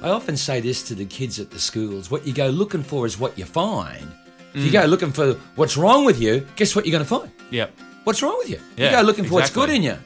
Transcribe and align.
I 0.00 0.10
often 0.10 0.36
say 0.36 0.60
this 0.60 0.82
to 0.84 0.94
the 0.94 1.04
kids 1.04 1.38
at 1.40 1.50
the 1.50 1.58
schools 1.58 2.10
what 2.10 2.26
you 2.26 2.32
go 2.32 2.48
looking 2.48 2.82
for 2.82 3.04
is 3.04 3.18
what 3.18 3.36
you 3.36 3.44
find. 3.44 4.10
If 4.54 4.62
you 4.62 4.70
mm. 4.70 4.72
go 4.72 4.84
looking 4.86 5.12
for 5.12 5.34
what's 5.56 5.76
wrong 5.76 6.04
with 6.04 6.20
you, 6.20 6.46
guess 6.56 6.74
what 6.74 6.86
you're 6.86 6.92
going 6.92 7.04
to 7.04 7.08
find? 7.08 7.30
Yep. 7.50 7.72
What's 8.04 8.22
wrong 8.22 8.38
with 8.38 8.48
you? 8.48 8.58
Yeah, 8.76 8.86
you 8.86 8.96
go 8.96 9.02
looking 9.02 9.24
for 9.26 9.34
what's 9.34 9.50
good 9.50 9.68
in 9.70 9.82
you. 9.82 9.96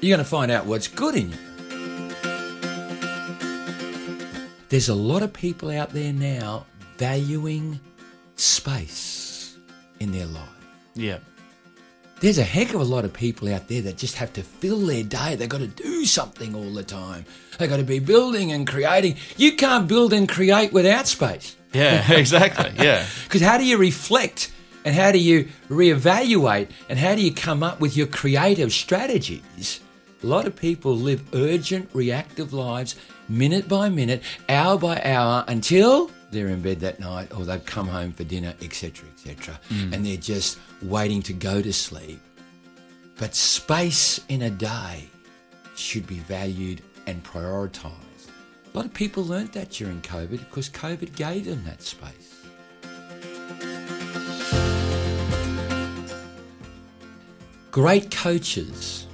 You're 0.00 0.16
going 0.16 0.24
to 0.24 0.30
find 0.30 0.50
out 0.50 0.64
what's 0.64 0.88
good 0.88 1.16
in 1.16 1.30
you. 1.30 1.36
There's 4.70 4.88
a 4.88 4.94
lot 4.94 5.22
of 5.22 5.32
people 5.32 5.70
out 5.70 5.90
there 5.90 6.12
now 6.12 6.66
valuing 6.96 7.78
space 8.36 9.56
in 10.00 10.12
their 10.12 10.26
life. 10.26 10.48
Yep. 10.94 11.22
There's 12.24 12.38
a 12.38 12.42
heck 12.42 12.72
of 12.72 12.80
a 12.80 12.84
lot 12.84 13.04
of 13.04 13.12
people 13.12 13.52
out 13.52 13.68
there 13.68 13.82
that 13.82 13.98
just 13.98 14.14
have 14.14 14.32
to 14.32 14.42
fill 14.42 14.78
their 14.78 15.02
day. 15.02 15.34
They've 15.34 15.46
got 15.46 15.60
to 15.60 15.66
do 15.66 16.06
something 16.06 16.54
all 16.54 16.72
the 16.72 16.82
time. 16.82 17.26
They've 17.58 17.68
got 17.68 17.76
to 17.76 17.82
be 17.82 17.98
building 17.98 18.50
and 18.50 18.66
creating. 18.66 19.16
You 19.36 19.56
can't 19.56 19.86
build 19.86 20.14
and 20.14 20.26
create 20.26 20.72
without 20.72 21.06
space. 21.06 21.54
Yeah, 21.74 22.10
exactly. 22.10 22.72
Yeah. 22.82 23.04
Because 23.24 23.42
how 23.42 23.58
do 23.58 23.66
you 23.66 23.76
reflect 23.76 24.50
and 24.86 24.94
how 24.94 25.12
do 25.12 25.18
you 25.18 25.50
reevaluate 25.68 26.70
and 26.88 26.98
how 26.98 27.14
do 27.14 27.20
you 27.20 27.30
come 27.30 27.62
up 27.62 27.78
with 27.78 27.94
your 27.94 28.06
creative 28.06 28.72
strategies? 28.72 29.80
A 30.22 30.26
lot 30.26 30.46
of 30.46 30.56
people 30.56 30.96
live 30.96 31.22
urgent, 31.34 31.90
reactive 31.92 32.54
lives, 32.54 32.96
minute 33.28 33.68
by 33.68 33.90
minute, 33.90 34.22
hour 34.48 34.78
by 34.78 34.98
hour, 35.04 35.44
until 35.46 36.10
they're 36.34 36.48
in 36.48 36.60
bed 36.60 36.80
that 36.80 37.00
night 37.00 37.32
or 37.34 37.44
they've 37.44 37.64
come 37.64 37.88
home 37.88 38.12
for 38.12 38.24
dinner, 38.24 38.54
etc., 38.60 39.08
etc., 39.14 39.58
mm. 39.70 39.92
and 39.92 40.04
they're 40.04 40.16
just 40.16 40.58
waiting 40.82 41.22
to 41.22 41.32
go 41.32 41.62
to 41.62 41.72
sleep. 41.72 42.20
But 43.18 43.34
space 43.34 44.20
in 44.28 44.42
a 44.42 44.50
day 44.50 45.08
should 45.76 46.06
be 46.06 46.18
valued 46.18 46.82
and 47.06 47.22
prioritised. 47.24 48.28
A 48.72 48.76
lot 48.76 48.86
of 48.86 48.92
people 48.92 49.24
learnt 49.24 49.52
that 49.52 49.70
during 49.70 50.00
COVID 50.02 50.40
because 50.40 50.68
COVID 50.68 51.14
gave 51.14 51.44
them 51.44 51.64
that 51.64 51.80
space. 51.80 52.34
Great 57.70 58.10
coaches 58.10 59.06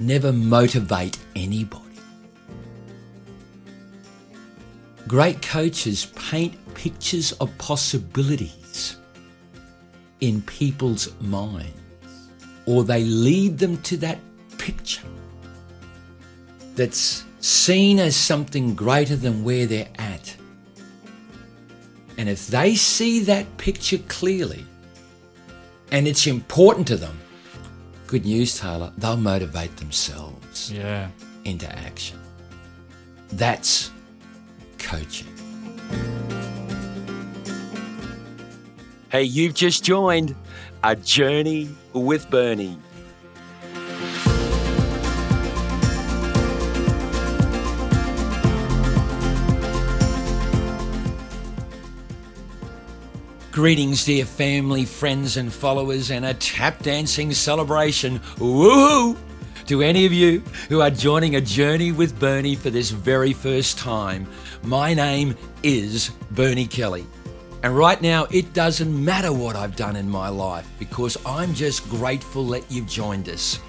never 0.00 0.32
motivate 0.32 1.18
anybody. 1.36 1.83
Great 5.06 5.42
coaches 5.42 6.06
paint 6.16 6.54
pictures 6.74 7.32
of 7.32 7.56
possibilities 7.58 8.96
in 10.20 10.40
people's 10.42 11.12
minds, 11.20 11.76
or 12.66 12.84
they 12.84 13.04
lead 13.04 13.58
them 13.58 13.76
to 13.82 13.96
that 13.98 14.18
picture 14.56 15.02
that's 16.74 17.24
seen 17.40 17.98
as 17.98 18.16
something 18.16 18.74
greater 18.74 19.14
than 19.16 19.44
where 19.44 19.66
they're 19.66 19.88
at. 19.98 20.34
And 22.16 22.28
if 22.28 22.46
they 22.46 22.74
see 22.74 23.20
that 23.24 23.56
picture 23.58 23.98
clearly 24.08 24.64
and 25.92 26.08
it's 26.08 26.26
important 26.26 26.86
to 26.88 26.96
them, 26.96 27.18
good 28.06 28.24
news, 28.24 28.58
Taylor, 28.58 28.92
they'll 28.96 29.16
motivate 29.16 29.76
themselves 29.76 30.72
Yeah. 30.72 31.08
into 31.44 31.70
action. 31.70 32.18
That's 33.32 33.90
coaching. 34.84 35.28
Hey, 39.10 39.22
you've 39.22 39.54
just 39.54 39.84
joined 39.84 40.34
A 40.82 40.94
Journey 40.94 41.70
with 41.92 42.28
Bernie. 42.30 42.78
Greetings, 53.52 54.04
dear 54.04 54.24
family, 54.24 54.84
friends, 54.84 55.36
and 55.36 55.52
followers, 55.52 56.10
and 56.10 56.24
a 56.24 56.34
tap 56.34 56.82
dancing 56.82 57.32
celebration. 57.32 58.18
Woohoo! 58.38 59.16
To 59.68 59.80
any 59.80 60.04
of 60.04 60.12
you 60.12 60.40
who 60.68 60.80
are 60.80 60.90
joining 60.90 61.36
a 61.36 61.40
journey 61.40 61.92
with 61.92 62.18
Bernie 62.18 62.56
for 62.56 62.68
this 62.68 62.90
very 62.90 63.32
first 63.32 63.78
time, 63.78 64.26
my 64.66 64.94
name 64.94 65.36
is 65.62 66.10
Bernie 66.30 66.66
Kelly. 66.66 67.06
And 67.62 67.76
right 67.76 68.00
now, 68.00 68.26
it 68.30 68.52
doesn't 68.52 69.04
matter 69.04 69.32
what 69.32 69.56
I've 69.56 69.76
done 69.76 69.96
in 69.96 70.08
my 70.08 70.28
life 70.28 70.68
because 70.78 71.16
I'm 71.26 71.54
just 71.54 71.88
grateful 71.88 72.46
that 72.48 72.70
you've 72.70 72.86
joined 72.86 73.28
us. 73.28 73.60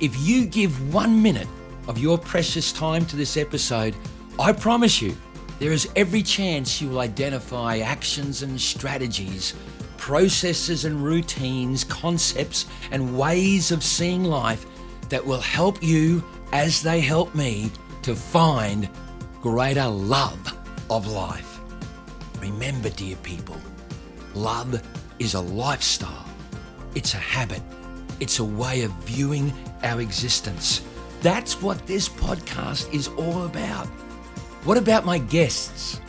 If 0.00 0.16
you 0.20 0.46
give 0.46 0.92
one 0.92 1.22
minute 1.22 1.48
of 1.88 1.98
your 1.98 2.18
precious 2.18 2.72
time 2.72 3.06
to 3.06 3.16
this 3.16 3.36
episode, 3.36 3.94
I 4.38 4.52
promise 4.52 5.00
you, 5.00 5.16
there 5.58 5.72
is 5.72 5.88
every 5.96 6.22
chance 6.22 6.80
you 6.80 6.90
will 6.90 7.00
identify 7.00 7.78
actions 7.78 8.42
and 8.42 8.60
strategies, 8.60 9.54
processes 9.96 10.84
and 10.84 11.02
routines, 11.02 11.84
concepts 11.84 12.66
and 12.90 13.16
ways 13.16 13.72
of 13.72 13.82
seeing 13.82 14.24
life 14.24 14.66
that 15.08 15.24
will 15.24 15.40
help 15.40 15.82
you 15.82 16.22
as 16.52 16.82
they 16.82 17.00
help 17.00 17.34
me 17.34 17.70
to 18.02 18.14
find 18.14 18.88
greater 19.50 19.86
love 19.86 20.58
of 20.90 21.06
life. 21.06 21.60
Remember, 22.40 22.90
dear 22.90 23.14
people, 23.18 23.56
love 24.34 24.82
is 25.20 25.34
a 25.34 25.40
lifestyle, 25.40 26.26
it's 26.96 27.14
a 27.14 27.18
habit, 27.18 27.62
it's 28.18 28.40
a 28.40 28.44
way 28.44 28.82
of 28.82 28.90
viewing 29.04 29.52
our 29.84 30.00
existence. 30.00 30.82
That's 31.22 31.62
what 31.62 31.86
this 31.86 32.08
podcast 32.08 32.92
is 32.92 33.06
all 33.06 33.44
about. 33.44 33.86
What 34.64 34.78
about 34.78 35.06
my 35.06 35.18
guests? 35.18 36.00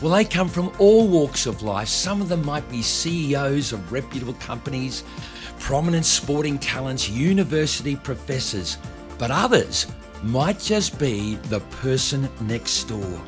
Well, 0.00 0.12
they 0.12 0.24
come 0.24 0.48
from 0.48 0.72
all 0.78 1.06
walks 1.06 1.44
of 1.44 1.60
life. 1.60 1.88
Some 1.88 2.22
of 2.22 2.30
them 2.30 2.46
might 2.46 2.66
be 2.70 2.80
CEOs 2.80 3.74
of 3.74 3.92
reputable 3.92 4.38
companies, 4.40 5.04
prominent 5.58 6.06
sporting 6.06 6.58
talents, 6.58 7.10
university 7.10 7.94
professors, 7.94 8.78
but 9.18 9.30
others 9.30 9.86
might 10.26 10.58
just 10.58 10.98
be 10.98 11.36
the 11.50 11.60
person 11.82 12.28
next 12.40 12.84
door. 12.84 13.22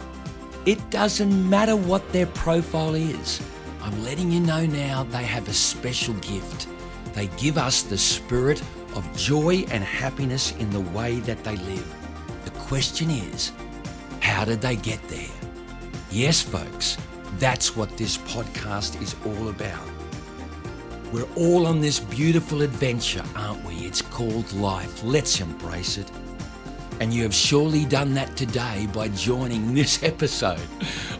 It 0.67 0.91
doesn't 0.91 1.49
matter 1.49 1.77
what 1.77 2.13
their 2.13 2.27
profile 2.27 2.95
is. 2.97 3.41
I'm 3.83 4.03
letting 4.03 4.33
you 4.33 4.41
know 4.41 4.67
now 4.67 5.05
they 5.05 5.23
have 5.23 5.49
a 5.49 5.53
special 5.53 6.15
gift. 6.15 6.67
They 7.15 7.29
give 7.39 7.57
us 7.57 7.83
the 7.83 7.97
spirit 7.97 8.61
of 8.97 9.17
joy 9.17 9.65
and 9.71 9.85
happiness 9.85 10.53
in 10.57 10.71
the 10.71 10.81
way 10.81 11.21
that 11.21 11.45
they 11.45 11.57
live. 11.57 11.95
The 12.45 12.51
question 12.51 13.11
is, 13.11 13.53
how 14.21 14.45
did 14.45 14.61
they 14.61 14.75
get 14.75 15.03
there? 15.09 15.31
Yes, 16.11 16.43
folks, 16.43 16.97
that's 17.39 17.77
what 17.77 17.97
this 17.97 18.19
podcast 18.19 19.01
is 19.01 19.15
all 19.25 19.51
about. 19.51 19.89
We're 21.13 21.29
all 21.37 21.67
on 21.67 21.81
this 21.81 22.01
beautiful 22.01 22.63
adventure, 22.63 23.23
aren't 23.37 23.65
we? 23.65 23.75
It's 23.77 24.03
called 24.03 24.53
life. 24.55 25.03
Let's 25.05 25.41
embrace 25.41 25.97
it. 25.97 26.11
And 27.01 27.15
you 27.15 27.23
have 27.23 27.35
surely 27.35 27.85
done 27.85 28.13
that 28.15 28.37
today 28.37 28.89
by 28.93 29.09
joining 29.09 29.73
this 29.73 30.03
episode 30.03 30.61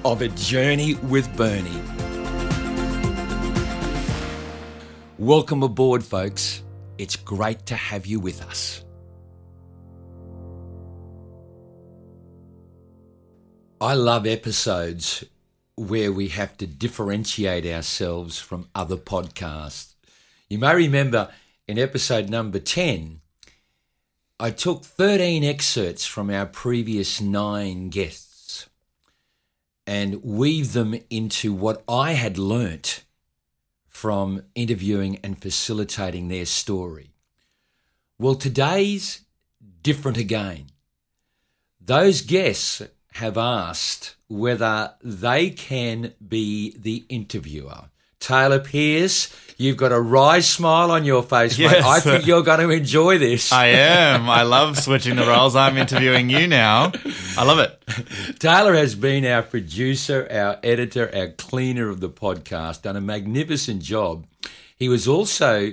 of 0.05 0.23
A 0.23 0.29
Journey 0.29 0.95
with 0.95 1.35
Bernie. 1.37 1.83
Welcome 5.19 5.63
aboard, 5.63 6.03
folks. 6.03 6.65
It's 6.99 7.15
great 7.15 7.65
to 7.67 7.77
have 7.77 8.07
you 8.07 8.19
with 8.19 8.43
us. 8.43 8.85
I 13.81 13.95
love 13.95 14.27
episodes 14.27 15.23
where 15.77 16.11
we 16.13 16.27
have 16.29 16.57
to 16.57 16.67
differentiate 16.67 17.65
ourselves 17.65 18.41
from 18.41 18.69
other 18.75 18.97
podcasts. 18.97 19.95
You 20.51 20.59
may 20.59 20.75
remember 20.75 21.31
in 21.69 21.79
episode 21.79 22.29
number 22.29 22.59
10, 22.59 23.21
I 24.41 24.51
took 24.53 24.85
13 24.85 25.43
excerpts 25.43 26.07
from 26.07 26.31
our 26.31 26.47
previous 26.47 27.21
nine 27.21 27.89
guests 27.89 28.69
and 29.85 30.23
weaved 30.23 30.75
them 30.75 30.95
into 31.11 31.53
what 31.53 31.83
I 31.89 32.13
had 32.13 32.39
learnt 32.39 33.03
from 33.89 34.45
interviewing 34.55 35.19
and 35.25 35.43
facilitating 35.43 36.29
their 36.29 36.47
story. 36.47 37.11
Well, 38.17 38.37
today's 38.37 39.23
different 39.83 40.19
again. 40.19 40.67
Those 41.81 42.21
guests 42.23 42.81
have 43.15 43.37
asked 43.37 44.15
whether 44.29 44.95
they 45.03 45.51
can 45.51 46.15
be 46.29 46.77
the 46.79 47.07
interviewer. 47.09 47.91
Taylor 48.21 48.59
Pearce, 48.59 49.35
you've 49.57 49.77
got 49.77 49.93
a 49.93 50.01
wry 50.01 50.41
smile 50.41 50.91
on 50.91 51.05
your 51.05 51.23
face, 51.23 51.59
mate. 51.59 51.65
Yes. 51.65 51.85
I 51.85 52.01
think 52.01 52.27
you're 52.27 52.43
going 52.43 52.61
to 52.61 52.71
enjoy 52.71 53.19
this. 53.19 53.53
I 53.53 53.67
am. 53.67 54.29
I 54.29 54.43
love 54.43 54.79
switching 54.79 55.17
the 55.17 55.27
roles. 55.27 55.55
I'm 55.57 55.77
interviewing 55.77 56.29
you 56.29 56.47
now. 56.47 56.93
I 57.37 57.45
love 57.45 57.59
it. 57.59 58.39
Taylor 58.39 58.75
has 58.75 58.95
been 58.95 59.25
our 59.25 59.43
producer, 59.43 60.27
our 60.31 60.59
editor, 60.63 61.11
our 61.15 61.29
cleaner 61.29 61.89
of 61.89 62.01
the 62.01 62.11
podcast, 62.11 62.83
done 62.83 62.97
a 62.97 63.01
magnificent 63.01 63.83
job. 63.83 64.27
He 64.77 64.89
was 64.89 65.09
also 65.09 65.73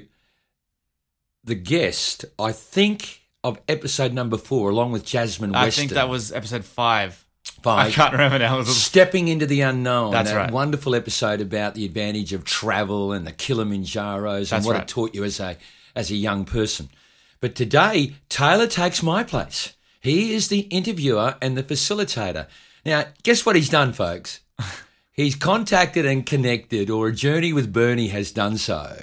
the 1.44 1.56
guest, 1.56 2.26
I 2.40 2.52
think, 2.52 3.22
of 3.44 3.60
episode 3.68 4.14
number 4.14 4.38
four, 4.38 4.72
along 4.72 4.92
with 4.92 5.06
Jasmine 5.06 5.54
I 5.54 5.70
think 5.70 5.92
that 5.92 6.10
was 6.10 6.32
episode 6.32 6.66
five. 6.66 7.25
Five. 7.52 7.88
I 7.88 7.92
can't 7.92 8.12
remember 8.12 8.40
now. 8.40 8.64
Stepping 8.64 9.28
into 9.28 9.46
the 9.46 9.62
unknown. 9.62 10.12
That's 10.12 10.32
that 10.32 10.38
right. 10.38 10.52
Wonderful 10.52 10.96
episode 10.96 11.42
about 11.42 11.76
the 11.76 11.86
advantage 11.86 12.34
of 12.34 12.44
travel 12.44 13.12
and 13.12 13.26
the 13.26 13.32
Kilimanjaros 13.32 14.52
and 14.52 14.66
what 14.66 14.74
right. 14.74 14.82
it 14.82 14.88
taught 14.88 15.16
you 15.16 15.24
as 15.24 15.40
a 15.40 15.58
as 15.96 16.12
a 16.12 16.16
young 16.16 16.46
person. 16.46 16.90
But 17.40 17.56
today, 17.56 18.16
Taylor 18.30 18.68
takes 18.68 19.04
my 19.04 19.24
place. 19.24 19.74
He 20.00 20.34
is 20.34 20.50
the 20.50 20.62
interviewer 20.62 21.36
and 21.42 21.58
the 21.58 21.64
facilitator. 21.64 22.48
Now, 22.86 23.06
guess 23.24 23.46
what 23.46 23.56
he's 23.56 23.70
done, 23.70 23.94
folks? 23.94 24.42
he's 25.14 25.36
contacted 25.36 26.06
and 26.06 26.26
connected, 26.26 26.90
or 26.90 27.08
a 27.08 27.14
journey 27.14 27.54
with 27.54 27.74
Bernie 27.74 28.10
has 28.10 28.32
done 28.32 28.58
so. 28.58 28.98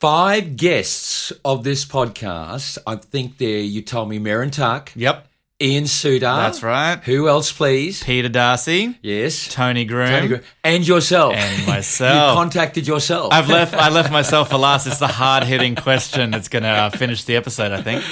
Five 0.00 0.56
guests 0.56 1.30
of 1.44 1.62
this 1.62 1.84
podcast. 1.84 2.78
I 2.84 2.96
think 2.96 3.38
they're, 3.38 3.60
you 3.60 3.82
told 3.82 4.08
me, 4.08 4.18
Merrin 4.18 4.50
Tuck, 4.50 4.90
Yep, 4.96 5.28
Ian 5.62 5.86
Suter. 5.86 6.26
that's 6.26 6.62
right. 6.62 6.98
Who 7.04 7.28
else, 7.28 7.52
please? 7.52 8.02
Peter 8.02 8.28
Darcy, 8.28 8.98
Yes. 9.02 9.48
Tony 9.48 9.84
Groom, 9.84 10.08
Tony 10.08 10.28
Gr- 10.28 10.36
and 10.64 10.86
yourself. 10.86 11.34
and 11.34 11.66
myself. 11.66 12.32
you 12.32 12.34
contacted 12.42 12.86
yourself. 12.86 13.32
I've 13.32 13.48
left. 13.48 13.74
I 13.74 13.88
left 13.90 14.10
myself 14.10 14.50
for 14.50 14.58
last. 14.58 14.86
It's 14.86 14.98
the 14.98 15.06
hard 15.22 15.44
hitting 15.44 15.74
question 15.76 16.32
that's 16.32 16.48
going 16.48 16.64
to 16.64 16.68
uh, 16.68 16.90
finish 16.90 17.24
the 17.24 17.36
episode. 17.36 17.72
I 17.72 17.80
think. 17.82 18.04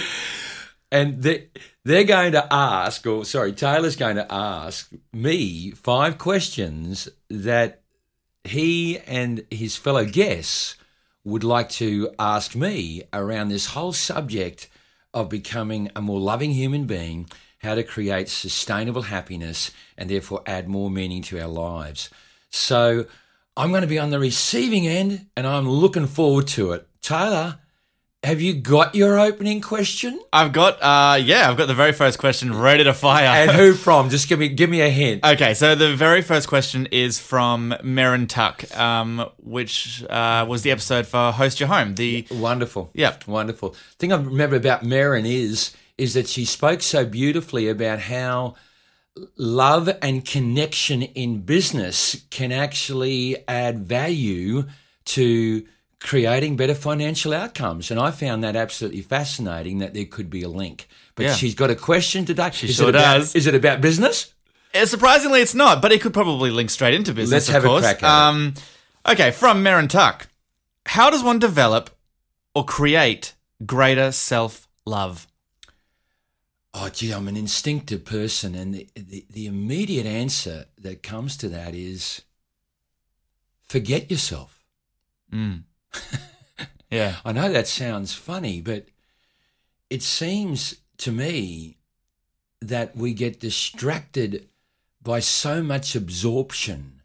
and 0.93 1.23
they, 1.23 1.49
they're 1.85 2.05
going 2.05 2.33
to 2.33 2.47
ask, 2.53 3.07
or 3.07 3.25
sorry, 3.25 3.53
Taylor's 3.53 3.97
going 3.97 4.17
to 4.17 4.27
ask 4.33 4.91
me 5.13 5.71
five 5.73 6.19
questions 6.19 7.09
that 7.29 7.83
he 8.45 8.99
and 9.01 9.45
his 9.51 9.77
fellow 9.77 10.05
guests 10.07 10.77
would 11.25 11.45
like 11.45 11.69
to 11.69 12.09
ask 12.19 12.55
me 12.57 13.03
around 13.13 13.49
this 13.49 13.67
whole 13.67 13.93
subject 13.93 14.69
of 15.15 15.29
becoming 15.29 15.91
a 15.95 16.01
more 16.01 16.21
loving 16.21 16.53
human 16.53 16.85
being, 16.85 17.29
how 17.59 17.75
to 17.75 17.83
create 17.83 18.29
sustainable 18.29 19.03
happiness, 19.03 19.71
and 19.97 20.11
therefore 20.11 20.43
add 20.47 20.69
more 20.69 20.91
meaning 20.91 21.23
to 21.23 21.41
our 21.41 21.49
lives. 21.49 22.11
So 22.51 23.07
I'm 23.57 23.71
going 23.71 23.83
to 23.83 23.87
be 23.87 23.99
on 23.99 24.11
the 24.11 24.19
receiving 24.19 24.87
end 24.89 25.27
and 25.37 25.47
I'm 25.47 25.69
looking 25.69 26.07
forward 26.07 26.49
to 26.49 26.73
it. 26.73 26.89
Taylor, 27.03 27.60
have 28.23 28.41
you 28.41 28.53
got 28.53 28.95
your 28.95 29.19
opening 29.19 29.61
question? 29.63 30.21
I've 30.33 30.53
got. 30.53 30.81
Uh, 30.83 31.17
yeah, 31.17 31.49
I've 31.49 31.57
got 31.57 31.67
the 31.67 31.75
very 31.75 31.93
first 31.93 32.19
question 32.19 32.57
ready 32.57 32.85
to 32.85 32.93
fire. 32.93 33.25
And 33.27 33.51
who 33.51 33.73
from? 33.87 34.11
Just 34.11 34.29
give 34.29 34.39
me 34.39 34.49
give 34.49 34.69
me 34.69 34.83
a 34.83 34.91
hint. 34.91 35.25
Okay, 35.25 35.55
so 35.55 35.75
the 35.75 35.97
very 35.97 36.21
first 36.21 36.47
question 36.47 36.87
is 36.93 37.19
from 37.19 37.75
Merrin 37.83 38.29
Tuck, 38.29 38.77
um, 38.77 39.27
which 39.39 40.05
uh, 40.11 40.45
was 40.47 40.63
the 40.63 40.71
episode 40.71 41.07
for 41.07 41.33
Host 41.33 41.61
Your 41.61 41.69
Home. 41.69 41.95
The 41.95 42.27
Wonderful. 42.31 42.91
Yep. 42.95 43.27
Wonderful. 43.27 43.75
thing 43.99 44.13
I 44.13 44.17
remember 44.17 44.57
about 44.57 44.83
Merrin 44.83 45.27
is 45.27 45.75
is 45.97 46.15
that 46.15 46.29
she 46.29 46.45
spoke 46.45 46.83
so 46.83 47.05
beautifully 47.05 47.69
about 47.69 48.01
how 48.01 48.55
love 49.37 49.89
and 50.03 50.25
connection 50.25 51.03
in 51.03 51.41
business 51.43 52.25
can 52.31 52.53
actually 52.53 53.37
add 53.49 53.81
value 53.81 54.65
to 55.05 55.67
creating 56.01 56.57
better 56.57 56.75
financial 56.75 57.33
outcomes. 57.33 57.91
And 57.91 58.01
I 58.01 58.11
found 58.11 58.43
that 58.43 58.57
absolutely 58.57 59.03
fascinating 59.03 59.79
that 59.79 59.95
there 59.95 60.07
could 60.07 60.31
be 60.31 60.43
a 60.43 60.49
link. 60.49 60.89
But 61.15 61.27
Yeah. 61.27 61.35
she's 61.35 61.55
got 61.55 61.71
a 61.71 61.75
question 61.75 62.25
today. 62.25 62.51
She 62.53 62.69
sure 62.69 62.89
it 62.89 62.95
about, 62.97 63.19
does. 63.19 63.35
Is 63.35 63.47
it 63.47 63.55
about 63.55 63.81
business? 63.81 64.33
Uh, 64.75 64.87
surprisingly, 64.87 65.41
it's 65.43 65.55
not, 65.55 65.83
but 65.83 65.93
it 65.93 66.01
could 66.01 66.15
probably 66.15 66.51
link 66.51 66.71
straight 66.71 66.95
into 66.95 67.13
business. 67.13 67.49
Let's 67.49 67.49
of 67.49 67.55
have 67.55 67.65
a 67.65 67.79
crack 67.81 68.03
at 68.03 68.07
it. 68.07 68.11
Um, 68.11 68.55
okay, 69.07 69.31
from 69.31 69.63
Merrin 69.63 69.89
Tuck, 69.89 70.29
how 70.87 71.11
does 71.11 71.23
one 71.23 71.39
develop 71.39 71.91
or 72.55 72.65
create 72.65 73.35
greater 73.67 74.11
self 74.13 74.69
love? 74.87 75.27
Oh, 76.73 76.89
gee, 76.89 77.13
I'm 77.13 77.27
an 77.29 77.37
instinctive 77.37 78.05
person. 78.05 78.55
And 78.55 78.73
the, 78.75 78.89
the, 78.95 79.27
the 79.29 79.47
immediate 79.47 80.07
answer 80.07 80.67
that 80.79 81.03
comes 81.03 81.37
to 81.39 81.49
that 81.49 81.75
is 81.75 82.23
forget 83.61 84.11
yourself. 84.11 84.63
Mm. 85.33 85.65
yeah, 86.91 87.17
I 87.25 87.33
know 87.33 87.53
that 87.53 87.69
sounds 87.69 88.15
funny, 88.15 88.61
but 88.61 88.87
it 89.89 90.03
seems 90.03 90.77
to 90.99 91.13
me 91.13 91.79
that 92.61 92.95
we 92.95 93.15
get 93.15 93.41
distracted 93.41 94.49
by 95.03 95.21
so 95.21 95.63
much 95.63 95.97
absorption 95.97 97.01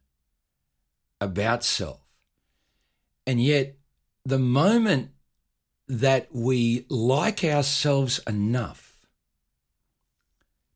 about 1.22 1.64
self. 1.64 2.02
And 3.26 3.42
yet, 3.42 3.78
the 4.26 4.40
moment 4.40 5.12
that 5.88 6.28
we 6.34 6.86
like 6.90 7.44
ourselves 7.44 8.20
enough 8.28 8.94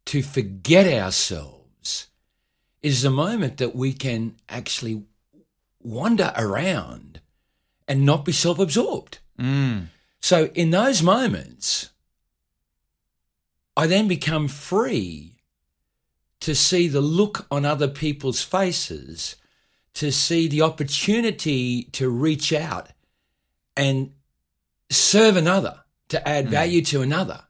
to 0.06 0.22
forget 0.22 0.88
ourselves 0.88 2.08
is 2.82 3.02
the 3.02 3.10
moment 3.10 3.58
that 3.58 3.76
we 3.76 3.94
can 3.94 4.36
actually 4.48 5.04
wander 5.82 6.34
around 6.36 7.22
and 7.90 8.06
not 8.06 8.24
be 8.24 8.32
self 8.32 8.60
absorbed. 8.60 9.20
mm. 9.38 9.88
So 10.22 10.46
in 10.54 10.72
those 10.72 11.02
moments, 11.02 11.90
I 13.76 13.88
then 13.88 14.08
become 14.08 14.48
free 14.48 15.38
to 16.42 16.54
see 16.56 16.88
the 16.88 17.02
look 17.02 17.48
on 17.50 17.66
other 17.66 17.88
people's 17.88 18.42
faces, 18.42 19.36
to 19.96 20.12
see 20.12 20.48
the 20.48 20.62
opportunity 20.62 21.84
to 21.84 22.10
reach 22.10 22.54
out 22.54 22.90
and 23.76 24.12
serve 24.90 25.38
another, 25.38 25.82
to 26.10 26.28
add 26.28 26.50
value 26.50 26.82
to 26.84 27.02
another. 27.02 27.44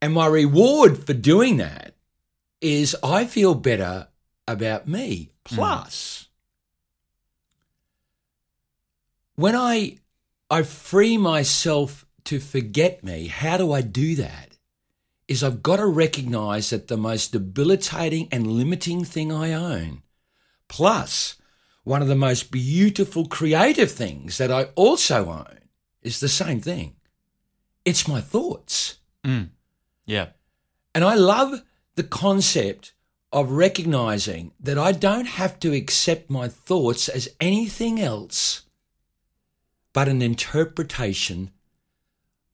And 0.00 0.14
my 0.14 0.26
reward 0.26 1.04
for 1.06 1.12
doing 1.12 1.58
that 1.58 1.94
is 2.60 2.96
I 3.02 3.24
feel 3.26 3.54
better 3.54 4.08
about 4.46 4.88
me. 4.88 5.30
Plus, 5.44 6.27
when 9.38 9.54
I 9.54 9.98
I 10.50 10.64
free 10.64 11.16
myself 11.16 12.04
to 12.24 12.40
forget 12.40 13.04
me, 13.04 13.28
how 13.28 13.56
do 13.56 13.70
I 13.70 13.82
do 13.82 14.16
that? 14.16 14.56
Is 15.28 15.44
I've 15.44 15.62
got 15.62 15.76
to 15.76 15.86
recognize 15.86 16.70
that 16.70 16.88
the 16.88 16.96
most 16.96 17.30
debilitating 17.30 18.26
and 18.32 18.48
limiting 18.48 19.04
thing 19.04 19.30
I 19.30 19.52
own, 19.52 20.02
plus 20.66 21.36
one 21.84 22.02
of 22.02 22.08
the 22.08 22.16
most 22.16 22.50
beautiful 22.50 23.28
creative 23.28 23.92
things 23.92 24.38
that 24.38 24.50
I 24.50 24.64
also 24.74 25.30
own, 25.30 25.58
is 26.02 26.18
the 26.18 26.28
same 26.28 26.60
thing. 26.60 26.96
It's 27.84 28.08
my 28.08 28.20
thoughts. 28.20 28.96
Mm. 29.24 29.50
Yeah. 30.04 30.30
And 30.96 31.04
I 31.04 31.14
love 31.14 31.62
the 31.94 32.02
concept 32.02 32.92
of 33.32 33.52
recognizing 33.52 34.52
that 34.58 34.78
I 34.78 34.90
don't 34.90 35.26
have 35.26 35.60
to 35.60 35.72
accept 35.72 36.28
my 36.28 36.48
thoughts 36.48 37.08
as 37.08 37.28
anything 37.40 38.00
else 38.00 38.64
but 39.98 40.06
an 40.06 40.22
interpretation 40.22 41.50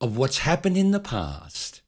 of 0.00 0.16
what's 0.16 0.38
happened 0.38 0.78
in 0.78 0.92
the 0.92 0.98
past 0.98 1.82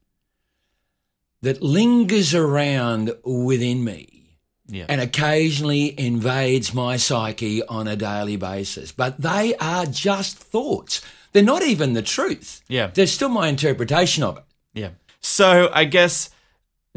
that 1.40 1.62
lingers 1.62 2.34
around 2.34 3.10
within 3.24 3.82
me 3.82 4.36
Yeah. 4.68 4.84
and 4.90 5.00
occasionally 5.00 5.98
invades 5.98 6.74
my 6.74 6.98
psyche 6.98 7.62
on 7.68 7.88
a 7.88 7.96
daily 7.96 8.36
basis. 8.36 8.92
But 8.92 9.18
they 9.22 9.54
are 9.56 9.86
just 9.86 10.36
thoughts. 10.36 11.00
They're 11.32 11.42
not 11.42 11.62
even 11.62 11.94
the 11.94 12.02
truth. 12.02 12.60
Yeah. 12.68 12.88
They're 12.88 13.06
still 13.06 13.30
my 13.30 13.48
interpretation 13.48 14.24
of 14.24 14.36
it. 14.36 14.44
Yeah. 14.74 14.90
So 15.22 15.70
I 15.72 15.84
guess, 15.84 16.28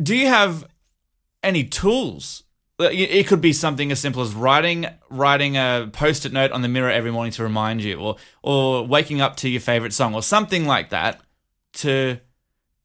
do 0.03 0.13
you 0.13 0.27
have 0.27 0.65
any 1.41 1.63
tools? 1.63 2.43
It 2.79 3.27
could 3.27 3.41
be 3.41 3.51
something 3.51 3.91
as 3.91 3.99
simple 3.99 4.21
as 4.21 4.33
writing 4.33 4.85
writing 5.09 5.57
a 5.57 5.89
post-it 5.91 6.31
note 6.31 6.51
on 6.53 6.61
the 6.61 6.69
mirror 6.69 6.89
every 6.89 7.11
morning 7.11 7.33
to 7.33 7.43
remind 7.43 7.83
you, 7.83 7.99
or 7.99 8.15
or 8.41 8.87
waking 8.87 9.19
up 9.19 9.35
to 9.37 9.49
your 9.49 9.59
favorite 9.59 9.93
song, 9.93 10.15
or 10.15 10.23
something 10.23 10.65
like 10.65 10.89
that, 10.91 11.19
to 11.73 12.19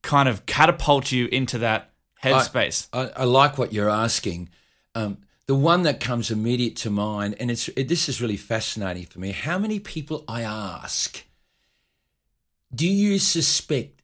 kind 0.02 0.28
of 0.28 0.46
catapult 0.46 1.12
you 1.12 1.26
into 1.26 1.58
that 1.58 1.92
headspace. 2.22 2.88
I, 2.92 3.10
I 3.16 3.24
like 3.24 3.56
what 3.56 3.72
you're 3.72 3.88
asking. 3.88 4.48
Um, 4.96 5.18
the 5.46 5.54
one 5.54 5.82
that 5.82 6.00
comes 6.00 6.30
immediate 6.30 6.74
to 6.76 6.90
mind, 6.90 7.36
and 7.38 7.50
it's 7.50 7.68
it, 7.68 7.86
this 7.86 8.08
is 8.08 8.20
really 8.20 8.36
fascinating 8.36 9.06
for 9.06 9.20
me. 9.20 9.30
How 9.30 9.58
many 9.58 9.78
people 9.78 10.24
I 10.26 10.42
ask, 10.42 11.24
do 12.74 12.88
you 12.88 13.20
suspect 13.20 14.02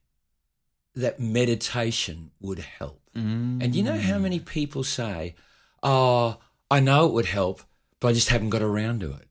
that 0.95 1.19
meditation 1.19 2.31
would 2.41 2.61
help? 2.61 3.01
And 3.13 3.75
you 3.75 3.83
know 3.83 3.99
how 3.99 4.19
many 4.19 4.39
people 4.39 4.85
say, 4.85 5.35
"Oh, 5.83 6.39
I 6.71 6.81
know 6.81 7.07
it 7.07 7.13
would 7.13 7.27
help, 7.27 7.63
but 7.99 8.09
I 8.09 8.13
just 8.13 8.29
haven't 8.29 8.51
got 8.51 8.63
around 8.63 9.01
to 9.01 9.13
it." 9.13 9.31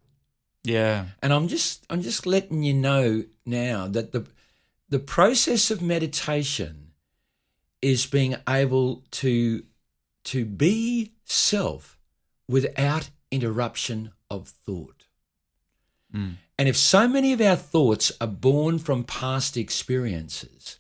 yeah. 0.64 1.06
And 1.22 1.34
I'm 1.34 1.48
just 1.48 1.86
I'm 1.90 2.02
just 2.02 2.26
letting 2.26 2.64
you 2.64 2.74
know 2.74 3.24
now 3.46 3.88
that 3.88 4.12
the 4.12 4.28
the 4.90 5.00
process 5.00 5.72
of 5.72 5.82
meditation 5.82 6.92
is 7.82 8.06
being 8.06 8.36
able 8.48 9.04
to 9.12 9.64
to 10.26 10.46
be 10.46 11.14
self 11.24 11.98
without 12.48 13.10
interruption 13.32 14.12
of 14.30 14.48
thought. 14.48 15.06
Mm. 16.14 16.36
And 16.58 16.68
if 16.68 16.76
so 16.76 17.08
many 17.08 17.32
of 17.32 17.42
our 17.42 17.56
thoughts 17.56 18.12
are 18.20 18.28
born 18.28 18.80
from 18.80 19.04
past 19.04 19.56
experiences, 19.56 20.79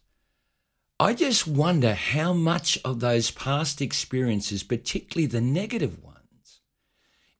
I 1.00 1.14
just 1.14 1.48
wonder 1.48 1.94
how 1.94 2.34
much 2.34 2.78
of 2.84 3.00
those 3.00 3.32
past 3.32 3.82
experiences, 3.82 4.64
particularly 4.64 5.28
the 5.28 5.40
negative 5.40 6.04
ones, 6.04 6.60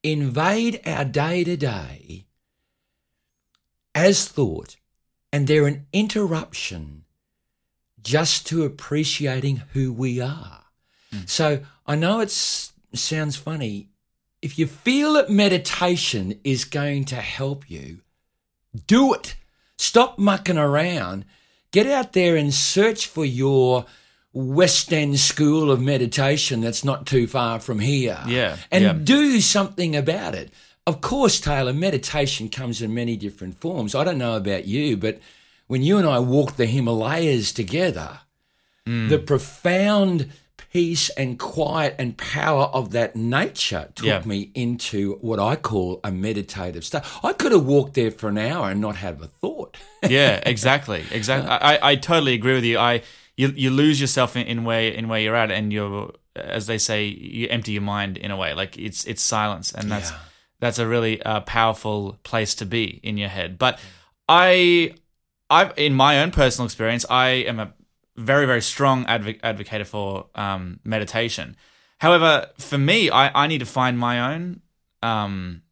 invade 0.02 0.80
our 0.86 1.04
day 1.04 1.44
to 1.44 1.56
day 1.58 2.26
as 3.94 4.26
thought, 4.26 4.76
and 5.30 5.46
they're 5.46 5.66
an 5.66 5.86
interruption 5.92 7.04
just 8.02 8.46
to 8.46 8.64
appreciating 8.64 9.62
who 9.74 9.92
we 9.92 10.20
are. 10.20 10.64
Hmm. 11.12 11.18
So 11.26 11.60
I 11.86 11.96
know 11.96 12.20
it 12.20 12.30
sounds 12.30 13.36
funny. 13.36 13.90
If 14.40 14.58
you 14.58 14.66
feel 14.66 15.14
that 15.14 15.28
meditation 15.28 16.40
is 16.44 16.64
going 16.64 17.04
to 17.06 17.16
help 17.16 17.68
you, 17.70 18.00
do 18.86 19.12
it. 19.12 19.36
Stop 19.76 20.18
mucking 20.18 20.56
around. 20.56 21.26
Get 21.70 21.86
out 21.86 22.12
there 22.12 22.36
and 22.36 22.52
search 22.52 23.06
for 23.06 23.24
your 23.24 23.86
West 24.32 24.92
End 24.92 25.18
school 25.18 25.70
of 25.70 25.80
meditation 25.80 26.60
that's 26.60 26.84
not 26.84 27.06
too 27.06 27.26
far 27.26 27.60
from 27.60 27.78
here. 27.78 28.18
Yeah, 28.26 28.56
And 28.70 28.84
yeah. 28.84 28.92
do 28.92 29.40
something 29.40 29.96
about 29.96 30.34
it. 30.34 30.52
Of 30.86 31.00
course, 31.00 31.40
Taylor, 31.40 31.72
meditation 31.72 32.48
comes 32.48 32.82
in 32.82 32.94
many 32.94 33.16
different 33.16 33.60
forms. 33.60 33.94
I 33.94 34.04
don't 34.04 34.18
know 34.18 34.36
about 34.36 34.66
you, 34.66 34.96
but 34.96 35.20
when 35.66 35.82
you 35.82 35.98
and 35.98 36.06
I 36.06 36.18
walked 36.18 36.56
the 36.56 36.66
Himalayas 36.66 37.52
together, 37.52 38.20
mm. 38.86 39.08
the 39.08 39.18
profound 39.18 40.30
peace 40.72 41.08
and 41.10 41.38
quiet 41.38 41.96
and 41.98 42.16
power 42.16 42.64
of 42.66 42.92
that 42.92 43.16
nature 43.16 43.90
took 43.94 44.06
Yeah. 44.06 44.22
me 44.24 44.50
into 44.54 45.14
what 45.20 45.38
I 45.40 45.56
call 45.56 46.00
a 46.04 46.12
meditative 46.12 46.84
state. 46.84 47.02
I 47.24 47.32
could 47.32 47.52
have 47.52 47.64
walked 47.66 47.94
there 47.94 48.10
for 48.12 48.28
an 48.28 48.38
hour 48.38 48.70
and 48.70 48.80
not 48.80 48.96
have 48.96 49.20
a 49.20 49.26
thought. 49.26 49.76
yeah, 50.08 50.40
exactly, 50.46 51.04
exactly. 51.10 51.50
I, 51.50 51.90
I 51.90 51.96
totally 51.96 52.34
agree 52.34 52.54
with 52.54 52.64
you. 52.64 52.78
I 52.78 53.02
you 53.36 53.48
you 53.56 53.70
lose 53.70 54.00
yourself 54.00 54.36
in, 54.36 54.46
in 54.46 54.64
where 54.64 54.90
in 54.92 55.08
where 55.08 55.20
you're 55.20 55.34
at, 55.36 55.50
and 55.50 55.72
you're 55.72 56.12
as 56.36 56.66
they 56.66 56.78
say, 56.78 57.04
you 57.06 57.48
empty 57.48 57.72
your 57.72 57.82
mind 57.82 58.16
in 58.16 58.30
a 58.30 58.36
way. 58.36 58.54
Like 58.54 58.78
it's 58.78 59.04
it's 59.06 59.22
silence, 59.22 59.72
and 59.72 59.90
that's 59.90 60.10
Yeah. 60.10 60.18
that's 60.60 60.78
a 60.78 60.86
really 60.86 61.20
uh, 61.22 61.40
powerful 61.40 62.18
place 62.22 62.54
to 62.56 62.66
be 62.66 63.00
in 63.02 63.16
your 63.18 63.28
head. 63.30 63.58
But 63.58 63.78
I 64.28 64.94
I've 65.48 65.72
in 65.76 65.94
my 65.94 66.20
own 66.22 66.30
personal 66.30 66.66
experience, 66.66 67.04
I 67.10 67.28
am 67.48 67.58
a 67.58 67.72
very 68.20 68.46
very 68.46 68.62
strong 68.62 69.04
advo- 69.06 69.40
advocate 69.42 69.86
for 69.86 70.26
um, 70.34 70.80
meditation. 70.84 71.56
However, 71.98 72.48
for 72.58 72.78
me, 72.78 73.10
I, 73.10 73.44
I 73.44 73.46
need 73.46 73.58
to 73.58 73.66
find 73.66 73.98
my 73.98 74.34
own 74.34 74.62
um, 75.02 75.62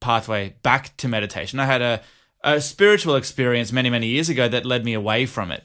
pathway 0.00 0.56
back 0.62 0.96
to 0.98 1.08
meditation. 1.08 1.60
I 1.60 1.66
had 1.66 1.82
a, 1.82 2.02
a 2.42 2.60
spiritual 2.60 3.14
experience 3.14 3.70
many, 3.70 3.88
many 3.88 4.08
years 4.08 4.28
ago 4.28 4.48
that 4.48 4.66
led 4.66 4.84
me 4.84 4.94
away 4.94 5.24
from 5.24 5.52
it. 5.52 5.64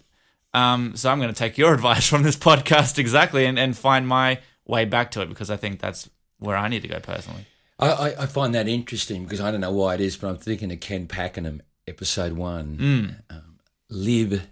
Um, 0.53 0.95
so 0.95 1.09
I'm 1.09 1.19
going 1.19 1.33
to 1.33 1.37
take 1.37 1.57
your 1.57 1.73
advice 1.79 2.07
from 2.07 2.21
this 2.21 2.35
podcast 2.35 2.99
exactly 2.99 3.45
and, 3.45 3.57
and 3.57 3.75
find 3.75 4.07
my 4.07 4.39
way 4.65 4.85
back 4.85 5.11
to 5.11 5.21
it 5.21 5.29
because 5.29 5.49
I 5.49 5.57
think 5.57 5.79
that's 5.79 6.07
where 6.37 6.57
I 6.57 6.67
need 6.67 6.83
to 6.83 6.87
go 6.87 6.99
personally. 6.99 7.45
I, 7.79 8.13
I, 8.13 8.25
find 8.27 8.53
that 8.53 8.67
interesting 8.67 9.23
because 9.23 9.41
I 9.41 9.49
don't 9.49 9.61
know 9.61 9.71
why 9.71 9.95
it 9.95 10.01
is, 10.01 10.15
but 10.15 10.27
I'm 10.27 10.37
thinking 10.37 10.71
of 10.71 10.79
Ken 10.79 11.07
Pakenham, 11.07 11.63
episode 11.87 12.33
one. 12.33 12.77
Um, 13.31 13.57
live 13.89 14.47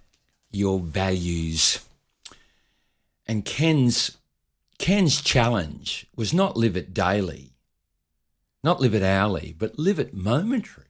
your 0.52 0.80
values. 0.80 1.86
And 3.28 3.46
Ken's 3.46 4.18
Ken's 4.78 5.22
challenge 5.22 6.08
was 6.16 6.34
not 6.34 6.58
live 6.58 6.78
it 6.78 6.94
daily, 6.94 7.54
not 8.64 8.80
live 8.80 8.96
it 8.96 9.04
hourly, 9.04 9.54
but 9.58 9.78
live 9.78 10.00
it 10.00 10.14
momentary. 10.14 10.86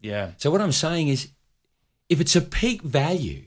Yeah. 0.00 0.32
So 0.38 0.50
what 0.50 0.60
I'm 0.60 0.72
saying 0.72 1.08
is, 1.08 1.28
if 2.08 2.20
it's 2.20 2.34
a 2.34 2.40
peak 2.40 2.82
value, 2.82 3.44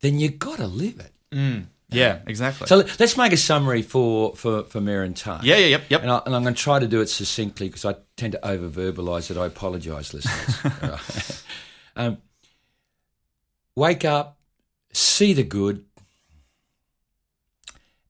then 0.00 0.18
you 0.18 0.30
got 0.30 0.58
to 0.58 0.66
live 0.66 1.00
it. 1.00 1.12
Mm. 1.30 1.66
Yeah, 1.88 2.20
exactly. 2.26 2.66
So 2.66 2.76
let's 2.98 3.16
make 3.16 3.32
a 3.32 3.36
summary 3.36 3.82
for 3.82 4.34
for 4.34 4.64
for 4.64 4.80
Merrin 4.80 5.14
Tuck. 5.14 5.42
yeah, 5.44 5.56
yeah, 5.56 5.66
yep, 5.66 5.84
yep. 5.90 6.02
And, 6.02 6.10
I, 6.10 6.22
and 6.24 6.34
I'm 6.34 6.42
going 6.42 6.54
to 6.54 6.60
try 6.60 6.78
to 6.78 6.88
do 6.88 7.00
it 7.00 7.08
succinctly 7.08 7.68
because 7.68 7.84
I 7.84 7.96
tend 8.16 8.32
to 8.32 8.46
over 8.46 8.68
verbalise 8.68 9.30
it. 9.30 9.36
I 9.36 9.46
apologise, 9.46 10.12
listeners. 10.12 11.42
Um, 11.94 12.22
wake 13.76 14.06
up, 14.06 14.38
see 14.92 15.32
the 15.32 15.42
good, 15.42 15.84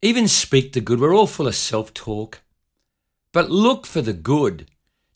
even 0.02 0.26
speak 0.26 0.72
the 0.72 0.80
good. 0.80 1.00
We're 1.00 1.14
all 1.14 1.26
full 1.26 1.46
of 1.46 1.54
self 1.54 1.94
talk, 1.94 2.40
but 3.32 3.50
look 3.50 3.86
for 3.86 4.02
the 4.02 4.12
good. 4.12 4.68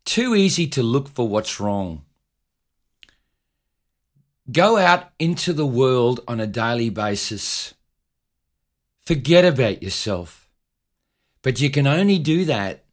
Too 0.04 0.36
easy 0.36 0.68
to 0.68 0.82
look 0.82 1.08
for 1.08 1.26
what's 1.26 1.58
wrong. 1.58 2.02
Go 4.50 4.76
out 4.76 5.10
into 5.18 5.52
the 5.52 5.66
world 5.66 6.20
on 6.28 6.38
a 6.38 6.46
daily 6.46 6.88
basis. 6.88 7.74
Forget 9.00 9.44
about 9.44 9.82
yourself. 9.82 10.48
But 11.42 11.60
you 11.60 11.70
can 11.70 11.86
only 11.86 12.18
do 12.18 12.44
that 12.44 12.84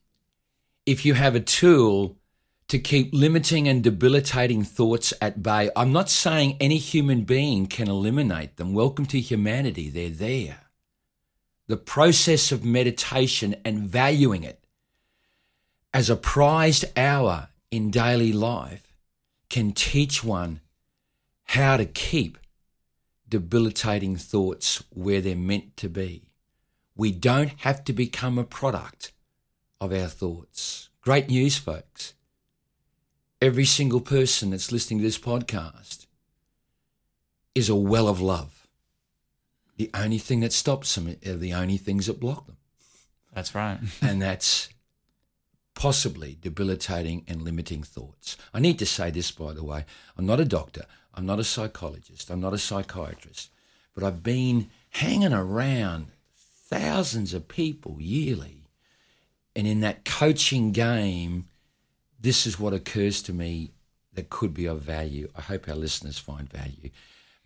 if 0.85 1.05
you 1.05 1.13
have 1.13 1.35
a 1.35 1.39
tool 1.39 2.17
to 2.73 2.79
keep 2.79 3.13
limiting 3.13 3.67
and 3.67 3.83
debilitating 3.83 4.63
thoughts 4.63 5.13
at 5.21 5.43
bay. 5.43 5.69
I'm 5.75 5.91
not 5.91 6.09
saying 6.09 6.57
any 6.59 6.79
human 6.79 7.21
being 7.21 7.67
can 7.67 7.87
eliminate 7.87 8.57
them. 8.57 8.73
Welcome 8.73 9.05
to 9.07 9.19
humanity. 9.19 9.91
They're 9.91 10.09
there. 10.09 10.61
The 11.67 11.77
process 11.77 12.51
of 12.51 12.65
meditation 12.65 13.55
and 13.63 13.87
valuing 13.87 14.43
it 14.43 14.65
as 15.93 16.09
a 16.09 16.15
prized 16.15 16.85
hour 16.97 17.49
in 17.69 17.91
daily 17.91 18.33
life 18.33 18.91
can 19.51 19.71
teach 19.71 20.23
one 20.23 20.59
how 21.43 21.77
to 21.77 21.85
keep 21.85 22.39
debilitating 23.29 24.15
thoughts 24.15 24.83
where 24.89 25.21
they're 25.21 25.35
meant 25.35 25.77
to 25.77 25.89
be. 25.89 26.23
We 26.95 27.11
don't 27.11 27.51
have 27.59 27.83
to 27.83 27.93
become 27.93 28.39
a 28.39 28.43
product 28.43 29.11
of 29.79 29.93
our 29.93 30.07
thoughts. 30.07 30.89
Great 31.01 31.29
news, 31.29 31.55
folks. 31.55 32.15
Every 33.43 33.65
single 33.65 33.99
person 33.99 34.51
that's 34.51 34.71
listening 34.71 34.99
to 34.99 35.03
this 35.03 35.19
podcast 35.19 36.05
is 37.53 37.67
a 37.67 37.75
well 37.75 38.07
of 38.07 38.21
love. 38.21 38.69
The 39.75 39.91
only 39.93 40.17
thing 40.17 40.39
that 40.39 40.53
stops 40.53 40.95
them 40.95 41.17
are 41.27 41.33
the 41.33 41.53
only 41.53 41.75
things 41.75 42.05
that 42.05 42.21
block 42.21 42.45
them. 42.45 42.55
That's 43.33 43.53
right. 43.53 43.79
And 44.01 44.21
that's 44.21 44.69
possibly 45.75 46.37
debilitating 46.39 47.25
and 47.27 47.41
limiting 47.41 47.83
thoughts. 47.83 48.37
I 48.53 48.61
need 48.61 48.79
to 48.79 48.85
say 48.85 49.11
this, 49.11 49.29
by 49.31 49.51
the 49.51 49.65
way. 49.65 49.83
I'm 50.17 50.25
not 50.25 50.39
a 50.39 50.45
doctor. 50.45 50.85
I'm 51.13 51.25
not 51.25 51.41
a 51.41 51.43
psychologist. 51.43 52.31
I'm 52.31 52.39
not 52.39 52.53
a 52.53 52.57
psychiatrist. 52.57 53.49
But 53.93 54.05
I've 54.05 54.23
been 54.23 54.69
hanging 54.91 55.33
around 55.33 56.07
thousands 56.69 57.33
of 57.33 57.49
people 57.49 57.97
yearly. 57.99 58.69
And 59.53 59.67
in 59.67 59.81
that 59.81 60.05
coaching 60.05 60.71
game, 60.71 61.49
this 62.23 62.47
is 62.47 62.59
what 62.59 62.73
occurs 62.73 63.21
to 63.23 63.33
me 63.33 63.69
that 64.13 64.29
could 64.29 64.53
be 64.53 64.65
of 64.65 64.81
value. 64.81 65.29
I 65.37 65.41
hope 65.41 65.67
our 65.69 65.75
listeners 65.75 66.17
find 66.17 66.49
value. 66.49 66.89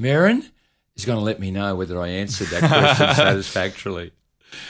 Merrin 0.02 0.50
is 0.96 1.04
going 1.06 1.18
to 1.18 1.24
let 1.24 1.40
me 1.40 1.52
know 1.52 1.76
whether 1.76 2.00
I 2.00 2.08
answered 2.10 2.48
that 2.48 2.60
question 2.62 3.16
satisfactorily. 3.16 4.12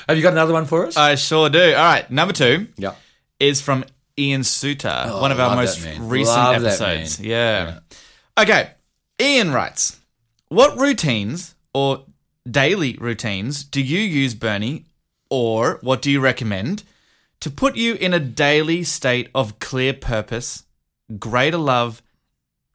Have 0.08 0.18
you 0.18 0.24
got 0.24 0.34
another 0.34 0.54
one 0.54 0.66
for 0.66 0.86
us? 0.88 0.98
I 0.98 1.16
sure 1.16 1.50
do. 1.50 1.60
All 1.76 1.84
right, 1.84 2.10
number 2.10 2.34
two 2.34 2.68
yeah. 2.78 2.96
is 3.40 3.62
from 3.62 3.86
Ian 4.18 4.44
Suter, 4.44 5.04
Oh, 5.06 5.22
one 5.22 5.32
of 5.32 5.40
our 5.40 5.56
most 5.56 5.86
recent 6.00 6.36
Love 6.38 6.64
episodes. 6.66 7.20
man. 7.20 7.30
Yeah. 7.30 7.80
Okay. 8.40 8.72
Ian 9.22 9.52
writes, 9.52 10.00
"What 10.48 10.78
routines 10.80 11.54
or 11.74 12.06
daily 12.50 12.98
routines 13.00 13.64
do 13.64 13.82
you 13.82 14.00
use, 14.00 14.34
Bernie, 14.34 14.86
or 15.30 15.80
what 15.82 16.02
do 16.02 16.10
you 16.10 16.20
recommend 16.22 16.84
to 17.40 17.50
put 17.52 17.76
you 17.76 17.96
in 17.96 18.14
a 18.14 18.20
daily 18.20 18.84
state 18.84 19.30
of 19.36 19.60
clear 19.60 19.94
purpose, 19.94 20.64
greater 21.20 21.58
love, 21.58 22.02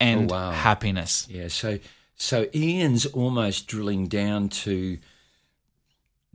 and 0.01 0.31
Oh, 0.31 0.35
wow. 0.35 0.51
happiness?" 0.53 1.27
Yeah, 1.31 1.49
so 1.49 1.79
so 2.17 2.49
Ian's 2.55 3.07
almost 3.07 3.67
drilling 3.67 4.07
down 4.07 4.49
to 4.51 4.99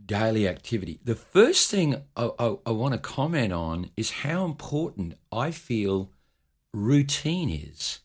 daily 0.06 0.48
activity. 0.48 1.00
The 1.04 1.16
first 1.16 1.70
thing 1.72 2.04
I, 2.16 2.30
I, 2.40 2.58
I 2.66 2.72
want 2.72 2.94
to 2.94 3.00
comment 3.00 3.52
on 3.54 3.90
is 3.98 4.12
how 4.12 4.46
important 4.46 5.16
I 5.32 5.52
feel 5.52 6.12
routine 6.74 7.50
is. 7.50 8.00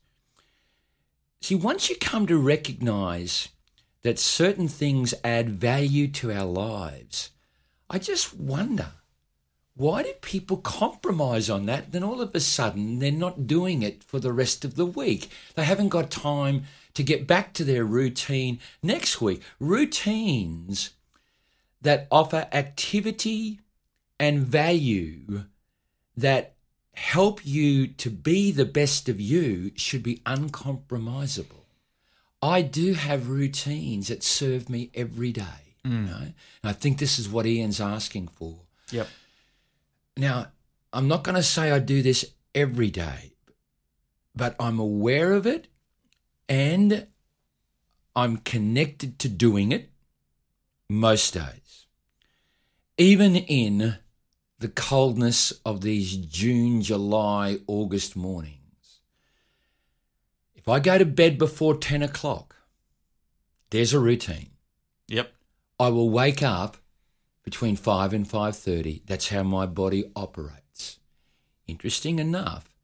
See, 1.41 1.55
once 1.55 1.91
you 1.91 1.97
come 1.97 2.27
to 2.27 2.39
recognize 2.39 3.49
that 4.03 4.19
certain 4.19 4.69
things 4.69 5.15
add 5.25 5.51
value 5.51 6.09
to 6.09 6.33
our 6.33 6.45
lives, 6.47 7.31
I 7.91 7.99
just 7.99 8.35
wonder 8.35 8.93
why 9.75 10.03
do 10.03 10.13
people 10.21 10.59
compromise 10.59 11.49
on 11.49 11.67
that? 11.67 11.93
Then 11.93 12.05
all 12.05 12.21
of 12.21 12.35
a 12.35 12.41
sudden 12.41 12.99
they're 12.99 13.11
not 13.11 13.47
doing 13.47 13.83
it 13.83 14.05
for 14.05 14.21
the 14.21 14.33
rest 14.33 14.65
of 14.65 14.77
the 14.77 14.87
week. 14.87 15.31
They 15.55 15.65
haven't 15.65 15.89
got 15.89 16.11
time 16.11 16.65
to 16.95 17.03
get 17.03 17.27
back 17.27 17.55
to 17.55 17.65
their 17.65 17.85
routine 17.85 18.61
next 18.83 19.21
week. 19.21 19.43
Routines 19.59 20.91
that 21.81 22.07
offer 22.11 22.49
activity 22.53 23.61
and 24.21 24.41
value 24.41 25.45
that 26.17 26.55
help 26.95 27.45
you 27.45 27.87
to 27.87 28.11
be 28.11 28.53
the 28.53 28.67
best 28.67 29.09
of 29.09 29.21
you 29.21 29.73
should 29.75 30.03
be 30.03 30.19
uncompromisable. 30.27 31.65
I 32.43 32.63
do 32.63 32.95
have 32.95 33.31
routines 33.31 34.09
that 34.09 34.23
serve 34.23 34.69
me 34.69 34.91
every 34.95 35.33
day. 35.33 35.77
Mm. 35.85 35.91
You 35.91 35.99
know? 35.99 36.33
I 36.63 36.73
think 36.73 36.99
this 36.99 37.19
is 37.19 37.29
what 37.29 37.47
Ian's 37.47 37.81
asking 37.81 38.29
for. 38.29 38.59
Yep. 38.91 39.09
Now, 40.17 40.49
I'm 40.93 41.09
not 41.09 41.25
going 41.25 41.37
to 41.37 41.43
say 41.43 41.71
I 41.71 41.79
do 41.79 42.03
this 42.03 42.25
every 42.55 42.91
day, 42.91 43.33
but 44.35 44.55
I'm 44.61 44.79
aware 44.79 45.33
of 45.33 45.47
it 45.47 45.69
and 46.49 47.07
I'm 48.15 48.39
connected 48.39 49.19
to 49.21 49.29
doing 49.29 49.73
it 49.73 49.91
most 50.89 51.35
days. 51.35 51.87
Even 52.99 53.37
in 53.37 53.97
the 54.59 54.69
coldness 54.69 55.53
of 55.65 55.81
these 55.81 56.17
June, 56.17 56.83
July, 56.83 57.59
August 57.67 58.15
mornings. 58.15 59.01
If 60.55 60.69
I 60.69 60.79
go 60.79 60.99
to 60.99 61.05
bed 61.05 61.39
before 61.39 61.77
10 61.77 62.03
o'clock, 62.03 62.55
there's 63.71 63.95
a 63.95 63.99
routine. 63.99 64.51
Yep. 65.09 65.33
I 65.81 65.89
will 65.89 66.11
wake 66.11 66.43
up 66.43 66.77
between 67.43 67.77
5 67.77 68.13
and 68.13 68.29
5:30. 68.29 69.03
That's 69.07 69.29
how 69.29 69.43
my 69.43 69.67
body 69.67 70.11
operates. 70.15 70.99
Interesting 71.67 72.19
enough, 72.19 72.75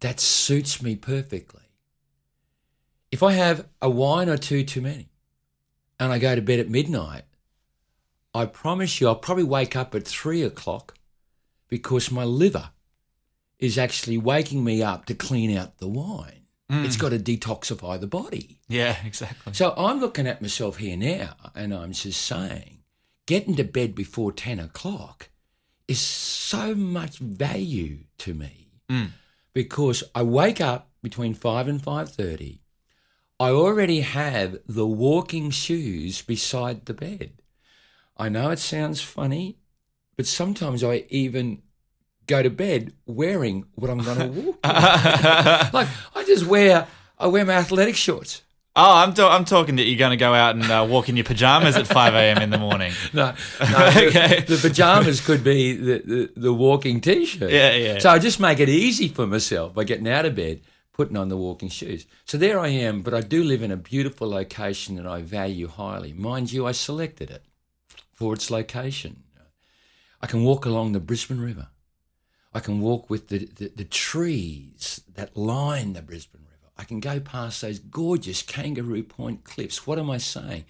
that 0.00 0.20
suits 0.20 0.82
me 0.82 0.96
perfectly. 0.96 1.62
If 3.10 3.22
I 3.22 3.32
have 3.32 3.68
a 3.80 3.90
wine 3.90 4.28
or 4.28 4.38
two 4.38 4.64
too 4.64 4.80
many 4.80 5.10
and 6.00 6.12
I 6.12 6.18
go 6.18 6.34
to 6.34 6.42
bed 6.42 6.60
at 6.60 6.70
midnight, 6.70 7.24
I 8.34 8.46
promise 8.46 9.00
you 9.00 9.08
I'll 9.08 9.16
probably 9.16 9.44
wake 9.44 9.76
up 9.76 9.94
at 9.94 10.08
3 10.08 10.42
o'clock 10.42 10.94
because 11.68 12.10
my 12.10 12.24
liver 12.24 12.70
is 13.58 13.78
actually 13.78 14.18
waking 14.18 14.64
me 14.64 14.82
up 14.82 15.04
to 15.06 15.14
clean 15.14 15.56
out 15.56 15.78
the 15.78 15.88
wine. 15.88 16.46
Mm. 16.70 16.84
It's 16.84 16.96
got 16.96 17.10
to 17.10 17.18
detoxify 17.18 18.00
the 18.00 18.06
body. 18.06 18.58
Yeah, 18.68 18.96
exactly. 19.04 19.52
So 19.52 19.74
I'm 19.76 20.00
looking 20.00 20.26
at 20.26 20.42
myself 20.42 20.78
here 20.78 20.96
now 20.96 21.34
and 21.54 21.72
I'm 21.74 21.92
just 21.92 22.22
saying, 22.22 22.81
getting 23.26 23.56
to 23.56 23.64
bed 23.64 23.94
before 23.94 24.32
10 24.32 24.58
o'clock 24.58 25.30
is 25.88 26.00
so 26.00 26.74
much 26.74 27.18
value 27.18 27.98
to 28.18 28.34
me 28.34 28.68
mm. 28.88 29.10
because 29.52 30.02
I 30.14 30.22
wake 30.22 30.60
up 30.60 30.90
between 31.02 31.34
5 31.34 31.68
and 31.68 31.82
5.30. 31.82 32.60
I 33.40 33.50
already 33.50 34.00
have 34.00 34.58
the 34.66 34.86
walking 34.86 35.50
shoes 35.50 36.22
beside 36.22 36.86
the 36.86 36.94
bed. 36.94 37.32
I 38.16 38.28
know 38.28 38.50
it 38.50 38.58
sounds 38.58 39.00
funny, 39.00 39.58
but 40.16 40.26
sometimes 40.26 40.84
I 40.84 41.04
even 41.08 41.62
go 42.26 42.42
to 42.42 42.50
bed 42.50 42.92
wearing 43.06 43.64
what 43.74 43.90
I'm 43.90 43.98
going 43.98 44.18
to 44.18 44.26
walk 44.28 44.58
like 44.64 45.88
I 46.14 46.24
just 46.24 46.46
wear 46.46 46.86
I 47.18 47.26
wear 47.26 47.44
my 47.44 47.54
athletic 47.54 47.96
shorts. 47.96 48.42
Oh, 48.74 48.94
I'm 48.94 49.12
I'm 49.18 49.44
talking 49.44 49.76
that 49.76 49.84
you're 49.84 49.98
going 49.98 50.12
to 50.12 50.16
go 50.16 50.32
out 50.32 50.54
and 50.54 50.64
uh, 50.64 50.86
walk 50.88 51.10
in 51.10 51.16
your 51.16 51.24
pajamas 51.24 51.76
at 51.76 51.86
5 51.86 52.14
a.m. 52.14 52.38
in 52.38 52.48
the 52.50 52.58
morning. 52.58 52.92
No, 53.12 53.34
no 53.60 53.66
the- 53.66 54.06
Okay. 54.08 54.40
the, 54.40 54.56
pajamas 54.56 55.20
could 55.20 55.44
be 55.44 55.74
the, 55.76 55.98
the, 56.04 56.32
the 56.36 56.52
walking 56.54 57.00
t-shirt. 57.02 57.50
Yeah, 57.50 57.74
yeah. 57.74 57.98
So 57.98 58.08
I 58.08 58.18
just 58.18 58.40
make 58.40 58.60
it 58.60 58.70
easy 58.70 59.08
for 59.08 59.26
myself 59.26 59.74
by 59.74 59.84
getting 59.84 60.08
out 60.08 60.24
of 60.24 60.34
bed, 60.34 60.62
putting 60.94 61.18
on 61.18 61.28
the 61.28 61.36
walking 61.36 61.68
shoes. 61.68 62.06
So 62.24 62.38
there 62.38 62.58
I 62.58 62.68
am, 62.68 63.02
but 63.02 63.12
I 63.12 63.20
do 63.20 63.44
live 63.44 63.62
in 63.62 63.70
a 63.70 63.76
beautiful 63.76 64.30
location 64.30 64.96
that 64.96 65.06
I 65.06 65.20
value 65.20 65.68
highly. 65.68 66.14
Mind 66.14 66.50
you, 66.50 66.66
I 66.66 66.72
selected 66.72 67.30
it 67.30 67.44
for 68.14 68.32
its 68.32 68.50
location. 68.50 69.24
I 70.22 70.26
can 70.26 70.44
walk 70.44 70.64
along 70.64 70.92
the 70.92 71.00
Brisbane 71.00 71.40
River. 71.40 71.68
I 72.54 72.60
can 72.60 72.80
walk 72.80 73.10
with 73.10 73.28
the, 73.28 73.46
the, 73.56 73.72
the 73.76 73.84
trees 73.84 75.02
that 75.14 75.36
line 75.36 75.92
the 75.92 76.00
Brisbane. 76.02 76.41
I 76.76 76.84
can 76.84 77.00
go 77.00 77.20
past 77.20 77.60
those 77.60 77.78
gorgeous 77.78 78.42
Kangaroo 78.42 79.02
Point 79.02 79.44
cliffs. 79.44 79.86
What 79.86 79.98
am 79.98 80.10
I 80.10 80.18
saying? 80.18 80.64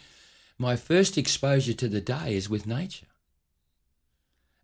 My 0.59 0.77
first 0.77 1.17
exposure 1.17 1.73
to 1.75 1.89
the 1.89 2.01
day 2.01 2.35
is 2.35 2.51
with 2.51 2.67
nature. 2.67 3.07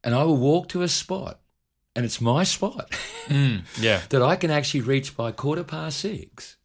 And 0.04 0.14
I 0.14 0.22
will 0.24 0.36
walk 0.36 0.68
to 0.70 0.82
a 0.82 0.88
spot, 0.88 1.40
and 1.96 2.04
it's 2.04 2.20
my 2.20 2.44
spot 2.44 2.90
Mm, 3.26 3.62
yeah. 3.78 4.02
that 4.08 4.22
I 4.22 4.36
can 4.36 4.50
actually 4.50 4.80
reach 4.80 5.16
by 5.16 5.32
quarter 5.32 5.64
past 5.64 5.98
six. 6.00 6.56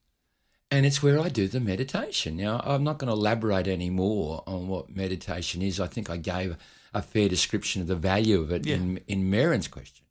And 0.71 0.85
it's 0.85 1.03
where 1.03 1.19
I 1.19 1.29
do 1.29 1.47
the 1.47 1.59
meditation. 1.59 2.37
Now, 2.37 2.61
I'm 2.63 2.83
not 2.83 2.97
going 2.97 3.07
to 3.09 3.13
elaborate 3.13 3.67
any 3.67 3.89
more 3.89 4.43
on 4.47 4.67
what 4.67 4.89
meditation 4.95 5.61
is. 5.61 5.79
I 5.79 5.87
think 5.87 6.09
I 6.09 6.17
gave 6.17 6.55
a 6.93 7.01
fair 7.01 7.27
description 7.29 7.81
of 7.81 7.87
the 7.87 7.95
value 7.95 8.39
of 8.41 8.51
it 8.51 8.65
Yeah. 8.65 8.75
in, 8.77 8.99
in 9.07 9.29
Merrin's 9.29 9.67
question. 9.67 10.02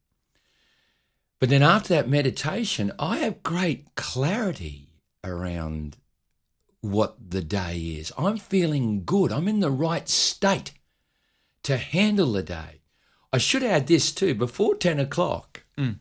But 1.42 1.48
then 1.48 1.64
after 1.64 1.88
that 1.94 2.08
meditation, 2.08 2.92
I 3.00 3.16
have 3.16 3.42
great 3.42 3.96
clarity 3.96 4.90
around 5.24 5.96
what 6.82 7.16
the 7.30 7.40
day 7.40 7.78
is. 7.78 8.12
I'm 8.16 8.36
feeling 8.36 9.02
good. 9.04 9.32
I'm 9.32 9.48
in 9.48 9.58
the 9.58 9.68
right 9.68 10.08
state 10.08 10.70
to 11.64 11.78
handle 11.78 12.30
the 12.30 12.44
day. 12.44 12.82
I 13.32 13.38
should 13.38 13.64
add 13.64 13.88
this 13.88 14.12
too 14.12 14.36
before 14.36 14.76
10 14.76 15.00
o'clock, 15.00 15.64
mm. 15.76 15.98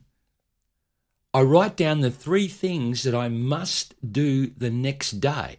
I 1.33 1.41
write 1.41 1.75
down 1.75 2.01
the 2.01 2.11
three 2.11 2.47
things 2.47 3.01
that 3.01 3.15
I 3.15 3.27
must 3.27 3.95
do 4.13 4.45
the 4.45 4.69
next 4.69 5.21
day 5.21 5.57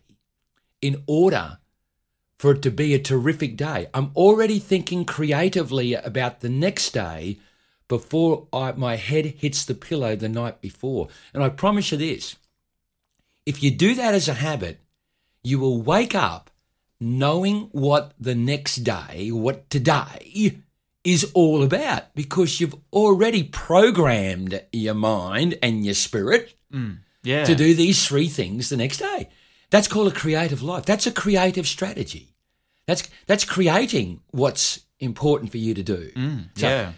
in 0.81 1.03
order 1.09 1.59
for 2.39 2.53
it 2.53 2.63
to 2.63 2.71
be 2.71 2.95
a 2.95 3.01
terrific 3.01 3.57
day. 3.57 3.89
I'm 3.93 4.13
already 4.15 4.61
thinking 4.61 5.05
creatively 5.05 5.95
about 5.95 6.39
the 6.39 6.49
next 6.49 6.91
day 6.91 7.41
before 7.93 8.47
I, 8.55 8.73
my 8.73 8.97
head 8.97 9.27
hits 9.27 9.67
the 9.67 9.75
pillow 9.75 10.17
the 10.17 10.29
night 10.31 10.63
before. 10.63 11.09
And 11.35 11.43
I 11.43 11.51
promise 11.51 11.93
you 11.93 11.99
this 11.99 12.37
if 13.45 13.63
you 13.63 13.71
do 13.71 13.95
that 13.95 14.15
as 14.15 14.29
a 14.29 14.35
habit, 14.49 14.81
you 15.45 15.59
will 15.59 15.83
wake 15.83 16.15
up 16.15 16.51
knowing 16.99 17.69
what 17.73 18.15
the 18.19 18.35
next 18.35 18.77
day, 18.77 19.31
what 19.31 19.69
today 19.69 20.57
is 21.05 21.31
all 21.35 21.63
about 21.63 22.15
because 22.15 22.61
you've 22.61 22.77
already 22.95 23.43
programmed 23.43 24.63
your 24.73 24.95
mind 24.95 25.59
and 25.63 25.85
your 25.85 25.95
spirit 25.95 26.55
mm, 26.73 26.97
Yeah. 27.23 27.45
to 27.45 27.55
do 27.55 27.75
these 27.75 28.07
three 28.09 28.29
things 28.29 28.71
the 28.71 28.79
next 28.79 28.99
day. 28.99 29.29
That's 29.69 29.89
called 29.89 30.09
a 30.11 30.15
creative 30.15 30.63
life. 30.63 30.87
That's 30.87 31.07
a 31.07 31.13
creative 31.13 31.67
strategy. 31.67 32.37
That's 32.87 33.03
that's 33.27 33.45
creating 33.45 34.21
what's 34.31 34.81
important 34.99 35.51
for 35.51 35.59
you 35.59 35.75
to 35.75 35.83
do. 35.83 36.11
Mm, 36.17 36.45
so, 36.57 36.69
yeah. 36.69 36.93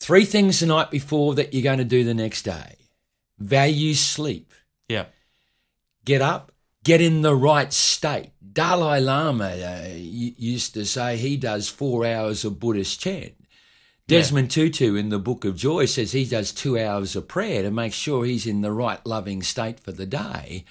Three 0.00 0.24
things 0.24 0.60
the 0.60 0.66
night 0.66 0.90
before 0.90 1.34
that 1.34 1.52
you're 1.52 1.62
going 1.62 1.78
to 1.78 1.84
do 1.84 2.04
the 2.04 2.14
next 2.14 2.42
day. 2.42 2.76
Value 3.38 3.94
sleep. 3.94 4.52
Yeah. 4.88 5.06
Get 6.04 6.22
up, 6.22 6.52
get 6.84 7.00
in 7.00 7.22
the 7.22 7.34
right 7.34 7.72
state. 7.72 8.30
Dalai 8.52 9.00
Lama 9.00 9.50
uh, 9.50 9.88
used 9.94 10.74
to 10.74 10.84
say 10.84 11.16
he 11.16 11.36
does 11.36 11.68
four 11.68 12.06
hours 12.06 12.44
of 12.44 12.58
Buddhist 12.58 13.00
chant. 13.00 13.34
Desmond 14.06 14.50
Tutu 14.50 14.94
in 14.94 15.10
the 15.10 15.18
Book 15.18 15.44
of 15.44 15.54
Joy 15.54 15.84
says 15.84 16.12
he 16.12 16.24
does 16.24 16.50
two 16.50 16.78
hours 16.78 17.14
of 17.14 17.28
prayer 17.28 17.62
to 17.62 17.70
make 17.70 17.92
sure 17.92 18.24
he's 18.24 18.46
in 18.46 18.62
the 18.62 18.72
right 18.72 19.04
loving 19.04 19.42
state 19.42 19.78
for 19.78 19.92
the 19.92 20.06
day. 20.06 20.64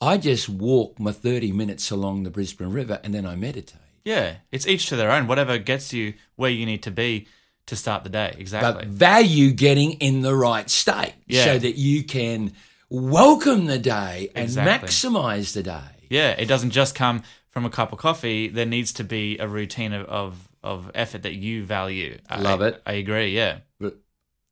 I 0.00 0.16
just 0.16 0.48
walk 0.48 1.00
my 1.00 1.10
30 1.10 1.50
minutes 1.50 1.90
along 1.90 2.22
the 2.22 2.30
Brisbane 2.30 2.70
River 2.70 3.00
and 3.02 3.12
then 3.12 3.26
I 3.26 3.34
meditate. 3.34 3.80
Yeah. 4.04 4.36
It's 4.52 4.68
each 4.68 4.86
to 4.90 4.96
their 4.96 5.10
own. 5.10 5.26
Whatever 5.26 5.58
gets 5.58 5.92
you 5.92 6.14
where 6.36 6.50
you 6.50 6.66
need 6.66 6.84
to 6.84 6.92
be 6.92 7.26
to 7.66 7.76
start 7.76 8.04
the 8.04 8.10
day. 8.10 8.34
Exactly. 8.38 8.72
But 8.84 8.88
value 8.88 9.50
getting 9.52 9.92
in 9.92 10.20
the 10.22 10.34
right 10.34 10.68
state 10.68 11.14
Yeah. 11.26 11.44
so 11.44 11.58
that 11.58 11.76
you 11.76 12.04
can 12.04 12.52
welcome 12.90 13.66
the 13.66 13.78
day 13.78 14.30
and 14.34 14.44
Exactly. 14.44 14.88
maximize 14.88 15.52
the 15.54 15.62
day. 15.62 16.06
yeah. 16.10 16.30
It 16.32 16.46
doesn't 16.46 16.70
just 16.70 16.94
come 16.94 17.22
from 17.50 17.64
a 17.64 17.70
cup 17.70 17.92
of 17.92 17.98
coffee. 17.98 18.48
There 18.48 18.66
needs 18.66 18.92
to 18.94 19.04
be 19.04 19.38
a 19.38 19.48
routine 19.48 19.92
of, 19.92 20.06
of, 20.06 20.48
of 20.62 20.90
effort 20.94 21.22
that 21.22 21.34
you 21.34 21.64
value. 21.64 22.18
Love 22.38 22.62
I, 22.62 22.66
it. 22.68 22.82
I 22.86 22.92
agree. 22.94 23.34
Yeah. 23.34 23.58
But 23.80 23.96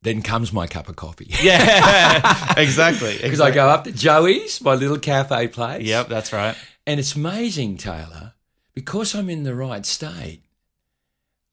then 0.01 0.21
comes 0.21 0.51
my 0.51 0.67
cup 0.67 0.89
of 0.89 0.95
coffee. 0.95 1.27
Yeah. 1.41 2.53
exactly. 2.57 3.17
Because 3.21 3.39
I 3.41 3.51
go 3.51 3.67
up 3.69 3.83
to 3.83 3.91
Joey's, 3.91 4.59
my 4.61 4.73
little 4.75 4.99
cafe 4.99 5.47
place. 5.49 5.83
Yep. 5.85 6.07
That's 6.09 6.33
right. 6.33 6.55
And 6.87 6.99
it's 6.99 7.15
amazing, 7.15 7.77
Taylor, 7.77 8.33
because 8.73 9.13
I'm 9.15 9.29
in 9.29 9.43
the 9.43 9.55
right 9.55 9.85
state. 9.85 10.41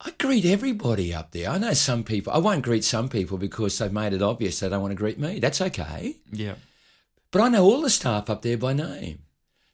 I 0.02 0.12
greet 0.18 0.44
everybody 0.46 1.12
up 1.12 1.32
there. 1.32 1.50
I 1.50 1.58
know 1.58 1.74
some 1.74 2.04
people, 2.04 2.32
I 2.32 2.38
won't 2.38 2.62
greet 2.62 2.84
some 2.84 3.08
people 3.08 3.36
because 3.36 3.76
they've 3.78 3.92
made 3.92 4.14
it 4.14 4.22
obvious 4.22 4.60
they 4.60 4.68
don't 4.70 4.80
want 4.80 4.92
to 4.92 4.96
greet 4.96 5.18
me. 5.18 5.38
That's 5.40 5.60
okay. 5.60 6.16
Yeah. 6.32 6.54
But 7.30 7.42
I 7.42 7.48
know 7.48 7.64
all 7.64 7.82
the 7.82 7.90
staff 7.90 8.30
up 8.30 8.40
there 8.42 8.56
by 8.56 8.72
name. 8.72 9.20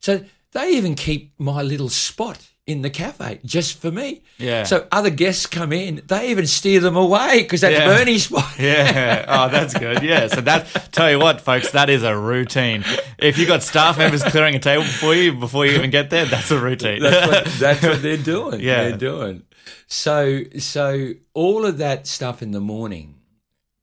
So 0.01 0.25
they 0.53 0.71
even 0.73 0.95
keep 0.97 1.33
my 1.39 1.63
little 1.63 1.89
spot 1.89 2.49
in 2.67 2.83
the 2.83 2.91
cafe 2.91 3.39
just 3.45 3.81
for 3.81 3.93
me. 3.93 4.23
Yeah. 4.39 4.65
So 4.65 4.89
other 4.91 5.11
guests 5.11 5.47
come 5.47 5.73
in, 5.73 6.03
they 6.09 6.31
even 6.31 6.49
steer 6.49 6.81
them 6.81 6.97
away 6.97 7.43
because 7.43 7.61
that's 7.61 7.79
Yeah. 7.79 7.87
Bernie's 7.87 8.25
spot. 8.25 8.53
Yeah. 8.59 9.25
Oh, 9.29 9.49
that's 9.49 9.79
good. 9.79 10.03
Yeah. 10.03 10.27
So 10.27 10.41
that 10.41 10.67
tell 10.91 11.09
you 11.09 11.21
what, 11.21 11.41
folks, 11.41 11.71
that 11.71 11.89
is 11.89 12.03
a 12.03 12.17
routine. 12.19 12.85
If 13.19 13.39
you 13.39 13.47
got 13.47 13.63
staff 13.63 13.97
members 13.97 14.25
clearing 14.25 14.57
a 14.57 14.59
table 14.59 14.83
for 14.83 15.15
you 15.15 15.35
before 15.35 15.65
you 15.67 15.73
even 15.77 15.91
get 15.91 16.11
there, 16.11 16.25
that's 16.27 16.51
a 16.51 16.59
routine. 16.59 17.01
that's 17.01 17.27
what 17.29 17.45
that's 17.61 17.83
what 17.85 18.03
they're 18.03 18.17
doing. 18.17 18.59
Yeah. 18.61 18.89
they're 18.89 18.97
doing. 18.99 19.45
So 19.87 20.43
so 20.59 21.13
all 21.35 21.67
of 21.67 21.79
that 21.79 22.07
stuff 22.07 22.43
in 22.43 22.53
the 22.53 22.61
morning 22.61 23.17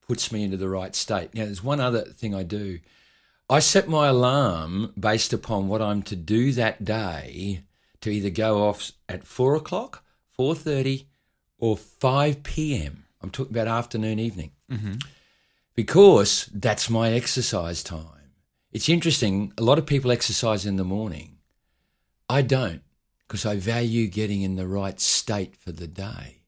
puts 0.08 0.32
me 0.32 0.43
into 0.43 0.58
the 0.58 0.69
right 0.69 0.96
state. 0.96 1.34
Now, 1.34 1.46
there's 1.46 1.63
one 1.63 1.80
other 1.80 2.02
thing 2.02 2.36
I 2.36 2.43
do. 2.43 2.80
I 3.50 3.60
set 3.60 3.88
my 3.88 4.08
alarm 4.08 4.93
based 5.00 5.34
upon 5.34 5.67
what 5.67 5.82
I'm 5.82 6.02
to 6.04 6.15
do 6.15 6.52
that 6.54 6.84
day 6.84 7.63
to 8.02 8.10
either 8.10 8.30
go 8.30 8.67
off 8.67 8.91
at 9.08 9.26
four 9.26 9.56
o'clock, 9.56 10.04
four 10.30 10.56
thirty, 10.56 11.08
or 11.58 11.78
five 11.78 12.43
p.m. 12.43 13.06
I'm 13.22 13.30
talking 13.30 13.54
about 13.54 13.67
afternoon, 13.67 14.19
evening, 14.19 14.52
mm-hmm. 14.69 14.96
because 15.76 16.50
that's 16.54 16.89
my 16.89 17.12
exercise 17.12 17.84
time. 17.84 18.32
It's 18.72 18.89
interesting. 18.89 19.54
A 19.58 19.63
lot 19.63 19.78
of 19.78 19.86
people 19.86 20.12
exercise 20.12 20.65
in 20.65 20.78
the 20.78 20.84
morning. 20.84 21.38
I 22.30 22.41
don't 22.41 22.82
because 23.28 23.46
I 23.46 23.56
value 23.56 24.08
getting 24.08 24.42
in 24.42 24.56
the 24.56 24.68
right 24.68 25.00
state 25.00 25.56
for 25.56 25.72
the 25.72 25.88
day. 25.88 26.42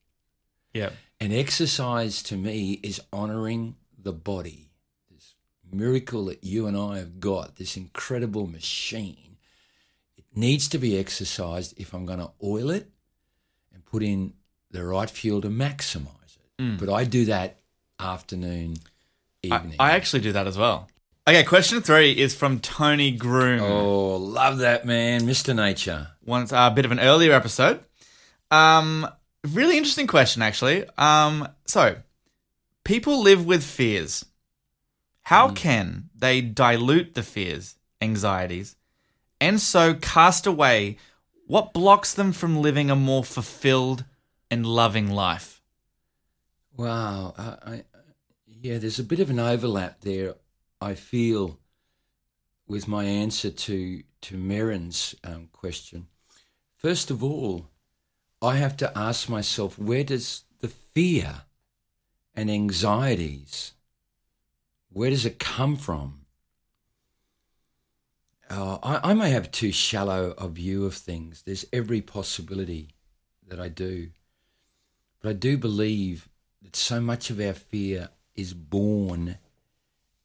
Yeah. 0.74 0.90
And 1.20 1.34
exercise 1.34 2.22
to 2.24 2.36
me 2.36 2.80
is 2.84 3.02
honoring 3.12 3.76
the 3.98 4.14
body. 4.14 4.70
This 5.10 5.36
miracle 5.72 6.26
that 6.26 6.44
you 6.44 6.68
and 6.68 6.78
I 6.78 6.98
have 7.00 7.20
got, 7.20 7.56
this 7.56 7.78
incredible 7.78 8.48
machine. 8.48 9.38
It 10.18 10.26
needs 10.36 10.68
to 10.70 10.78
be 10.78 10.98
exercised 10.98 11.74
if 11.78 11.94
I'm 11.94 12.06
going 12.06 12.20
to 12.20 12.32
oil 12.44 12.70
it 12.70 12.90
and 13.74 13.86
put 13.86 14.04
in 14.04 14.34
the 14.72 14.84
right 14.84 15.10
fuel 15.10 15.42
to 15.42 15.50
maximize 15.50 16.38
it. 16.38 16.62
Mm. 16.62 16.80
But 16.80 16.90
I 16.90 17.06
do 17.06 17.26
that 17.26 17.60
afternoon, 18.00 18.76
evening. 19.42 19.76
I, 19.80 19.92
I 19.92 19.96
actually 19.96 20.22
do 20.22 20.34
that 20.34 20.48
as 20.48 20.58
well. 20.58 20.90
Okay, 21.28 21.44
question 21.44 21.82
three 21.82 22.12
is 22.12 22.36
from 22.36 22.60
Tony 22.60 23.10
Groom. 23.10 23.60
Oh, 23.60 24.18
love 24.18 24.60
that 24.60 24.86
man, 24.86 25.22
Mr. 25.22 25.56
Nature. 25.56 26.10
Once 26.24 26.52
a 26.52 26.70
bit 26.70 26.86
of 26.86 26.92
an 26.92 27.00
earlier 27.00 27.34
episode. 27.34 27.80
Um, 28.52 29.08
really 29.44 29.76
interesting 29.76 30.06
question, 30.06 30.44
actually. 30.44 30.86
Um, 31.00 31.48
so 31.66 31.96
people 32.84 33.24
live 33.24 33.44
with 33.44 33.64
fears. 33.64 34.24
How 35.24 35.48
mm. 35.48 35.56
can 35.56 36.10
they 36.16 36.42
dilute 36.42 37.16
the 37.16 37.24
fears, 37.24 37.76
anxieties, 38.00 38.76
and 39.42 39.60
so 39.60 39.96
cast 39.96 40.46
away 40.46 41.00
what 41.48 41.74
blocks 41.74 42.14
them 42.14 42.34
from 42.34 42.62
living 42.62 42.92
a 42.92 42.96
more 42.96 43.24
fulfilled 43.24 44.06
and 44.52 44.64
loving 44.64 45.10
life? 45.10 45.60
Wow, 46.78 47.34
I, 47.36 47.72
I, 47.72 47.84
yeah, 48.46 48.78
there's 48.78 49.00
a 49.00 49.04
bit 49.04 49.20
of 49.20 49.32
an 49.32 49.40
overlap 49.40 50.02
there 50.02 50.36
I 50.86 50.94
feel 50.94 51.60
with 52.68 52.88
my 52.88 53.06
answer 53.06 53.50
to 53.50 54.04
to 54.22 54.38
Merrin's 54.38 55.16
um, 55.24 55.50
question. 55.52 56.08
First 56.76 57.10
of 57.12 57.24
all, 57.24 57.70
I 58.42 58.58
have 58.58 58.78
to 58.78 58.98
ask 58.98 59.30
myself 59.30 59.80
where 59.80 60.04
does 60.04 60.44
the 60.62 60.68
fear 60.68 61.44
and 62.36 62.50
anxieties 62.52 63.74
where 64.96 65.10
does 65.10 65.26
it 65.26 65.40
come 65.40 65.76
from? 65.76 66.22
Uh, 68.50 68.78
I, 68.82 69.12
I 69.12 69.14
may 69.14 69.32
have 69.32 69.52
too 69.52 69.74
shallow 69.74 70.34
a 70.38 70.48
view 70.48 70.86
of 70.86 70.94
things. 70.94 71.42
There's 71.42 71.66
every 71.74 72.00
possibility 72.00 72.92
that 73.46 73.60
I 73.60 73.68
do. 73.68 74.12
But 75.20 75.30
I 75.32 75.34
do 75.34 75.58
believe 75.58 76.30
that 76.62 76.78
so 76.78 77.02
much 77.02 77.30
of 77.30 77.42
our 77.42 77.52
fear 77.52 78.08
is 78.36 78.54
born 78.54 79.38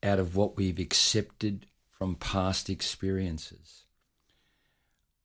out 0.02 0.18
of 0.18 0.36
what 0.36 0.56
we've 0.56 0.78
accepted 0.78 1.66
from 1.90 2.14
past 2.14 2.70
experiences. 2.70 3.84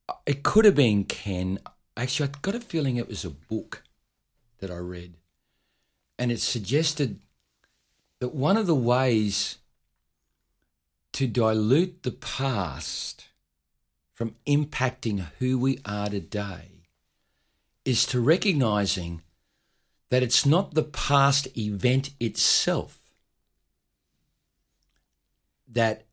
Uh, 0.08 0.14
it 0.26 0.44
could 0.44 0.66
have 0.66 0.76
been 0.76 1.04
Ken. 1.06 1.60
Actually, 1.96 2.30
I 2.30 2.38
got 2.42 2.56
a 2.56 2.60
feeling 2.60 2.98
it 2.98 3.08
was 3.08 3.24
a 3.24 3.30
book 3.30 3.84
that 4.60 4.70
I 4.70 4.78
read, 4.78 5.14
and 6.20 6.32
it 6.32 6.40
suggested 6.40 7.20
that 8.20 8.36
one 8.36 8.58
of 8.58 8.68
the 8.68 8.76
ways 8.76 9.58
to 11.14 11.28
dilute 11.28 12.04
the 12.04 12.12
past 12.12 13.28
from 14.14 14.36
impacting 14.46 15.28
who 15.40 15.58
we 15.58 15.80
are 15.86 16.10
today 16.10 16.76
is 17.86 18.06
to 18.08 18.20
recognizing 18.20 19.22
that 20.10 20.24
it's 20.24 20.46
not 20.46 20.74
the 20.74 20.84
past 20.84 21.48
event 21.58 22.10
itself 22.20 23.05
that 25.72 26.06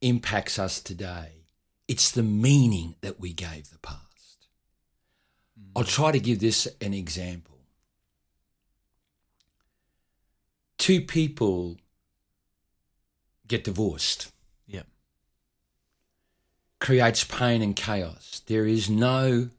impacts 0.00 0.58
us 0.58 0.80
today. 0.80 1.44
It's 1.86 2.10
the 2.10 2.22
meaning 2.22 2.96
that 3.00 3.18
we 3.18 3.32
gave 3.32 3.70
the 3.70 3.78
past. 3.78 4.48
Mm. 5.58 5.72
I'll 5.76 5.84
try 5.84 6.12
to 6.12 6.20
give 6.20 6.40
this 6.40 6.68
an 6.80 6.94
example. 6.94 7.58
Two 10.76 11.00
people 11.00 11.76
get 13.46 13.64
divorced. 13.64 14.30
Yep. 14.66 14.86
Creates 16.80 17.24
pain 17.24 17.62
and 17.62 17.74
chaos. 17.74 18.42
There 18.46 18.66
is 18.66 18.88
no 18.88 19.50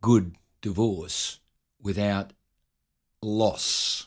good 0.00 0.36
divorce 0.60 1.40
without 1.82 2.32
loss. 3.22 4.06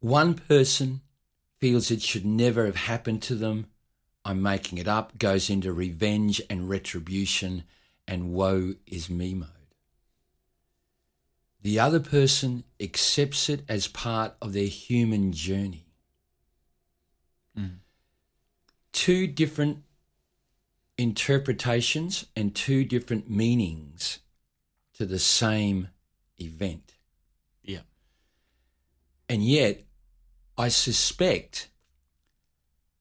One 0.00 0.34
person 0.34 1.02
feels 1.60 1.90
it 1.90 2.02
should 2.02 2.24
never 2.24 2.66
have 2.66 2.76
happened 2.76 3.22
to 3.22 3.34
them. 3.34 3.66
I'm 4.24 4.42
making 4.42 4.78
it 4.78 4.88
up, 4.88 5.18
goes 5.18 5.48
into 5.48 5.72
revenge 5.72 6.40
and 6.50 6.68
retribution 6.68 7.64
and 8.06 8.32
woe 8.32 8.74
is 8.86 9.10
me 9.10 9.34
mode. 9.34 9.48
The 11.60 11.78
other 11.78 12.00
person 12.00 12.64
accepts 12.80 13.48
it 13.48 13.62
as 13.68 13.86
part 13.86 14.34
of 14.40 14.54
their 14.54 14.66
human 14.66 15.32
journey. 15.32 15.86
Mm. 17.56 17.78
Two 18.92 19.26
different 19.26 19.82
interpretations 20.96 22.26
and 22.34 22.54
two 22.54 22.84
different 22.84 23.28
meanings 23.28 24.20
to 24.94 25.04
the 25.04 25.18
same 25.18 25.88
event. 26.38 26.94
Yeah. 27.62 27.82
And 29.28 29.44
yet, 29.44 29.84
I 30.58 30.68
suspect 30.68 31.70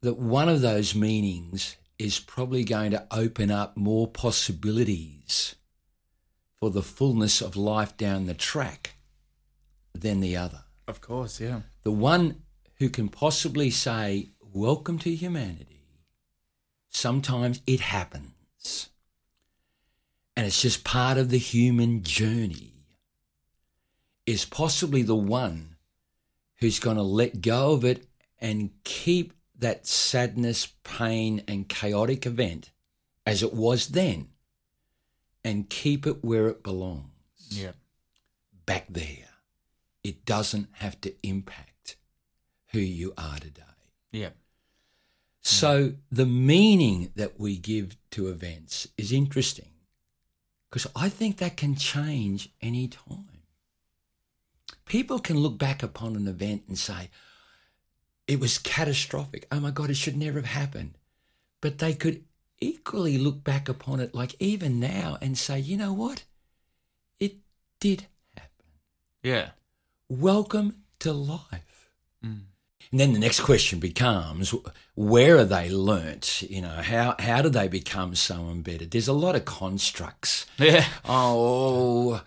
that 0.01 0.19
one 0.19 0.47
of 0.47 0.61
those 0.61 0.93
meanings 0.93 1.75
is 1.97 2.19
probably 2.19 2.63
going 2.63 2.91
to 2.91 3.07
open 3.09 3.49
up 3.49 3.75
more 3.75 4.07
possibilities 4.07 5.55
for 6.55 6.69
the 6.69 6.83
fullness 6.83 7.41
of 7.41 7.55
life 7.55 7.97
down 7.97 8.27
the 8.27 8.35
track 8.35 8.97
than 9.95 10.19
the 10.19 10.37
other. 10.37 10.65
Of 10.87 11.01
course, 11.01 11.41
yeah. 11.41 11.61
The 11.81 11.91
one 11.91 12.43
who 12.75 12.89
can 12.89 13.09
possibly 13.09 13.71
say, 13.71 14.29
Welcome 14.39 14.99
to 14.99 15.15
humanity, 15.15 15.81
sometimes 16.89 17.61
it 17.65 17.79
happens. 17.79 18.89
And 20.35 20.45
it's 20.45 20.61
just 20.61 20.83
part 20.83 21.17
of 21.17 21.31
the 21.31 21.39
human 21.39 22.03
journey, 22.03 22.85
is 24.27 24.45
possibly 24.45 25.01
the 25.01 25.15
one 25.15 25.76
who's 26.59 26.79
going 26.79 26.97
to 26.97 27.03
let 27.03 27.41
go 27.41 27.71
of 27.71 27.85
it 27.85 28.05
and 28.39 28.71
keep 28.83 29.33
that 29.59 29.87
sadness, 29.87 30.67
pain, 30.83 31.43
and 31.47 31.67
chaotic 31.67 32.25
event 32.25 32.71
as 33.25 33.41
it 33.43 33.53
was 33.53 33.89
then 33.89 34.29
and 35.43 35.69
keep 35.69 36.05
it 36.05 36.23
where 36.23 36.47
it 36.47 36.63
belongs. 36.63 37.11
Yeah. 37.49 37.71
Back 38.65 38.85
there. 38.89 39.29
It 40.03 40.25
doesn't 40.25 40.69
have 40.73 40.99
to 41.01 41.13
impact 41.27 41.97
who 42.71 42.79
you 42.79 43.13
are 43.17 43.39
today. 43.39 43.63
Yeah. 44.11 44.29
So 45.41 45.93
the 46.11 46.25
meaning 46.25 47.11
that 47.15 47.39
we 47.39 47.57
give 47.57 47.95
to 48.11 48.27
events 48.27 48.87
is 48.97 49.11
interesting 49.11 49.69
because 50.69 50.87
I 50.95 51.09
think 51.09 51.37
that 51.37 51.55
can 51.55 51.75
change 51.75 52.49
any 52.61 52.87
time 52.87 53.36
people 54.87 55.19
can 55.19 55.37
look 55.37 55.57
back 55.57 55.83
upon 55.83 56.15
an 56.15 56.27
event 56.27 56.63
and 56.67 56.77
say, 56.77 57.09
it 58.27 58.39
was 58.39 58.57
catastrophic. 58.57 59.47
Oh 59.51 59.59
my 59.59 59.71
God, 59.71 59.89
it 59.89 59.95
should 59.95 60.17
never 60.17 60.39
have 60.39 60.49
happened. 60.49 60.97
But 61.61 61.77
they 61.77 61.93
could 61.93 62.23
equally 62.59 63.17
look 63.17 63.43
back 63.43 63.69
upon 63.69 63.99
it, 63.99 64.13
like 64.13 64.35
even 64.39 64.79
now, 64.79 65.17
and 65.21 65.37
say, 65.37 65.59
you 65.59 65.77
know 65.77 65.93
what? 65.93 66.23
It 67.19 67.37
did 67.79 68.07
happen. 68.35 68.65
Yeah. 69.23 69.49
Welcome 70.09 70.83
to 70.99 71.13
life. 71.13 71.89
Mm. 72.23 72.41
And 72.91 72.99
then 72.99 73.13
the 73.13 73.19
next 73.19 73.41
question 73.41 73.79
becomes, 73.79 74.53
where 74.95 75.37
are 75.37 75.45
they 75.45 75.69
learnt? 75.69 76.43
You 76.43 76.61
know, 76.61 76.69
how 76.69 77.15
how 77.19 77.41
do 77.41 77.49
they 77.49 77.67
become 77.67 78.15
so 78.15 78.49
embedded? 78.49 78.91
There's 78.91 79.09
a 79.09 79.13
lot 79.13 79.35
of 79.35 79.43
constructs. 79.43 80.45
Yeah. 80.57 80.85
Oh, 81.03 82.21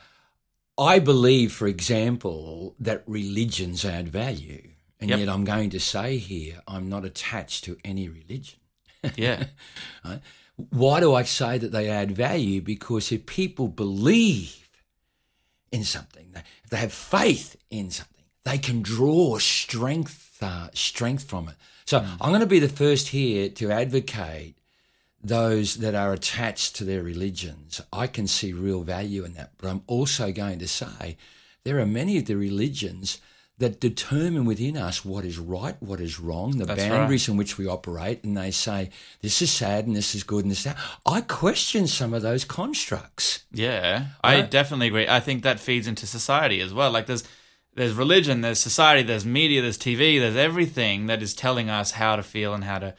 I 0.81 0.99
believe, 0.99 1.53
for 1.53 1.67
example, 1.67 2.75
that 2.81 3.03
religions 3.07 3.85
add 3.85 4.09
value. 4.09 4.71
And 4.99 5.11
yep. 5.11 5.19
yet 5.21 5.29
I'm 5.29 5.45
going 5.45 5.71
to 5.71 5.81
say 5.81 6.17
here, 6.17 6.61
I'm 6.67 6.89
not 6.89 7.05
attached 7.05 7.65
to 7.65 7.77
any 7.85 8.09
religion. 8.09 8.59
Yeah. 9.17 9.45
right? 10.05 10.21
Why 10.57 11.01
do 11.01 11.15
I 11.15 11.23
say 11.23 11.57
that 11.57 11.73
they 11.73 11.89
add 11.89 12.13
value? 12.13 12.61
Because 12.61 13.11
if 13.13 13.25
people 13.25 13.69
believe 13.69 14.69
in 15.73 15.85
something, 15.85 16.35
if 16.65 16.71
they 16.71 16.77
have 16.77 16.93
faith 16.93 17.57
in 17.71 17.91
something, 17.91 18.25
they 18.45 18.59
can 18.59 18.83
draw 18.83 19.39
strength 19.39 20.37
uh, 20.43 20.69
strength 20.75 21.25
from 21.25 21.49
it. 21.49 21.55
So 21.87 21.99
I'm 22.21 22.31
going 22.31 22.41
to 22.41 22.47
be 22.47 22.59
the 22.59 22.69
first 22.69 23.09
here 23.09 23.49
to 23.49 23.71
advocate 23.71 24.57
those 25.23 25.77
that 25.77 25.95
are 25.95 26.13
attached 26.13 26.77
to 26.77 26.85
their 26.85 27.03
religions. 27.03 27.81
I 27.93 28.07
can 28.07 28.27
see 28.27 28.53
real 28.53 28.83
value 28.83 29.25
in 29.25 29.35
that, 29.35 29.53
but 29.59 29.69
I'm 29.69 29.83
also 29.87 30.33
going 30.33 30.59
to 30.61 30.69
say 30.69 31.17
there 31.65 31.79
are 31.79 31.87
many 31.87 32.19
of 32.19 32.27
the 32.27 32.37
religions 32.37 33.21
that 33.59 33.79
determine 33.79 34.47
within 34.47 34.75
us 34.75 35.05
what 35.05 35.23
is 35.23 35.39
right, 35.39 35.77
what 35.81 36.01
is 36.01 36.19
wrong, 36.19 36.57
the 36.57 36.65
That's 36.65 36.83
boundaries 36.83 37.29
in 37.29 37.37
which 37.37 37.59
we 37.59 37.67
operate, 37.67 38.25
and 38.25 38.35
they 38.35 38.51
say 38.51 38.89
this 39.21 39.43
is 39.43 39.51
sad 39.51 39.87
and 39.87 39.95
this 39.95 40.15
is 40.15 40.23
good 40.23 40.45
and 40.45 40.51
this. 40.51 40.65
That. 40.65 40.79
I 41.05 41.21
question 41.21 41.87
some 41.87 42.15
of 42.15 42.23
those 42.23 42.47
constructs. 42.47 43.45
Yeah, 43.53 44.07
I 44.25 44.41
definitely 44.41 44.87
agree. 44.87 45.07
I 45.07 45.21
think 45.21 45.43
that 45.43 45.61
feeds 45.61 45.87
into 45.87 46.07
society 46.07 46.63
as 46.63 46.73
well. 46.73 46.91
Like 46.91 47.05
there's 47.05 47.25
there's 47.75 47.93
religion, 47.93 48.41
there's 48.41 48.59
society, 48.59 49.03
there's 49.03 49.27
media, 49.27 49.61
there's 49.61 49.79
TV, 49.79 50.19
there's 50.19 50.37
everything 50.37 51.07
that 51.07 51.23
is 51.23 51.35
telling 51.35 51.69
us 51.69 51.93
how 51.93 52.17
to 52.17 52.23
feel 52.23 52.55
and 52.55 52.65
how 52.65 52.79
to 52.79 52.95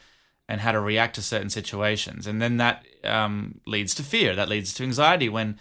and 0.48 0.60
how 0.60 0.72
to 0.72 0.80
react 0.80 1.14
to 1.14 1.22
certain 1.22 1.50
situations, 1.50 2.26
and 2.26 2.40
then 2.42 2.56
that 2.58 2.84
um, 3.04 3.60
leads 3.66 3.94
to 3.94 4.02
fear. 4.02 4.34
That 4.36 4.48
leads 4.48 4.74
to 4.74 4.82
anxiety 4.82 5.28
when 5.28 5.58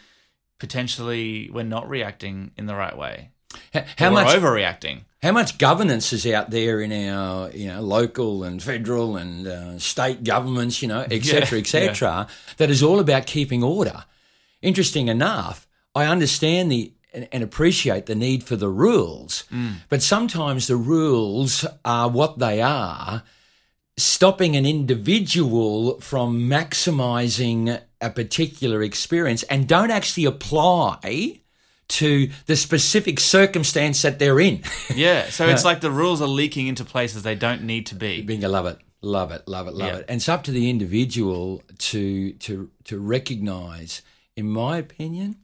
potentially 0.59 1.49
we're 1.51 1.63
not 1.63 1.89
reacting 1.89 2.51
in 2.57 2.65
the 2.65 2.75
right 2.75 2.97
way. 2.97 3.29
H- 3.73 3.83
How 3.97 4.09
much 4.11 4.27
overreacting? 4.41 5.01
How 5.21 5.31
much 5.31 5.57
governance 5.57 6.13
is 6.13 6.25
out 6.25 6.49
there 6.49 6.81
in 6.81 6.91
our, 6.91 7.49
you 7.51 7.67
know, 7.67 7.81
local 7.81 8.43
and 8.43 8.61
federal 8.61 9.17
and 9.17 9.47
uh, 9.47 9.77
state 9.79 10.23
governments, 10.23 10.81
you 10.81 10.87
know, 10.87 11.05
et 11.09 11.23
cetera, 11.23 11.59
et 11.59 11.67
cetera, 11.67 12.27
that 12.57 12.69
is 12.69 12.81
all 12.81 12.99
about 12.99 13.25
keeping 13.27 13.63
order? 13.63 14.05
Interesting 14.61 15.07
enough, 15.09 15.67
I 15.95 16.05
understand 16.05 16.71
the 16.71 16.93
and, 17.13 17.27
and 17.33 17.43
appreciate 17.43 18.05
the 18.05 18.15
need 18.15 18.43
for 18.43 18.55
the 18.55 18.69
rules, 18.69 19.43
but 19.89 20.01
sometimes 20.01 20.67
the 20.67 20.77
rules 20.77 21.65
are 21.83 22.07
what 22.09 22.39
they 22.39 22.61
are, 22.61 23.23
stopping 23.97 24.55
an 24.55 24.65
individual 24.65 25.99
from 25.99 26.49
maximizing 26.49 27.81
a 27.99 28.09
particular 28.09 28.81
experience 28.81 29.43
and 29.43 29.67
don't 29.67 29.91
actually 29.91 30.25
apply 30.25 31.41
to 31.87 32.29
the 32.45 32.55
specific 32.55 33.19
circumstance 33.19 34.01
that 34.01 34.17
they're 34.17 34.39
in. 34.39 34.63
Yeah, 34.95 35.29
so 35.29 35.47
it's 35.47 35.65
like 35.65 35.81
the 35.81 35.91
rules 35.91 36.21
are 36.21 36.27
leaking 36.27 36.67
into 36.67 36.85
places 36.85 37.23
they 37.23 37.35
don't 37.35 37.63
need 37.63 37.85
to 37.87 37.95
be. 37.95 38.21
Bingo, 38.25 38.47
love 38.49 38.65
it, 38.65 38.79
love 39.01 39.31
it, 39.31 39.47
love 39.47 39.67
it, 39.67 39.73
love 39.73 39.87
Yeah. 39.89 39.97
it. 39.99 40.05
And 40.07 40.17
it's 40.17 40.29
up 40.29 40.43
to 40.45 40.51
the 40.51 40.69
individual 40.69 41.61
to 41.79 42.31
to 42.33 42.71
to 42.85 42.97
recognise, 42.99 44.01
in 44.37 44.49
my 44.49 44.77
opinion, 44.77 45.35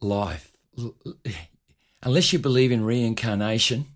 life. 0.00 0.56
Unless 2.04 2.32
you 2.32 2.38
believe 2.38 2.72
in 2.72 2.84
reincarnation, 2.84 3.86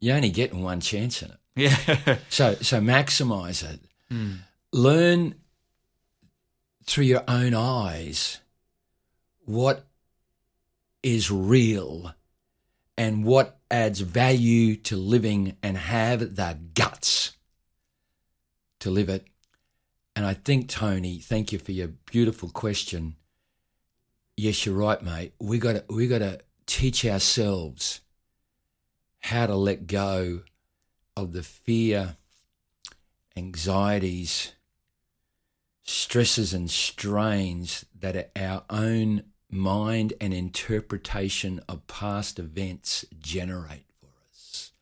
you 0.00 0.12
only 0.12 0.30
get 0.30 0.54
one 0.54 0.80
chance 0.80 1.22
in 1.22 1.30
it. 1.30 1.38
Yeah, 1.56 2.18
So 2.28 2.54
so 2.54 2.80
maximise 2.80 3.68
it. 3.68 3.80
Hmm. 4.10 4.34
Learn 4.72 5.34
through 6.84 7.04
your 7.04 7.24
own 7.26 7.54
eyes 7.54 8.40
what 9.44 9.86
is 11.02 11.30
real 11.30 12.14
and 12.98 13.24
what 13.24 13.58
adds 13.70 14.00
value 14.00 14.76
to 14.76 14.96
living 14.96 15.56
and 15.62 15.76
have 15.76 16.36
the 16.36 16.58
guts 16.74 17.36
to 18.80 18.90
live 18.90 19.08
it. 19.08 19.26
And 20.14 20.24
I 20.24 20.34
think 20.34 20.68
Tony, 20.68 21.18
thank 21.18 21.52
you 21.52 21.58
for 21.58 21.72
your 21.72 21.88
beautiful 21.88 22.48
question. 22.48 23.16
Yes, 24.36 24.66
you're 24.66 24.74
right, 24.74 25.02
mate. 25.02 25.32
We 25.40 25.58
got 25.58 25.72
to 25.72 25.84
we 25.88 26.06
got 26.06 26.18
to 26.18 26.40
teach 26.66 27.04
ourselves 27.04 28.00
how 29.20 29.46
to 29.46 29.54
let 29.54 29.86
go 29.86 30.42
of 31.16 31.32
the 31.32 31.42
fear, 31.42 32.16
anxieties, 33.36 34.52
stresses, 35.82 36.52
and 36.52 36.70
strains 36.70 37.84
that 37.98 38.30
our 38.36 38.64
own 38.68 39.22
mind 39.50 40.12
and 40.20 40.34
interpretation 40.34 41.60
of 41.68 41.86
past 41.86 42.38
events 42.38 43.04
generate 43.18 43.86
for 44.00 44.10
us. 44.30 44.72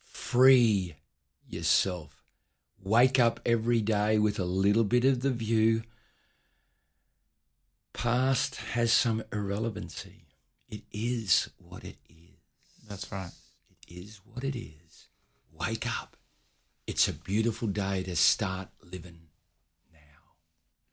Free 0.00 0.96
yourself. 1.48 2.22
Wake 2.82 3.18
up 3.18 3.40
every 3.46 3.80
day 3.80 4.18
with 4.18 4.38
a 4.38 4.44
little 4.44 4.84
bit 4.84 5.04
of 5.04 5.20
the 5.20 5.30
view. 5.30 5.82
Past 7.92 8.56
has 8.56 8.92
some 8.92 9.22
irrelevancy. 9.32 10.26
It 10.68 10.82
is 10.92 11.50
what 11.58 11.84
it 11.84 11.96
is. 12.08 12.36
that's 12.88 13.10
right. 13.10 13.30
It 13.70 13.94
is 13.94 14.20
what 14.24 14.44
it 14.44 14.56
is. 14.56 14.83
Wake 15.58 15.86
up. 15.86 16.16
It's 16.86 17.08
a 17.08 17.12
beautiful 17.12 17.68
day 17.68 18.02
to 18.02 18.16
start 18.16 18.68
living 18.82 19.20
now. 19.92 19.98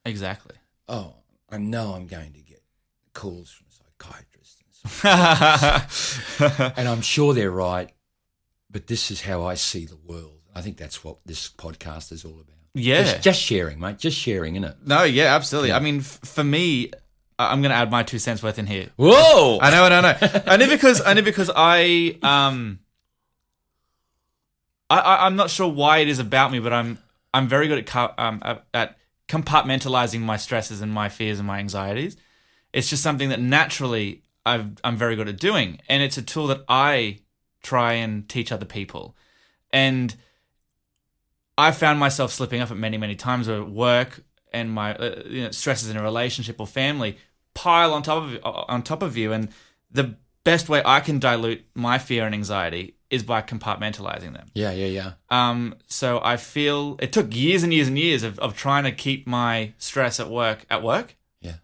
Exactly. 0.06 0.56
Oh, 0.88 1.15
I 1.50 1.58
know 1.58 1.93
I'm 1.93 2.08
going 2.08 2.34
to 2.34 2.39
get 2.39 2.62
calls 3.13 3.52
from 3.52 3.65
psychiatrists 3.69 4.62
and, 5.04 5.91
so, 5.91 6.74
and 6.78 6.88
I'm 6.88 7.02
sure 7.02 7.34
they're 7.34 7.52
right, 7.52 7.91
but 8.69 8.88
this 8.88 9.12
is 9.12 9.21
how 9.21 9.43
I 9.43 9.56
see 9.56 9.86
the 9.86 9.97
world. 9.97 10.39
I 10.56 10.62
think 10.62 10.78
that's 10.78 11.04
what 11.04 11.17
this 11.26 11.50
podcast 11.50 12.12
is 12.12 12.24
all 12.26 12.34
about. 12.39 12.45
Yeah. 12.74 13.04
Just, 13.04 13.21
just 13.21 13.41
sharing, 13.41 13.80
mate. 13.80 13.97
Just 13.97 14.17
sharing, 14.17 14.56
innit? 14.56 14.76
No, 14.86 15.04
yeah, 15.04 15.36
absolutely. 15.36 15.74
I 15.74 15.80
mean, 15.80 16.00
f- 16.00 16.19
for 16.24 16.43
me, 16.43 16.91
I'm 17.38 17.62
going 17.62 17.71
to 17.71 17.76
add 17.76 17.91
my 17.91 18.04
two 18.04 18.19
cents 18.19 18.41
worth 18.41 18.60
in 18.60 18.67
here. 18.67 18.88
Whoa! 18.95 19.60
I 19.62 19.71
know, 19.71 19.84
I 19.84 19.89
know, 19.89 19.97
I 19.97 20.02
know. 20.02 20.41
Only 20.47 20.67
because, 20.67 21.02
only 21.02 21.21
because 21.21 21.52
I, 21.54 22.17
um, 22.21 22.80
I, 24.91 24.99
I, 24.99 25.25
I'm 25.25 25.38
not 25.38 25.49
sure 25.49 25.69
why 25.69 25.99
it 25.99 26.10
is 26.10 26.19
about 26.19 26.51
me, 26.51 26.60
but 26.60 26.73
I'm, 26.73 26.99
I'm 27.34 27.47
very 27.47 27.67
good 27.69 27.89
at, 27.89 28.19
um, 28.19 28.41
at- 28.73 28.97
compartmentalizing 29.30 30.19
my 30.19 30.36
stresses 30.36 30.82
and 30.82 30.91
my 30.91 31.08
fears 31.08 31.39
and 31.39 31.47
my 31.47 31.60
anxieties. 31.60 32.17
It's 32.73 32.89
just 32.89 33.01
something 33.01 33.30
that 33.30 33.39
naturally 33.39 34.23
I've, 34.45 34.71
I'm 34.84 34.97
very 34.97 35.15
good 35.15 35.30
at 35.30 35.39
doing, 35.39 35.80
and 35.88 36.04
it's 36.04 36.17
a 36.17 36.21
tool 36.21 36.47
that 36.47 36.65
I 36.67 37.19
try 37.63 37.93
and 37.93 38.27
teach 38.27 38.51
other 38.51 38.65
people. 38.65 39.15
And 39.71 40.13
I 41.58 41.71
found 41.71 41.99
myself 41.99 42.34
slipping 42.34 42.60
up 42.60 42.71
at 42.71 42.77
many, 42.77 42.97
many 42.97 43.15
times 43.15 43.47
where 43.47 43.63
work 43.63 44.21
and 44.51 44.69
my 44.69 44.95
uh, 44.95 45.21
you 45.25 45.43
know, 45.43 45.51
stresses 45.51 45.89
in 45.89 45.95
a 45.95 46.04
relationship 46.04 46.60
or 46.60 46.67
family 46.67 47.17
pile 47.54 47.93
on 47.93 48.04
top 48.04 48.23
of 48.23 48.39
on 48.43 48.82
top 48.84 49.01
of 49.01 49.15
you, 49.15 49.32
and 49.32 49.49
the 49.89 50.15
best 50.43 50.67
way 50.67 50.82
I 50.84 50.99
can 50.99 51.19
dilute 51.19 51.63
my 51.75 51.97
fear 51.97 52.25
and 52.25 52.34
anxiety 52.36 52.95
is 53.12 53.21
by 53.24 53.41
compartmentalizing 53.41 54.34
them. 54.34 54.47
Yeah, 54.56 54.71
yeah, 54.71 54.88
yeah. 54.88 55.12
Um, 55.30 55.76
so 55.88 56.19
I 56.24 56.38
feel 56.38 56.95
it 57.00 57.12
took 57.13 57.36
years 57.36 57.62
and 57.62 57.71
years 57.74 57.88
and 57.88 58.00
years 58.00 58.24
of, 58.24 58.39
of 58.39 58.56
trying 58.56 58.86
to 58.86 58.91
keep 58.91 59.28
my 59.28 59.74
stress 59.78 60.19
at 60.19 60.30
work 60.30 60.65
at 60.69 60.82
work, 60.82 61.15
Yeah. 61.41 61.56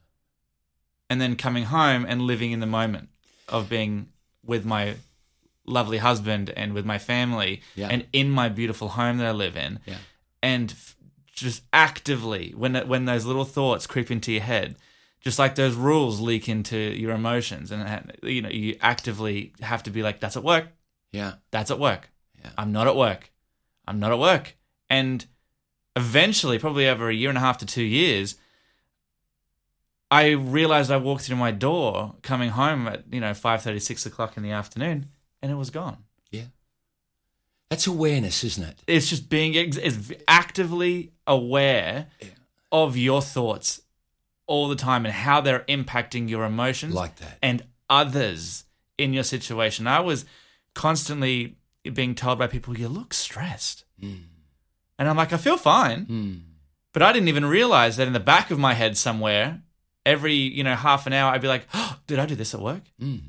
and 1.09 1.19
then 1.21 1.35
coming 1.35 1.65
home 1.65 2.05
and 2.07 2.21
living 2.21 2.51
in 2.51 2.59
the 2.59 2.65
moment 2.67 3.09
of 3.47 3.69
being 3.69 4.09
with 4.45 4.65
my 4.65 4.95
lovely 5.65 5.97
husband 5.97 6.49
and 6.55 6.73
with 6.73 6.85
my 6.85 6.97
family 6.97 7.61
Yeah. 7.75 7.87
and 7.89 8.05
in 8.13 8.29
my 8.29 8.49
beautiful 8.49 8.89
home 8.89 9.17
that 9.17 9.27
I 9.27 9.31
live 9.31 9.57
in 9.57 9.79
Yeah. 9.85 9.97
and 10.41 10.71
f- 10.71 10.95
just 11.33 11.63
actively 11.73 12.53
when 12.55 12.75
when 12.87 13.05
those 13.05 13.25
little 13.25 13.45
thoughts 13.45 13.85
creep 13.85 14.09
into 14.09 14.31
your 14.31 14.41
head 14.43 14.75
just 15.21 15.37
like 15.37 15.55
those 15.55 15.75
rules 15.75 16.19
leak 16.21 16.47
into 16.49 16.77
your 16.77 17.11
emotions 17.11 17.69
and 17.71 18.11
you 18.23 18.41
know 18.41 18.49
you 18.49 18.75
actively 18.81 19.51
have 19.61 19.83
to 19.83 19.91
be 19.91 20.01
like 20.01 20.19
that's 20.21 20.37
at 20.37 20.43
work 20.43 20.67
Yeah. 21.17 21.33
that's 21.51 21.71
at 21.71 21.79
work 21.79 22.09
Yeah. 22.43 22.51
i'm 22.57 22.71
not 22.71 22.87
at 22.87 22.95
work 22.95 23.31
i'm 23.87 23.99
not 23.99 24.11
at 24.11 24.19
work 24.19 24.55
and 24.89 25.25
eventually 25.95 26.57
probably 26.59 26.87
over 26.87 27.09
a 27.09 27.13
year 27.21 27.29
and 27.29 27.37
a 27.37 27.41
half 27.41 27.57
to 27.59 27.65
2 27.65 27.83
years 27.83 28.35
I 30.09 30.29
realized 30.29 30.89
I 30.89 30.95
walked 30.97 31.23
through 31.23 31.35
my 31.35 31.51
door 31.51 32.15
coming 32.21 32.51
home 32.51 32.87
at 32.87 33.03
you 33.11 33.19
know 33.19 33.33
five 33.33 33.61
thirty, 33.61 33.79
six 33.79 34.05
o'clock 34.05 34.37
in 34.37 34.43
the 34.43 34.51
afternoon, 34.51 35.07
and 35.41 35.51
it 35.51 35.55
was 35.55 35.69
gone. 35.69 35.97
Yeah. 36.31 36.45
That's 37.69 37.87
awareness, 37.87 38.41
isn't 38.45 38.63
it? 38.63 38.83
It's 38.87 39.09
just 39.09 39.29
being 39.29 39.57
ex- 39.57 39.75
it's 39.75 40.11
actively 40.27 41.11
aware 41.25 42.07
Yeah. 42.21 42.27
of 42.71 42.95
your 42.95 43.21
thoughts 43.21 43.81
all 44.45 44.69
the 44.69 44.77
time 44.77 45.05
and 45.05 45.13
how 45.13 45.41
they're 45.41 45.65
impacting 45.67 46.29
your 46.29 46.45
emotions 46.45 46.93
Like 46.93 47.17
that. 47.17 47.37
and 47.41 47.63
others 47.89 48.63
in 48.97 49.11
your 49.11 49.23
situation. 49.25 49.87
I 49.87 49.99
was 49.99 50.23
constantly 50.77 51.57
being 51.93 52.13
told 52.15 52.37
by 52.39 52.47
people, 52.47 52.77
"You 52.77 52.87
look 52.87 53.13
stressed," 53.13 53.83
Mm. 54.01 54.23
and 54.99 55.09
I'm 55.09 55.17
like, 55.17 55.33
"I 55.33 55.37
feel 55.37 55.57
fine," 55.57 56.05
Mm. 56.05 56.39
but 56.93 57.01
I 57.01 57.11
didn't 57.13 57.29
even 57.29 57.45
realize 57.45 57.97
that 57.97 58.07
in 58.07 58.13
the 58.13 58.19
back 58.33 58.51
of 58.51 58.59
my 58.59 58.73
head 58.75 58.97
somewhere, 58.97 59.61
every 60.05 60.35
you 60.35 60.63
know 60.63 60.75
half 60.75 61.07
an 61.07 61.13
hour, 61.13 61.31
I'd 61.33 61.41
be 61.41 61.47
like, 61.55 61.65
oh, 61.73 61.97
"Did 62.07 62.19
I 62.19 62.25
do 62.25 62.35
this 62.35 62.53
at 62.53 62.61
work?" 62.61 62.83
Mm. 63.01 63.21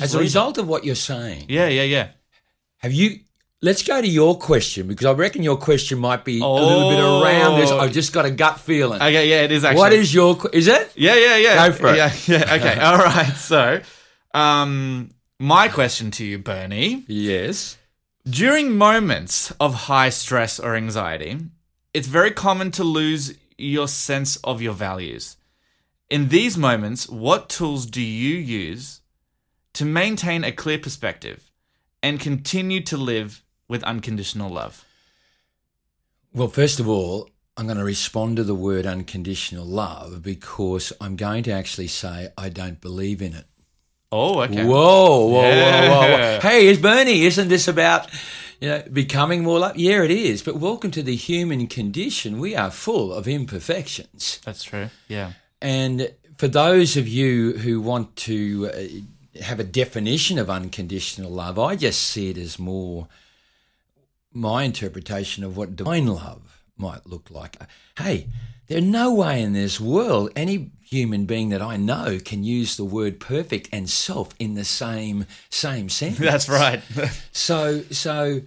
As 0.00 0.14
a 0.14 0.18
it. 0.18 0.22
result 0.22 0.56
of 0.58 0.66
what 0.68 0.84
you're 0.84 0.94
saying, 1.12 1.46
yeah, 1.48 1.68
yeah, 1.68 1.82
yeah. 1.82 2.08
have 2.78 2.92
you? 2.92 3.20
Let's 3.62 3.82
go 3.82 4.00
to 4.00 4.08
your 4.08 4.38
question 4.38 4.86
because 4.88 5.04
I 5.04 5.12
reckon 5.12 5.42
your 5.42 5.58
question 5.58 5.98
might 5.98 6.24
be 6.24 6.40
a 6.40 6.46
little 6.46 6.88
bit 6.88 6.98
around 7.00 7.60
this. 7.60 7.70
Oh. 7.70 7.78
I've 7.80 7.92
just 7.92 8.10
got 8.14 8.24
a 8.24 8.30
gut 8.30 8.58
feeling. 8.58 9.02
Okay, 9.02 9.28
yeah, 9.28 9.42
it 9.42 9.52
is 9.52 9.64
actually. 9.64 9.78
what 9.80 9.92
is 9.92 10.14
your? 10.14 10.38
Is 10.54 10.66
it? 10.66 10.92
Yeah, 10.96 11.14
yeah, 11.16 11.36
yeah. 11.36 11.68
Go 11.68 11.74
for 11.74 11.88
it. 11.92 11.96
Yeah, 11.98 12.10
yeah. 12.26 12.54
Okay, 12.56 12.80
all 12.88 12.96
right. 12.96 13.34
So, 13.36 13.82
Um, 14.32 15.10
my 15.40 15.68
question 15.68 16.10
to 16.12 16.24
you, 16.24 16.38
Bernie. 16.38 17.04
Yes. 17.08 17.78
During 18.28 18.76
moments 18.76 19.50
of 19.58 19.86
high 19.88 20.10
stress 20.10 20.60
or 20.60 20.76
anxiety, 20.76 21.38
it's 21.94 22.06
very 22.06 22.30
common 22.30 22.70
to 22.72 22.84
lose 22.84 23.34
your 23.56 23.88
sense 23.88 24.36
of 24.44 24.60
your 24.60 24.74
values. 24.74 25.38
In 26.10 26.28
these 26.28 26.58
moments, 26.58 27.08
what 27.08 27.48
tools 27.48 27.86
do 27.86 28.02
you 28.02 28.36
use 28.36 29.00
to 29.72 29.86
maintain 29.86 30.44
a 30.44 30.52
clear 30.52 30.78
perspective 30.78 31.50
and 32.02 32.20
continue 32.20 32.82
to 32.82 32.98
live 32.98 33.42
with 33.66 33.82
unconditional 33.84 34.50
love? 34.50 34.84
Well, 36.34 36.48
first 36.48 36.80
of 36.80 36.88
all, 36.88 37.30
I'm 37.56 37.66
going 37.66 37.78
to 37.78 37.84
respond 37.84 38.36
to 38.36 38.44
the 38.44 38.54
word 38.54 38.86
unconditional 38.86 39.64
love 39.64 40.22
because 40.22 40.92
I'm 41.00 41.16
going 41.16 41.44
to 41.44 41.52
actually 41.52 41.88
say 41.88 42.28
I 42.36 42.50
don't 42.50 42.80
believe 42.80 43.22
in 43.22 43.32
it. 43.32 43.46
Oh, 44.12 44.40
okay. 44.40 44.64
Whoa, 44.64 45.26
whoa, 45.26 45.28
whoa, 45.28 45.88
whoa, 45.88 46.18
whoa. 46.18 46.38
Hey, 46.42 46.66
is 46.66 46.78
Bernie, 46.78 47.22
isn't 47.26 47.46
this 47.46 47.68
about 47.68 48.08
you 48.60 48.68
know 48.68 48.82
becoming 48.92 49.44
more 49.44 49.60
like 49.60 49.74
yeah 49.76 50.02
it 50.02 50.10
is. 50.10 50.42
But 50.42 50.56
welcome 50.56 50.90
to 50.92 51.02
the 51.02 51.14
human 51.14 51.68
condition. 51.68 52.40
We 52.40 52.56
are 52.56 52.72
full 52.72 53.12
of 53.12 53.28
imperfections. 53.28 54.40
That's 54.44 54.64
true. 54.64 54.88
Yeah. 55.06 55.34
And 55.62 56.12
for 56.38 56.48
those 56.48 56.96
of 56.96 57.06
you 57.06 57.52
who 57.58 57.80
want 57.80 58.16
to 58.16 58.70
uh, 58.74 59.42
have 59.44 59.60
a 59.60 59.64
definition 59.64 60.38
of 60.38 60.50
unconditional 60.50 61.30
love, 61.30 61.56
I 61.56 61.76
just 61.76 62.02
see 62.02 62.30
it 62.30 62.36
as 62.36 62.58
more 62.58 63.06
my 64.32 64.64
interpretation 64.64 65.44
of 65.44 65.56
what 65.56 65.76
divine 65.76 66.08
love 66.08 66.62
might 66.76 67.06
look 67.06 67.30
like. 67.30 67.58
Hey, 67.96 68.26
there's 68.66 68.82
no 68.82 69.14
way 69.14 69.40
in 69.42 69.52
this 69.52 69.80
world 69.80 70.30
any 70.34 70.72
human 70.90 71.24
being 71.24 71.50
that 71.50 71.62
I 71.62 71.76
know 71.76 72.18
can 72.24 72.42
use 72.42 72.76
the 72.76 72.84
word 72.84 73.20
perfect 73.20 73.68
and 73.72 73.88
self 73.88 74.30
in 74.38 74.54
the 74.54 74.64
same 74.64 75.26
same 75.48 75.88
sentence. 76.00 76.18
That's 76.18 76.48
right. 76.48 76.82
So, 77.32 77.82
so 77.90 78.42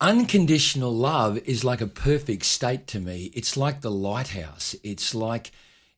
unconditional 0.00 0.92
love 0.94 1.38
is 1.38 1.64
like 1.64 1.80
a 1.80 1.86
perfect 1.86 2.44
state 2.44 2.86
to 2.88 3.00
me. 3.00 3.30
It's 3.34 3.56
like 3.56 3.80
the 3.80 3.90
lighthouse. 3.90 4.76
It's 4.82 5.14
like, 5.14 5.50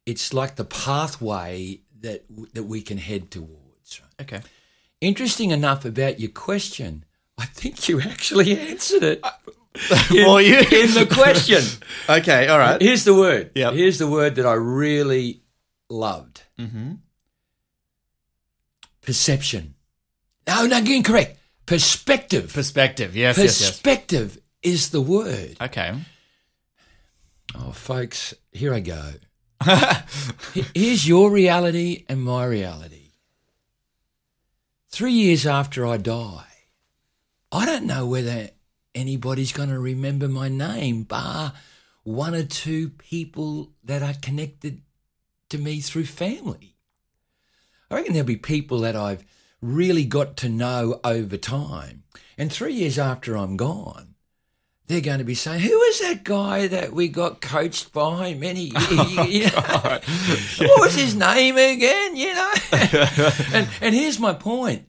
it's 0.06 0.32
like 0.32 0.56
the 0.56 0.64
pathway 0.64 1.80
that 2.00 2.24
that 2.54 2.64
we 2.64 2.80
can 2.82 2.98
head 2.98 3.30
towards. 3.30 4.00
okay. 4.20 4.40
Interesting 5.00 5.50
enough 5.52 5.84
about 5.84 6.18
your 6.18 6.30
question, 6.30 7.04
I 7.36 7.44
think 7.46 7.88
you 7.88 8.00
actually 8.00 8.58
answered 8.58 9.02
it 9.04 9.20
uh, 9.22 9.30
For 9.74 10.40
you. 10.40 10.58
in 10.58 10.92
the 10.94 11.08
question. 11.12 11.62
Okay. 12.08 12.48
All 12.48 12.58
right. 12.58 12.80
Here's 12.82 13.04
the 13.04 13.14
word. 13.14 13.52
Yep. 13.54 13.74
Here's 13.74 13.98
the 13.98 14.08
word 14.08 14.34
that 14.36 14.46
I 14.46 14.54
really 14.54 15.42
loved. 15.88 16.42
Mm-hmm. 16.58 16.94
Perception. 19.02 19.74
No, 20.46 20.66
no, 20.66 20.78
incorrect. 20.78 21.38
Perspective. 21.66 22.52
Perspective. 22.52 23.16
Yes. 23.16 23.38
Yes. 23.38 23.60
Yes. 23.60 23.70
Perspective 23.70 24.38
is 24.62 24.90
the 24.90 25.00
word. 25.00 25.56
Okay. 25.60 25.94
Oh, 27.54 27.72
folks, 27.72 28.34
here 28.52 28.74
I 28.74 28.80
go. 28.80 29.12
Here's 30.74 31.08
your 31.08 31.30
reality 31.30 32.04
and 32.08 32.22
my 32.22 32.44
reality. 32.44 33.12
Three 34.90 35.12
years 35.12 35.46
after 35.46 35.86
I 35.86 35.96
die, 35.96 36.44
I 37.50 37.66
don't 37.66 37.84
know 37.84 38.06
whether 38.06 38.50
anybody's 38.94 39.52
going 39.52 39.68
to 39.70 39.78
remember 39.78 40.28
my 40.28 40.48
name, 40.48 41.02
bar 41.02 41.52
one 42.08 42.34
or 42.34 42.42
two 42.42 42.88
people 42.88 43.70
that 43.84 44.02
are 44.02 44.14
connected 44.22 44.80
to 45.50 45.58
me 45.58 45.80
through 45.80 46.06
family. 46.06 46.76
I 47.90 47.96
reckon 47.96 48.12
there'll 48.12 48.26
be 48.26 48.36
people 48.36 48.80
that 48.80 48.96
I've 48.96 49.24
really 49.60 50.04
got 50.04 50.36
to 50.38 50.48
know 50.48 51.00
over 51.04 51.36
time. 51.36 52.04
And 52.36 52.52
three 52.52 52.74
years 52.74 52.98
after 52.98 53.36
I'm 53.36 53.56
gone, 53.56 54.14
they're 54.86 55.00
going 55.00 55.18
to 55.18 55.24
be 55.24 55.34
saying, 55.34 55.60
"Who 55.60 55.76
was 55.76 56.00
that 56.00 56.24
guy 56.24 56.66
that 56.66 56.92
we 56.92 57.08
got 57.08 57.40
coached 57.40 57.92
by 57.92 58.34
many?" 58.34 58.62
you 58.70 58.72
oh, 59.54 60.00
know? 60.60 60.66
what 60.66 60.80
was 60.80 60.94
his 60.94 61.14
name 61.14 61.56
again? 61.56 62.16
You 62.16 62.34
know. 62.34 62.52
and 63.52 63.68
and 63.80 63.94
here's 63.94 64.18
my 64.18 64.32
point: 64.32 64.86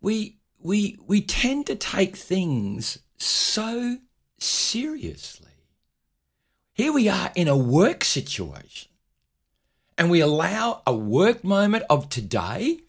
we 0.00 0.38
we 0.58 0.98
we 1.06 1.20
tend 1.20 1.66
to 1.66 1.76
take 1.76 2.16
things 2.16 2.98
so 3.18 3.98
seriously. 4.38 5.50
Here 6.72 6.92
we 6.92 7.08
are 7.08 7.30
in 7.36 7.46
a 7.46 7.56
work 7.56 8.04
situation, 8.04 8.90
and 9.96 10.10
we 10.10 10.20
allow 10.20 10.82
a 10.86 10.94
work 10.94 11.44
moment 11.44 11.84
of 11.88 12.08
today 12.08 12.80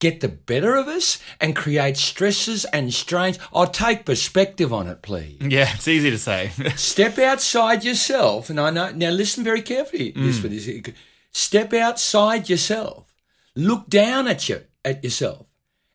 get 0.00 0.20
the 0.20 0.28
better 0.28 0.74
of 0.74 0.88
us 0.88 1.20
and 1.40 1.54
create 1.54 1.96
stresses 1.96 2.64
and 2.66 2.92
strains. 2.92 3.38
I'll 3.54 3.68
take 3.68 4.04
perspective 4.04 4.72
on 4.72 4.88
it, 4.88 5.02
please. 5.02 5.38
Yeah. 5.40 5.70
It's 5.74 5.86
easy 5.86 6.10
to 6.10 6.18
say. 6.18 6.50
Step 6.76 7.18
outside 7.18 7.84
yourself, 7.84 8.50
and 8.50 8.58
I 8.58 8.70
know 8.70 8.90
now. 8.90 9.10
Listen 9.10 9.44
very 9.44 9.62
carefully. 9.62 10.10
This 10.10 10.38
mm. 10.38 10.42
for 10.42 10.48
this. 10.48 10.94
Step 11.30 11.72
outside 11.72 12.48
yourself. 12.48 13.14
Look 13.54 13.88
down 13.88 14.26
at 14.26 14.48
you 14.48 14.62
at 14.84 15.04
yourself, 15.04 15.46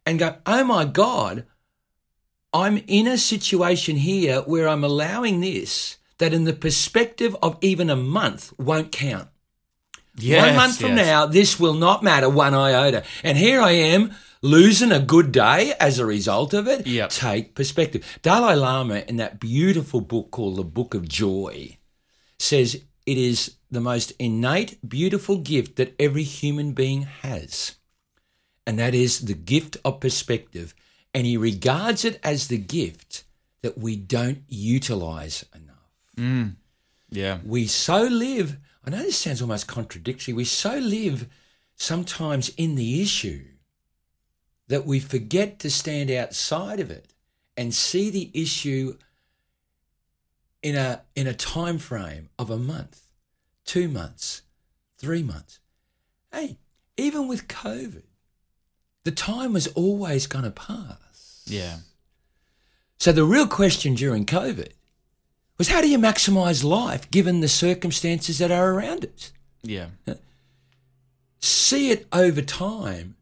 and 0.06 0.20
go, 0.20 0.36
"Oh 0.46 0.64
my 0.64 0.86
God, 0.86 1.46
I'm 2.54 2.84
in 2.88 3.08
a 3.08 3.18
situation 3.18 3.98
here 3.98 4.42
where 4.42 4.68
I'm 4.68 4.84
allowing 4.84 5.42
this 5.42 5.98
that, 6.20 6.34
in 6.34 6.44
the 6.44 6.54
perspective 6.54 7.36
of 7.42 7.58
even 7.62 7.90
a 7.90 7.96
month, 7.96 8.54
won't 8.58 8.92
count." 8.92 9.30
Yes, 10.18 10.46
one 10.46 10.56
month 10.56 10.80
from 10.80 10.98
yes. 10.98 11.06
now, 11.06 11.26
this 11.26 11.60
will 11.60 11.74
not 11.74 12.04
matter 12.04 12.30
one 12.30 12.54
iota. 12.54 13.04
And 13.24 13.38
here 13.38 13.62
I 13.62 13.72
am 13.72 14.14
losing 14.42 14.92
a 14.92 15.00
good 15.00 15.32
day 15.32 15.74
as 15.80 16.00
a 16.00 16.06
result 16.06 16.54
of 16.54 16.68
it. 16.68 16.88
Yep. 16.88 17.10
Take 17.10 17.56
perspective. 17.56 18.20
Dalai 18.22 18.56
Lama, 18.56 19.04
in 19.08 19.18
that 19.18 19.40
beautiful 19.40 20.02
book 20.02 20.32
called 20.32 20.56
The 20.56 20.64
Book 20.64 20.94
of 20.94 21.10
Joy, 21.10 21.78
says 22.40 22.82
it 23.06 23.18
is 23.18 23.56
the 23.70 23.82
most 23.82 24.14
innate, 24.20 24.78
beautiful 24.88 25.38
gift 25.38 25.76
that 25.76 25.96
every 26.00 26.24
human 26.24 26.74
being 26.74 27.04
has. 27.04 27.76
And 28.66 28.80
that 28.80 28.96
is 28.96 29.22
the 29.22 29.34
gift 29.34 29.78
of 29.84 30.00
perspective. 30.00 30.74
And 31.14 31.26
he 31.26 31.38
regards 31.38 32.06
it 32.06 32.20
as 32.24 32.48
the 32.48 32.58
gift 32.58 33.24
that 33.62 33.78
we 33.78 33.96
don't 33.96 34.44
utilize 34.48 35.46
enough. 35.54 35.92
Mm. 36.18 36.56
Yeah. 37.10 37.40
We 37.46 37.68
so 37.68 38.04
live, 38.04 38.58
I 38.86 38.92
know 38.92 38.98
this 38.98 39.18
sounds 39.18 39.42
almost 39.42 39.68
contradictory, 39.68 40.34
we 40.34 40.46
so 40.46 40.78
live 40.78 41.28
sometimes 41.76 42.50
in 42.50 42.76
the 42.76 43.02
issue 43.02 43.46
that 44.68 44.86
we 44.86 45.00
forget 45.00 45.60
to 45.60 45.70
stand 45.70 46.12
outside 46.12 46.80
of 46.80 46.92
it 46.92 47.14
and 47.58 47.74
see 47.74 48.10
the 48.10 48.30
issue 48.34 48.98
in 50.62 50.76
a 50.76 51.02
in 51.16 51.28
a 51.28 51.34
time 51.34 51.78
frame 51.78 52.30
of 52.38 52.50
a 52.50 52.58
month, 52.58 53.08
two 53.66 53.88
months, 53.88 54.44
three 54.98 55.24
months. 55.24 55.60
Hey, 56.32 56.58
even 56.98 57.28
with 57.28 57.48
COVID, 57.48 58.04
the 59.04 59.12
time 59.12 59.54
was 59.54 59.68
always 59.68 60.28
going 60.28 60.46
to 60.46 60.52
pass. 60.52 61.44
Yeah. 61.48 61.78
So 63.00 63.12
the 63.12 63.24
real 63.24 63.48
question 63.48 63.94
during 63.94 64.26
COVID 64.26 64.72
was 65.58 65.70
how 65.70 65.82
do 65.82 65.90
you 65.90 65.98
maximize 65.98 66.64
life 66.64 67.10
given 67.12 67.40
the 67.40 67.48
circumstances 67.48 68.40
that 68.40 68.52
are 68.52 68.74
around 68.74 69.06
us? 69.06 69.32
Yeah. 69.64 69.88
See 71.40 71.92
it 71.92 72.08
over 72.12 72.42
time 72.42 73.16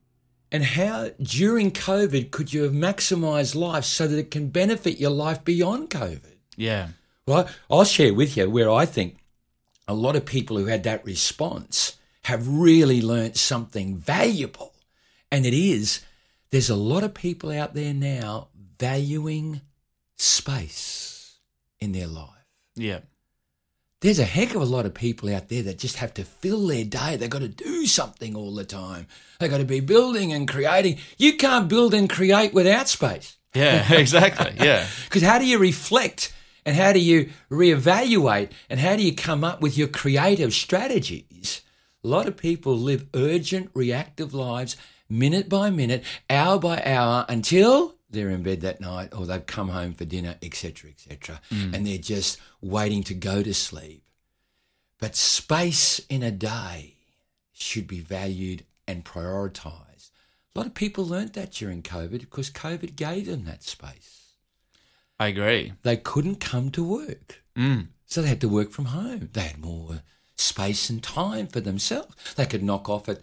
and 0.52 0.64
how 0.64 1.10
during 1.22 1.72
COVID 1.72 2.32
could 2.32 2.54
you 2.54 2.64
have 2.64 2.74
maximized 2.74 3.56
life 3.56 3.86
so 3.86 4.08
that 4.08 4.18
it 4.18 4.32
can 4.32 4.50
benefit 4.50 5.00
your 5.00 5.12
life 5.12 5.44
beyond 5.44 5.90
COVID? 5.90 6.36
Yeah. 6.56 6.90
Well, 7.26 7.50
I'll 7.70 7.86
share 7.86 8.14
with 8.14 8.38
you 8.38 8.50
where 8.50 8.70
I 8.70 8.86
think 8.86 9.18
a 9.88 9.94
lot 9.94 10.16
of 10.16 10.26
people 10.26 10.58
who 10.58 10.66
had 10.66 10.84
that 10.84 11.06
response 11.06 11.98
have 12.26 12.48
really 12.48 13.02
learnt 13.02 13.36
something 13.38 13.98
valuable. 13.98 14.74
And 15.32 15.46
it 15.46 15.54
is 15.54 16.02
there's 16.52 16.70
a 16.70 16.76
lot 16.76 17.04
of 17.04 17.16
people 17.16 17.50
out 17.50 17.74
there 17.74 17.96
now 17.96 18.50
valuing 18.78 19.62
space 20.18 21.40
in 21.80 21.94
their 21.94 22.06
life. 22.06 22.33
Yeah. 22.76 23.00
There's 24.02 24.20
a 24.20 24.26
heck 24.26 24.54
of 24.54 24.62
a 24.62 24.66
lot 24.66 24.86
of 24.86 24.94
people 24.94 25.34
out 25.34 25.48
there 25.48 25.64
that 25.64 25.80
just 25.80 25.96
have 25.96 26.14
to 26.16 26.26
fill 26.26 26.68
their 26.68 26.84
day. 26.84 27.16
They've 27.16 27.30
got 27.30 27.40
to 27.40 27.48
do 27.48 27.86
something 27.86 28.36
all 28.36 28.54
the 28.54 28.66
time. 28.66 29.08
They've 29.40 29.50
got 29.50 29.60
to 29.60 29.66
be 29.66 29.80
building 29.80 30.34
and 30.34 30.48
creating. 30.48 30.98
You 31.18 31.38
can't 31.38 31.70
build 31.70 31.94
and 31.94 32.10
create 32.10 32.54
without 32.54 32.90
space. 32.90 33.38
Yeah. 33.54 33.86
Exactly. 33.94 34.54
Yeah. 34.58 34.88
Because 35.06 35.22
how 35.22 35.40
do 35.40 35.46
you 35.46 35.58
reflect 35.58 36.34
and 36.66 36.76
how 36.76 36.92
do 36.92 37.00
you 37.00 37.30
reevaluate 37.50 38.52
and 38.70 38.80
how 38.80 38.96
do 38.96 39.04
you 39.04 39.16
come 39.16 39.44
up 39.44 39.62
with 39.62 39.78
your 39.78 39.88
creative 39.88 40.54
strategies? 40.54 41.62
A 42.04 42.08
lot 42.08 42.28
of 42.28 42.36
people 42.36 42.76
live 42.78 43.06
urgent, 43.14 43.72
reactive 43.74 44.34
lives 44.34 44.76
minute 45.10 45.48
by 45.48 45.70
minute, 45.70 46.04
hour 46.30 46.60
by 46.60 46.82
hour 46.84 47.26
until 47.30 47.96
they're 48.14 48.30
in 48.30 48.44
bed 48.44 48.62
that 48.62 48.80
night 48.80 49.14
or 49.14 49.26
they've 49.26 49.46
come 49.46 49.70
home 49.70 49.94
for 49.94 50.06
dinner, 50.06 50.36
etc., 50.42 50.92
etc., 50.92 51.42
and 51.74 51.86
they're 51.86 51.98
just 51.98 52.40
waiting 52.62 53.04
to 53.04 53.14
go 53.14 53.44
to 53.44 53.54
sleep. 53.54 54.04
But 55.00 55.16
space 55.16 56.00
in 56.10 56.24
a 56.24 56.32
day 56.32 56.96
should 57.52 57.88
be 57.88 58.00
valued 58.00 58.66
and 58.88 59.04
prioritized 59.04 60.12
A 60.56 60.60
lot 60.60 60.68
of 60.68 60.74
people 60.74 61.06
learnt 61.06 61.34
that 61.34 61.52
during 61.52 61.82
COVID 61.82 62.20
because 62.20 62.50
COVID 62.52 62.96
gave 62.96 63.26
them 63.26 63.46
that 63.46 63.64
space. 63.64 64.34
I 65.20 65.28
agree. 65.28 65.74
They 65.84 65.98
couldn't 65.98 66.40
come 66.40 66.70
to 66.72 66.84
work. 66.84 67.44
Mm. 67.56 67.88
So 68.06 68.22
they 68.22 68.28
had 68.30 68.42
to 68.42 68.50
work 68.50 68.72
from 68.72 68.86
home. 68.86 69.30
They 69.34 69.42
had 69.42 69.60
more 69.60 70.02
space 70.36 70.90
and 70.90 71.02
time 71.02 71.48
for 71.48 71.60
themselves. 71.60 72.16
They 72.36 72.46
could 72.46 72.64
knock 72.64 72.90
off 72.90 73.10
at 73.10 73.22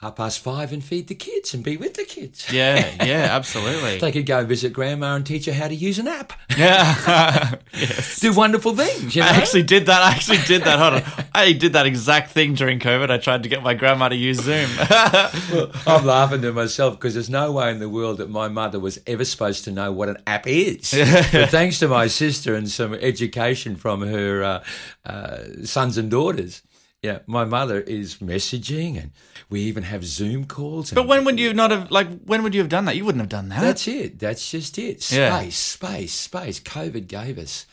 half 0.00 0.14
past 0.14 0.38
five 0.38 0.72
and 0.72 0.84
feed 0.84 1.08
the 1.08 1.14
kids 1.14 1.52
and 1.54 1.64
be 1.64 1.76
with 1.76 1.94
the 1.94 2.04
kids. 2.04 2.52
Yeah, 2.52 3.04
yeah, 3.04 3.28
absolutely. 3.32 3.98
They 3.98 4.12
could 4.12 4.26
go 4.26 4.44
visit 4.44 4.72
grandma 4.72 5.16
and 5.16 5.26
teach 5.26 5.46
her 5.46 5.52
how 5.52 5.66
to 5.66 5.74
use 5.74 5.98
an 5.98 6.06
app. 6.06 6.32
yeah. 6.56 7.56
yes. 7.74 8.20
Do 8.20 8.32
wonderful 8.32 8.76
things. 8.76 9.16
You 9.16 9.22
know? 9.22 9.28
I 9.28 9.32
actually 9.32 9.64
did 9.64 9.86
that. 9.86 10.00
I 10.02 10.10
actually 10.10 10.38
did 10.38 10.62
that. 10.62 10.78
Hold 10.78 11.02
on. 11.02 11.24
I 11.34 11.52
did 11.52 11.72
that 11.72 11.86
exact 11.86 12.30
thing 12.30 12.54
during 12.54 12.78
COVID. 12.78 13.10
I 13.10 13.18
tried 13.18 13.42
to 13.42 13.48
get 13.48 13.62
my 13.62 13.74
grandma 13.74 14.08
to 14.08 14.16
use 14.16 14.40
Zoom. 14.40 14.70
I'm 14.78 16.06
laughing 16.06 16.42
to 16.42 16.52
myself 16.52 16.94
because 16.94 17.14
there's 17.14 17.30
no 17.30 17.50
way 17.50 17.70
in 17.72 17.80
the 17.80 17.88
world 17.88 18.18
that 18.18 18.30
my 18.30 18.46
mother 18.48 18.78
was 18.78 19.00
ever 19.06 19.24
supposed 19.24 19.64
to 19.64 19.72
know 19.72 19.90
what 19.90 20.08
an 20.08 20.18
app 20.28 20.46
is. 20.46 20.92
but 21.32 21.50
thanks 21.50 21.80
to 21.80 21.88
my 21.88 22.06
sister 22.06 22.54
and 22.54 22.70
some 22.70 22.94
education 22.94 23.74
from 23.74 24.02
her 24.02 24.44
uh, 24.44 24.64
uh, 25.04 25.38
sons 25.64 25.98
and 25.98 26.08
daughters, 26.10 26.62
yeah, 27.02 27.20
my 27.26 27.44
mother 27.44 27.80
is 27.80 28.16
messaging 28.16 29.00
and 29.00 29.12
we 29.48 29.60
even 29.60 29.84
have 29.84 30.04
Zoom 30.04 30.46
calls. 30.46 30.90
But 30.90 31.06
when 31.06 31.24
would 31.24 31.38
you 31.38 31.54
not 31.54 31.70
have 31.70 31.90
like? 31.90 32.08
When 32.24 32.42
would 32.42 32.54
you 32.54 32.60
have 32.60 32.68
done 32.68 32.86
that? 32.86 32.96
You 32.96 33.04
wouldn't 33.04 33.22
have 33.22 33.28
done 33.28 33.48
that. 33.50 33.60
That's 33.60 33.86
it. 33.86 34.18
That's 34.18 34.50
just 34.50 34.78
it. 34.78 35.02
Space, 35.02 35.16
Yeah. 35.16 35.48
space, 35.50 36.12
space. 36.12 36.60
COVID 36.60 37.06
gave 37.06 37.38
us 37.38 37.66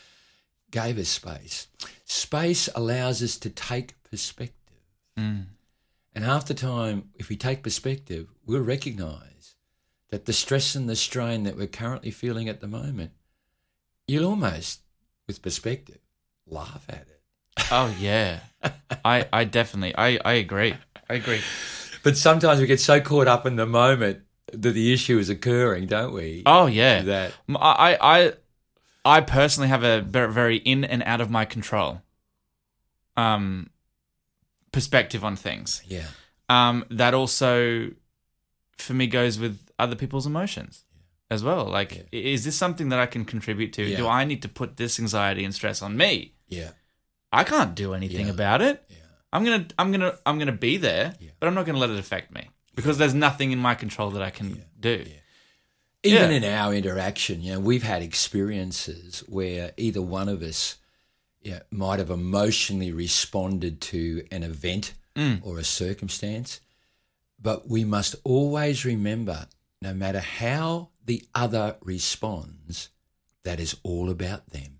gave 0.70 0.98
us 0.98 1.08
space. 1.08 1.66
Space 2.04 2.68
allows 2.74 3.22
us 3.22 3.36
to 3.38 3.50
take 3.50 4.00
perspective. 4.04 4.52
Mm. 5.18 5.46
And 6.14 6.24
half 6.24 6.46
the 6.46 6.54
time, 6.54 7.10
if 7.16 7.28
we 7.28 7.36
take 7.36 7.62
perspective, 7.62 8.28
we'll 8.46 8.62
recognise 8.62 9.54
that 10.10 10.24
the 10.26 10.32
stress 10.32 10.74
and 10.74 10.88
the 10.88 10.96
strain 10.96 11.42
that 11.42 11.56
we're 11.56 11.66
currently 11.66 12.10
feeling 12.10 12.48
at 12.48 12.60
the 12.60 12.66
moment, 12.68 13.10
you'll 14.06 14.28
almost, 14.28 14.80
with 15.26 15.42
perspective, 15.42 15.98
laugh 16.46 16.84
at 16.88 17.06
it. 17.08 17.15
Oh 17.70 17.94
yeah. 17.98 18.40
I 19.04 19.26
I 19.32 19.44
definitely 19.44 19.94
I 19.96 20.18
I 20.24 20.32
agree. 20.34 20.74
I 21.08 21.14
agree. 21.14 21.40
But 22.02 22.16
sometimes 22.16 22.60
we 22.60 22.66
get 22.66 22.80
so 22.80 23.00
caught 23.00 23.26
up 23.28 23.46
in 23.46 23.56
the 23.56 23.66
moment 23.66 24.20
that 24.52 24.72
the 24.72 24.92
issue 24.92 25.18
is 25.18 25.28
occurring, 25.28 25.86
don't 25.86 26.12
we? 26.12 26.42
Oh 26.46 26.66
yeah. 26.66 27.02
That 27.02 27.32
I 27.48 27.98
I 28.00 28.32
I 29.04 29.20
personally 29.20 29.68
have 29.68 29.84
a 29.84 30.00
very, 30.00 30.56
in 30.56 30.84
and 30.84 31.02
out 31.04 31.20
of 31.20 31.30
my 31.30 31.44
control 31.44 32.02
um 33.16 33.70
perspective 34.72 35.24
on 35.24 35.36
things. 35.36 35.82
yeah, 35.86 36.06
Um 36.48 36.84
that 36.90 37.14
also 37.14 37.90
for 38.78 38.92
me 38.94 39.06
goes 39.06 39.38
with 39.38 39.58
other 39.78 39.96
people's 39.96 40.26
emotions 40.26 40.84
as 41.30 41.42
well. 41.42 41.64
Like 41.64 42.08
Yeah. 42.12 42.20
is 42.34 42.44
this 42.44 42.56
something 42.56 42.88
that 42.90 42.98
I 42.98 43.06
can 43.06 43.24
contribute 43.24 43.72
to? 43.74 43.82
Yeah. 43.84 43.96
Do 43.96 44.06
I 44.06 44.24
need 44.24 44.42
to 44.42 44.48
put 44.48 44.76
this 44.76 44.98
anxiety 45.00 45.44
and 45.44 45.54
stress 45.54 45.82
on 45.82 45.96
me? 45.96 46.34
yeah, 46.48 46.70
I 47.36 47.44
can't 47.44 47.74
do 47.74 47.94
anything 47.94 48.26
Yeah. 48.26 48.32
about 48.32 48.60
it. 48.62 48.82
yeah. 48.88 48.96
I'm 49.32 49.44
gonna 49.44 49.66
I'm 49.78 49.92
gonna 49.92 50.14
I'm 50.24 50.38
gonna 50.38 50.52
be 50.52 50.76
there, 50.78 51.14
Yeah. 51.20 51.30
but 51.38 51.46
I'm 51.46 51.54
not 51.54 51.66
gonna 51.66 51.78
let 51.78 51.90
it 51.90 51.98
affect 51.98 52.32
me 52.34 52.48
because 52.74 52.96
there's 52.98 53.14
nothing 53.14 53.52
in 53.52 53.58
my 53.58 53.74
control 53.74 54.10
that 54.12 54.22
I 54.22 54.30
can 54.30 54.62
do. 54.80 55.04
Even 56.02 56.30
in 56.30 56.44
our 56.44 56.72
interaction, 56.72 57.42
you 57.42 57.52
know, 57.54 57.60
we've 57.60 57.82
had 57.82 58.00
experiences 58.02 59.24
where 59.28 59.72
either 59.76 60.00
one 60.00 60.28
of 60.28 60.40
us 60.42 60.76
yeah, 61.42 61.60
might 61.70 61.98
have 61.98 62.10
emotionally 62.10 62.92
responded 62.92 63.80
to 63.92 64.26
an 64.30 64.42
event 64.42 64.94
Mm. 65.16 65.40
or 65.42 65.58
a 65.58 65.64
circumstance, 65.64 66.60
but 67.40 67.66
we 67.68 67.84
must 67.84 68.16
always 68.24 68.84
remember 68.84 69.46
no 69.80 69.94
matter 69.94 70.20
how 70.20 70.90
the 71.04 71.24
other 71.34 71.76
responds, 71.80 72.90
that 73.42 73.58
is 73.58 73.76
all 73.82 74.10
about 74.10 74.50
them. 74.50 74.75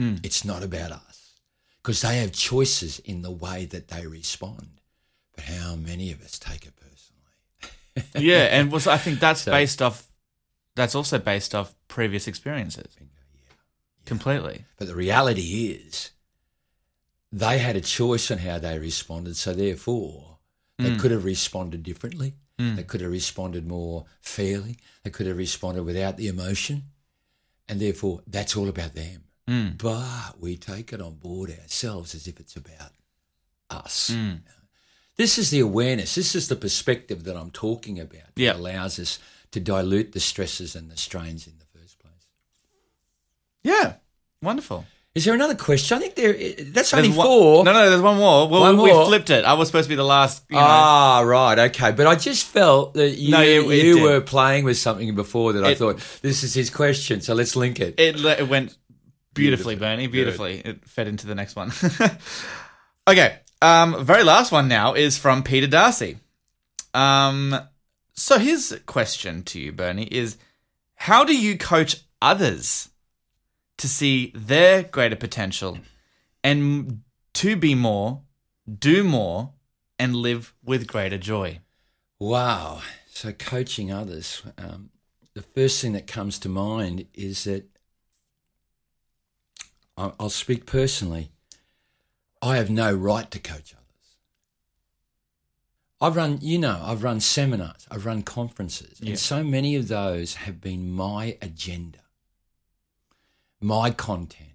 Mm. 0.00 0.24
It's 0.24 0.44
not 0.44 0.62
about 0.62 0.92
us 0.92 1.34
because 1.82 2.00
they 2.00 2.18
have 2.18 2.32
choices 2.32 2.98
in 3.00 3.20
the 3.22 3.30
way 3.30 3.66
that 3.66 3.88
they 3.88 4.06
respond. 4.06 4.80
But 5.36 5.44
how 5.44 5.76
many 5.76 6.10
of 6.10 6.22
us 6.22 6.38
take 6.38 6.64
it 6.64 6.72
personally? 6.76 8.08
yeah, 8.26 8.44
and 8.44 8.72
was 8.72 8.86
I 8.86 8.96
think 8.96 9.20
that's 9.20 9.42
So- 9.42 9.52
based 9.52 9.82
off. 9.82 10.06
That's 10.76 10.94
also 10.94 11.18
based 11.18 11.54
off 11.54 11.74
previous 11.88 12.26
experiences. 12.28 12.96
Completely. 14.06 14.64
But 14.78 14.86
the 14.88 14.94
reality 14.94 15.72
is, 15.72 16.10
they 17.32 17.58
had 17.58 17.76
a 17.76 17.80
choice 17.80 18.30
on 18.30 18.38
how 18.38 18.58
they 18.58 18.78
responded. 18.78 19.36
So 19.36 19.52
therefore, 19.52 20.38
they 20.78 20.96
could 20.96 21.10
have 21.10 21.24
responded 21.24 21.82
differently. 21.82 22.34
They 22.58 22.82
could 22.84 23.00
have 23.00 23.10
responded 23.10 23.66
more 23.66 24.04
fairly. 24.20 24.78
They 25.02 25.10
could 25.10 25.26
have 25.26 25.36
responded 25.38 25.82
without 25.84 26.16
the 26.18 26.28
emotion. 26.28 26.84
And 27.68 27.80
therefore, 27.80 28.20
that's 28.26 28.56
all 28.56 28.68
about 28.68 28.94
them. 28.94 29.24
Mm. 29.50 29.78
But 29.78 30.40
we 30.40 30.56
take 30.56 30.92
it 30.92 31.00
on 31.00 31.14
board 31.14 31.50
ourselves 31.50 32.14
as 32.14 32.28
if 32.28 32.38
it's 32.38 32.54
about 32.56 32.92
us. 33.68 34.10
Mm. 34.14 34.40
This 35.16 35.38
is 35.38 35.50
the 35.50 35.60
awareness. 35.60 36.14
This 36.14 36.34
is 36.34 36.48
the 36.48 36.56
perspective 36.56 37.24
that 37.24 37.36
I'm 37.36 37.50
talking 37.50 37.98
about. 37.98 38.34
That 38.36 38.42
Yeah. 38.42 38.54
allows 38.54 38.98
us 39.00 39.18
to 39.50 39.58
dilute 39.60 40.12
the 40.12 40.20
stresses 40.20 40.76
and 40.76 40.90
the 40.90 40.96
strains 40.96 41.46
in 41.48 41.54
the 41.58 41.78
first 41.78 41.98
place. 41.98 42.26
Yeah. 43.64 43.94
Wonderful. 44.42 44.86
Is 45.12 45.24
there 45.24 45.34
another 45.34 45.56
question? 45.56 45.98
I 45.98 46.00
think 46.02 46.14
there. 46.14 46.32
That's 46.32 46.92
There's 46.92 46.94
only 46.94 47.08
one- 47.10 47.26
four. 47.26 47.64
No, 47.64 47.72
no, 47.72 47.90
there's 47.90 48.00
one 48.00 48.16
more. 48.18 48.48
Well, 48.48 48.60
One 48.60 48.76
we 48.80 48.92
more. 48.92 49.04
flipped 49.06 49.28
it. 49.30 49.44
I 49.44 49.54
was 49.54 49.66
supposed 49.66 49.86
to 49.86 49.88
be 49.88 49.96
the 49.96 50.04
last. 50.04 50.44
You 50.48 50.54
know. 50.54 50.62
Ah, 50.62 51.20
right, 51.26 51.58
okay. 51.58 51.90
But 51.90 52.06
I 52.06 52.14
just 52.14 52.46
felt 52.46 52.94
that 52.94 53.18
you, 53.18 53.32
No, 53.32 53.40
it- 53.42 53.66
it 53.66 53.84
you 53.84 53.94
did. 53.96 54.02
were 54.04 54.20
playing 54.20 54.64
with 54.64 54.78
something 54.78 55.12
before 55.16 55.52
that 55.54 55.64
I 55.64 55.74
thought 55.74 55.98
this 56.22 56.44
is 56.44 56.54
his 56.54 56.70
question, 56.70 57.20
so 57.22 57.34
let's 57.34 57.56
link 57.56 57.80
it. 57.80 57.98
it, 57.98 58.24
it 58.24 58.48
went 58.48 58.76
beautifully, 59.34 59.74
Beautifully. 59.74 59.76
Bernie. 59.76 60.06
Beautifully. 60.06 60.58
It 60.60 60.84
fed 60.84 61.08
into 61.08 61.26
the 61.26 61.34
next 61.34 61.56
one. 61.56 61.72
okay. 63.08 63.38
Um, 63.62 64.04
very 64.04 64.24
last 64.24 64.52
one 64.52 64.68
now 64.68 64.94
is 64.94 65.18
from 65.18 65.42
Peter 65.42 65.66
Darcy. 65.66 66.18
Um, 66.94 67.54
so 68.14 68.38
his 68.38 68.80
question 68.86 69.42
to 69.44 69.60
you, 69.60 69.72
Bernie, 69.72 70.04
is 70.10 70.36
how 70.94 71.24
do 71.24 71.36
you 71.36 71.56
coach 71.58 71.96
others 72.22 72.88
to 73.78 73.88
see 73.88 74.32
their 74.34 74.82
greater 74.82 75.16
potential 75.16 75.78
and 76.42 77.02
to 77.34 77.56
be 77.56 77.74
more, 77.74 78.22
do 78.78 79.04
more, 79.04 79.52
and 79.98 80.16
live 80.16 80.54
with 80.64 80.86
greater 80.86 81.18
joy? 81.18 81.60
Wow. 82.18 82.82
So 83.10 83.32
coaching 83.32 83.92
others. 83.92 84.42
Um, 84.58 84.90
the 85.34 85.42
first 85.42 85.80
thing 85.80 85.92
that 85.92 86.06
comes 86.06 86.38
to 86.40 86.48
mind 86.48 87.06
is 87.14 87.44
that 87.44 87.64
I- 87.64 87.69
I'll 90.18 90.30
speak 90.30 90.66
personally. 90.66 91.30
I 92.42 92.56
have 92.56 92.70
no 92.70 92.92
right 92.92 93.30
to 93.30 93.38
coach 93.38 93.74
others. 93.74 94.16
I've 96.00 96.16
run, 96.16 96.38
you 96.40 96.58
know, 96.58 96.80
I've 96.82 97.02
run 97.02 97.20
seminars, 97.20 97.86
I've 97.90 98.06
run 98.06 98.22
conferences, 98.22 98.98
Yeah. 99.00 99.10
and 99.10 99.18
so 99.18 99.44
many 99.44 99.76
of 99.76 99.88
those 99.88 100.34
have 100.36 100.58
been 100.60 100.90
my 100.90 101.36
agenda, 101.42 101.98
my 103.60 103.90
content, 103.90 104.54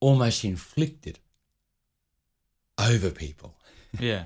almost 0.00 0.44
inflicted 0.44 1.18
over 2.78 3.10
people. 3.10 3.54
Yeah. 4.00 4.24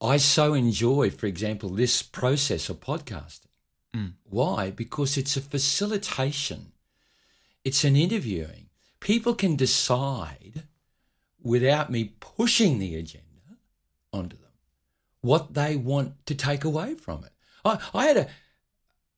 I 0.00 0.16
so 0.16 0.54
enjoy, 0.54 1.10
for 1.10 1.26
example, 1.26 1.68
this 1.68 2.02
process 2.02 2.68
of 2.68 2.80
podcasting. 2.80 3.46
Mm. 3.94 4.14
Why? 4.24 4.72
Because 4.72 5.16
it's 5.16 5.36
a 5.36 5.40
facilitation, 5.40 6.71
it's 7.64 7.84
an 7.84 7.96
interviewing. 7.96 8.68
People 9.00 9.34
can 9.34 9.56
decide 9.56 10.64
without 11.40 11.90
me 11.90 12.14
pushing 12.20 12.78
the 12.78 12.96
agenda 12.96 13.26
onto 14.12 14.36
them 14.36 14.50
what 15.20 15.54
they 15.54 15.76
want 15.76 16.24
to 16.26 16.34
take 16.34 16.64
away 16.64 16.94
from 16.94 17.24
it. 17.24 17.32
I, 17.64 17.78
I 17.94 18.06
had 18.06 18.16
a 18.16 18.28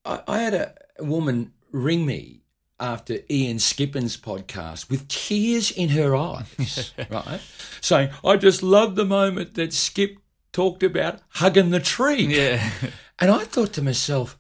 I, 0.05 0.23
I 0.29 0.39
had 0.39 0.55
a 0.55 0.75
woman 1.01 1.53
ring 1.73 2.07
me 2.07 2.43
after 2.79 3.19
Ian 3.31 3.59
Skippin's 3.59 4.17
podcast 4.17 4.91
with 4.91 5.09
tears 5.09 5.71
in 5.71 5.91
her 5.91 6.15
eyes, 6.15 6.93
right? 7.11 7.41
Saying, 7.81 8.11
I 8.25 8.37
just 8.37 8.63
love 8.63 8.97
the 8.97 9.05
moment 9.05 9.55
that 9.55 9.73
Skip 9.73 10.19
talked 10.53 10.83
about 10.83 11.21
hugging 11.31 11.71
the 11.71 11.81
tree. 11.81 12.27
Yeah. 12.27 12.71
And 13.19 13.31
I 13.31 13.45
thought 13.45 13.73
to 13.75 13.83
myself, 13.83 14.39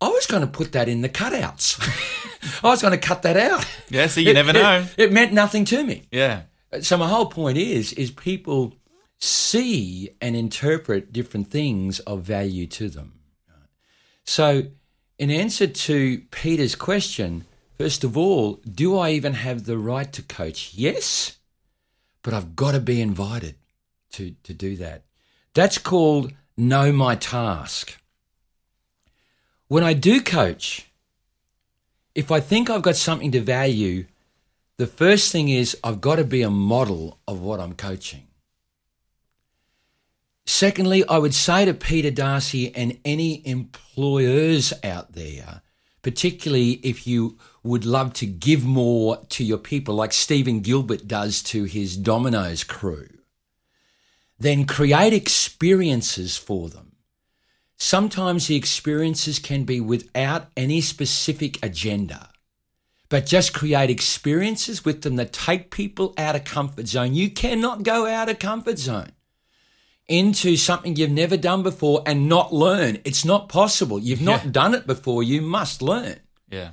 I 0.00 0.08
was 0.08 0.26
going 0.26 0.42
to 0.42 0.46
put 0.48 0.72
that 0.72 0.88
in 0.88 1.00
the 1.00 1.08
cutouts. 1.08 1.78
I 2.64 2.68
was 2.68 2.80
going 2.82 2.92
to 2.98 3.06
cut 3.08 3.22
that 3.22 3.36
out. 3.36 3.66
Yeah, 3.90 4.06
so 4.06 4.20
you 4.20 4.30
It- 4.30 4.34
never 4.34 4.50
it- 4.50 4.54
know. 4.54 4.86
It, 4.96 5.12
meant 5.12 5.32
nothing 5.32 5.64
to 5.66 5.82
me. 5.82 6.04
Yeah. 6.12 6.42
So 6.82 6.96
my 6.96 7.08
whole 7.08 7.26
point 7.26 7.58
is, 7.58 7.92
is 7.94 8.10
people 8.10 8.74
see 9.18 10.10
and 10.20 10.36
interpret 10.36 11.12
different 11.12 11.50
things 11.50 11.98
of 12.00 12.22
value 12.22 12.66
to 12.68 12.88
them. 12.88 13.14
So, 14.24 14.64
in 15.18 15.30
answer 15.30 15.66
to 15.66 16.18
Peter's 16.30 16.74
question, 16.76 17.46
first 17.78 18.04
of 18.04 18.16
all, 18.16 18.60
do 18.70 18.96
I 18.96 19.10
even 19.12 19.32
have 19.32 19.64
the 19.64 19.78
right 19.78 20.12
to 20.12 20.22
coach? 20.22 20.74
Yes, 20.74 21.38
but 22.22 22.34
I've 22.34 22.54
got 22.54 22.72
to 22.72 22.80
be 22.80 23.00
invited 23.00 23.56
to 24.12 24.34
to 24.44 24.52
do 24.54 24.76
that. 24.76 25.04
That's 25.54 25.78
called 25.78 26.32
know 26.56 26.92
my 26.92 27.14
task. 27.16 27.97
When 29.68 29.84
I 29.84 29.92
do 29.92 30.22
coach, 30.22 30.90
if 32.14 32.30
I 32.30 32.40
think 32.40 32.70
I've 32.70 32.80
got 32.80 32.96
something 32.96 33.30
to 33.32 33.40
value, 33.40 34.06
the 34.78 34.86
first 34.86 35.30
thing 35.30 35.50
is 35.50 35.76
I've 35.84 36.00
got 36.00 36.16
to 36.16 36.24
be 36.24 36.40
a 36.40 36.48
model 36.48 37.18
of 37.28 37.42
what 37.42 37.60
I'm 37.60 37.74
coaching. 37.74 38.28
Secondly, 40.46 41.06
I 41.06 41.18
would 41.18 41.34
say 41.34 41.66
to 41.66 41.74
Peter 41.74 42.10
Darcy 42.10 42.74
and 42.74 42.98
any 43.04 43.46
employers 43.46 44.72
out 44.82 45.12
there, 45.12 45.60
particularly 46.00 46.80
if 46.82 47.06
you 47.06 47.36
would 47.62 47.84
love 47.84 48.14
to 48.14 48.26
give 48.26 48.64
more 48.64 49.18
to 49.28 49.44
your 49.44 49.58
people, 49.58 49.94
like 49.94 50.14
Stephen 50.14 50.60
Gilbert 50.60 51.06
does 51.06 51.42
to 51.42 51.64
his 51.64 51.98
Domino's 51.98 52.64
crew, 52.64 53.08
then 54.38 54.64
create 54.64 55.12
experiences 55.12 56.38
for 56.38 56.70
them. 56.70 56.87
Sometimes 57.78 58.48
the 58.48 58.56
experiences 58.56 59.38
can 59.38 59.62
be 59.64 59.80
without 59.80 60.48
any 60.56 60.80
specific 60.80 61.64
agenda, 61.64 62.30
but 63.08 63.24
just 63.24 63.54
create 63.54 63.88
experiences 63.88 64.84
with 64.84 65.02
them 65.02 65.14
that 65.16 65.32
take 65.32 65.70
people 65.70 66.12
out 66.18 66.34
of 66.34 66.44
comfort 66.44 66.88
zone. 66.88 67.14
You 67.14 67.30
cannot 67.30 67.84
go 67.84 68.04
out 68.06 68.28
of 68.28 68.40
comfort 68.40 68.78
zone 68.78 69.12
into 70.08 70.56
something 70.56 70.96
you've 70.96 71.10
never 71.10 71.36
done 71.36 71.62
before 71.62 72.02
and 72.04 72.28
not 72.28 72.52
learn. 72.52 72.98
It's 73.04 73.24
not 73.24 73.48
possible. 73.48 74.00
You've 74.00 74.22
not 74.22 74.46
Yeah. 74.46 74.50
done 74.50 74.74
it 74.74 74.86
before. 74.86 75.22
You 75.22 75.40
must 75.40 75.80
learn. 75.80 76.18
Yeah. 76.50 76.70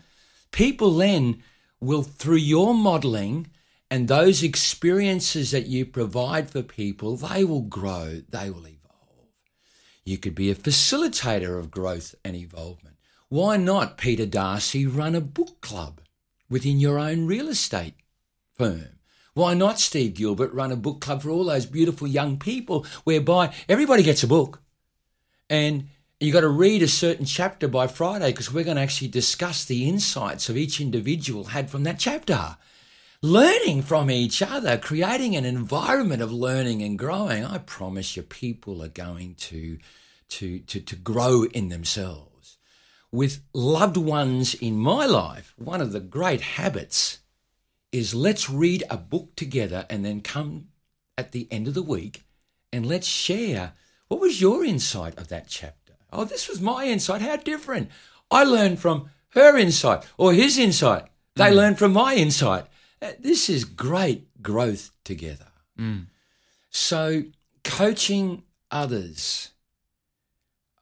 People 0.52 0.96
then 0.96 1.44
will, 1.80 2.02
through 2.02 2.38
your 2.38 2.74
modeling 2.74 3.48
and 3.92 4.08
those 4.08 4.42
experiences 4.42 5.52
that 5.52 5.68
you 5.68 5.86
provide 5.86 6.50
for 6.50 6.64
people, 6.64 7.16
they 7.18 7.44
will 7.44 7.62
grow, 7.62 8.22
they 8.30 8.50
will 8.50 8.66
evolve. 8.66 8.75
You 10.06 10.20
could 10.20 10.36
be 10.36 10.52
a 10.52 10.56
facilitator 10.56 11.58
of 11.60 11.72
growth 11.72 12.14
and 12.24 12.36
involvement. 12.36 12.98
Why 13.30 13.58
not, 13.58 13.98
Peter 13.98 14.28
Darcy, 14.28 14.86
run 14.86 15.16
a 15.16 15.22
book 15.22 15.62
club 15.62 16.00
within 16.48 16.80
your 16.80 17.00
own 17.00 17.26
real 17.26 17.48
estate 17.48 17.96
firm? 18.54 19.00
Why 19.34 19.56
not, 19.56 19.80
Steve 19.80 20.14
Gilbert, 20.14 20.54
run 20.54 20.72
a 20.72 20.76
book 20.76 21.02
club 21.02 21.24
for 21.24 21.32
all 21.32 21.46
those 21.46 21.66
beautiful 21.66 22.08
young 22.08 22.38
people 22.38 22.86
whereby 23.04 23.52
everybody 23.68 24.04
gets 24.04 24.22
a 24.22 24.28
book 24.28 24.62
and 25.50 25.90
you 26.20 26.32
got 26.32 26.42
to 26.42 26.50
read 26.50 26.82
a 26.84 26.88
certain 26.88 27.26
chapter 27.26 27.68
by 27.68 27.88
Friday 27.88 28.32
because 28.32 28.54
we're 28.54 28.64
going 28.64 28.78
to 28.78 28.84
actually 28.84 29.10
discuss 29.10 29.66
the 29.66 29.90
insights 29.90 30.50
of 30.50 30.56
each 30.56 30.80
individual 30.80 31.46
had 31.46 31.70
from 31.70 31.84
that 31.84 32.00
chapter. 32.00 32.58
Learning 33.22 33.82
from 33.82 34.12
each 34.12 34.42
other, 34.42 34.78
creating 34.78 35.36
an 35.36 35.46
environment 35.46 36.22
of 36.22 36.32
learning 36.32 36.82
and 36.82 37.00
growing. 37.00 37.46
I 37.46 37.58
promise 37.60 38.16
you, 38.16 38.24
people 38.24 38.84
are 38.84 38.90
going 38.90 39.36
to, 39.36 39.78
to, 40.30 40.60
to, 40.60 40.80
to 40.80 40.96
grow 40.96 41.44
in 41.46 41.70
themselves. 41.70 42.58
With 43.12 43.42
loved 43.54 43.98
ones 43.98 44.54
in 44.54 44.78
my 44.78 45.06
life, 45.06 45.54
one 45.58 45.82
of 45.82 45.92
the 45.92 46.02
great 46.02 46.42
habits 46.42 47.20
is 47.92 48.14
let's 48.14 48.50
read 48.50 48.84
a 48.90 48.98
book 48.98 49.36
together 49.36 49.86
and 49.90 50.04
then 50.04 50.20
come 50.22 50.68
at 51.18 51.32
the 51.32 51.48
end 51.50 51.68
of 51.68 51.74
the 51.74 51.82
week 51.82 52.26
and 52.74 52.86
let's 52.86 53.08
share 53.08 53.74
what 54.08 54.20
was 54.20 54.42
your 54.42 54.64
insight 54.64 55.18
of 55.18 55.30
that 55.30 55.48
chapter? 55.48 55.94
Oh, 56.12 56.26
this 56.26 56.48
was 56.48 56.62
my 56.62 56.86
insight. 56.86 57.22
How 57.22 57.38
different. 57.38 57.90
I 58.30 58.44
learned 58.44 58.80
from 58.80 59.10
her 59.30 59.58
insight 59.58 60.06
or 60.18 60.34
his 60.34 60.58
insight. 60.58 61.06
They 61.36 61.50
hmm. 61.50 61.56
learned 61.56 61.80
from 61.80 61.94
my 61.94 62.16
insight. 62.16 62.66
Uh, 63.02 63.12
This 63.20 63.50
is 63.50 63.66
great 63.66 64.42
growth 64.42 64.92
together. 65.04 65.48
So, 66.70 67.24
coaching 67.64 68.44
others, 68.72 69.52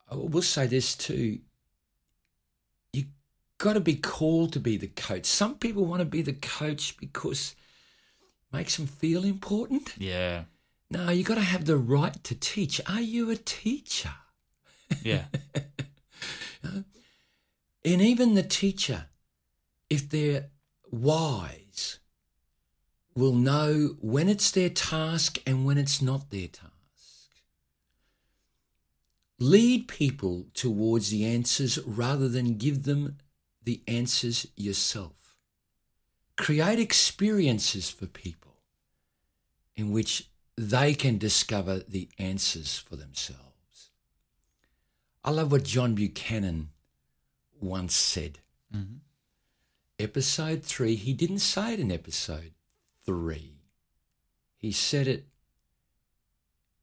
I 0.10 0.16
will 0.16 0.42
say 0.42 0.68
this 0.68 0.96
too 0.96 1.40
you 2.94 3.06
got 3.58 3.74
to 3.74 3.80
be 3.80 3.96
called 3.96 4.54
to 4.54 4.60
be 4.60 4.78
the 4.78 4.88
coach. 4.88 5.26
Some 5.26 5.56
people 5.56 5.86
want 5.86 6.02
to 6.02 6.06
be 6.06 6.22
the 6.22 6.34
coach 6.34 6.96
because 6.98 7.56
it 8.52 8.56
makes 8.56 8.78
them 8.78 8.86
feel 8.88 9.24
important. 9.24 9.96
Yeah. 9.98 10.44
No, 10.92 11.10
you 11.10 11.24
got 11.24 11.36
to 11.36 11.42
have 11.42 11.66
the 11.66 11.78
right 11.78 12.24
to 12.24 12.36
teach. 12.36 12.80
Are 12.88 13.02
you 13.02 13.32
a 13.32 13.36
teacher? 13.36 14.14
Yeah. 15.04 15.26
And 17.86 18.02
even 18.02 18.34
the 18.34 18.44
teacher, 18.44 19.08
if 19.90 20.08
they're 20.10 20.50
wise, 20.90 21.63
will 23.16 23.34
know 23.34 23.96
when 24.02 24.28
it's 24.28 24.52
their 24.52 24.70
task 24.70 25.38
and 25.46 25.66
when 25.66 25.78
it's 25.78 26.02
not 26.02 26.30
their 26.30 26.48
task. 26.48 26.72
Lead 29.40 29.88
people 29.88 30.46
towards 30.54 31.10
the 31.10 31.26
answers 31.26 31.78
rather 31.86 32.28
than 32.30 32.58
give 32.58 32.84
them 32.84 33.18
the 33.64 33.82
answers 33.88 34.48
yourself. 34.56 35.36
Create 36.38 36.80
experiences 36.80 37.90
for 37.90 38.08
people 38.08 38.58
in 39.76 39.92
which 39.92 40.30
they 40.56 40.94
can 40.94 41.18
discover 41.18 41.80
the 41.80 42.10
answers 42.18 42.78
for 42.78 42.96
themselves. 42.96 43.92
I 45.24 45.32
love 45.32 45.52
what 45.52 45.64
John 45.64 45.96
Buchanan 45.96 46.70
once 47.60 47.96
said. 47.96 48.40
Mhm. 48.74 49.00
Episode 50.00 50.64
three, 50.64 50.96
he 50.96 51.14
didn't 51.14 51.40
say 51.40 51.74
it 51.74 51.80
in 51.80 51.92
episode 51.92 52.54
three. 53.06 53.54
He 54.58 54.72
said 54.72 55.08
it 55.08 55.26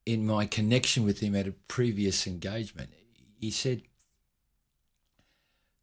in 0.04 0.26
my 0.26 0.46
connection 0.46 1.04
with 1.04 1.20
him 1.20 1.34
at 1.34 1.46
a 1.46 1.52
previous 1.52 2.26
engagement. 2.26 2.90
He 3.38 3.50
said, 3.50 3.82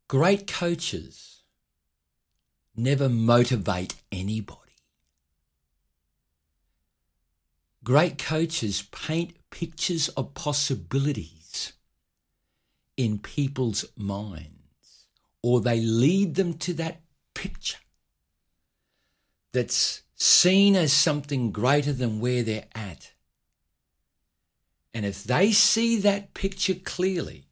Great 0.08 0.48
coaches 0.48 1.42
never 2.76 3.10
motivate 3.10 3.96
anybody. 4.12 4.62
Great 7.84 8.18
coaches 8.18 8.84
paint 8.92 9.36
pictures 9.50 10.10
of 10.10 10.34
possibilities 10.34 11.74
in 12.96 13.20
people's 13.20 13.86
minds, 13.96 15.08
or 15.42 15.62
they 15.62 15.80
lead 15.80 16.36
them 16.36 16.54
to 16.56 16.74
that 16.74 17.02
picture 17.34 17.78
that's 19.52 20.04
seen 20.18 20.76
as 20.76 20.91
something 20.91 21.51
greater 21.51 21.93
than 21.93 22.20
where 22.20 22.43
they're 22.43 22.65
at. 22.76 23.11
And 24.93 25.05
if 25.05 25.24
they 25.24 25.51
see 25.51 25.97
that 25.99 26.34
picture 26.34 26.74
clearly 26.74 27.45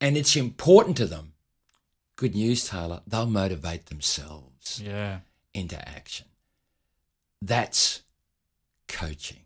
and 0.00 0.16
it's 0.16 0.36
important 0.36 0.96
to 0.98 1.06
them, 1.06 1.32
good 2.16 2.34
news, 2.36 2.68
Taylor, 2.68 3.00
they'll 3.06 3.26
motivate 3.26 3.86
themselves 3.86 4.80
Yeah. 4.80 5.20
into 5.52 5.76
action. 5.88 6.26
That's 7.42 8.02
coaching. 8.86 9.38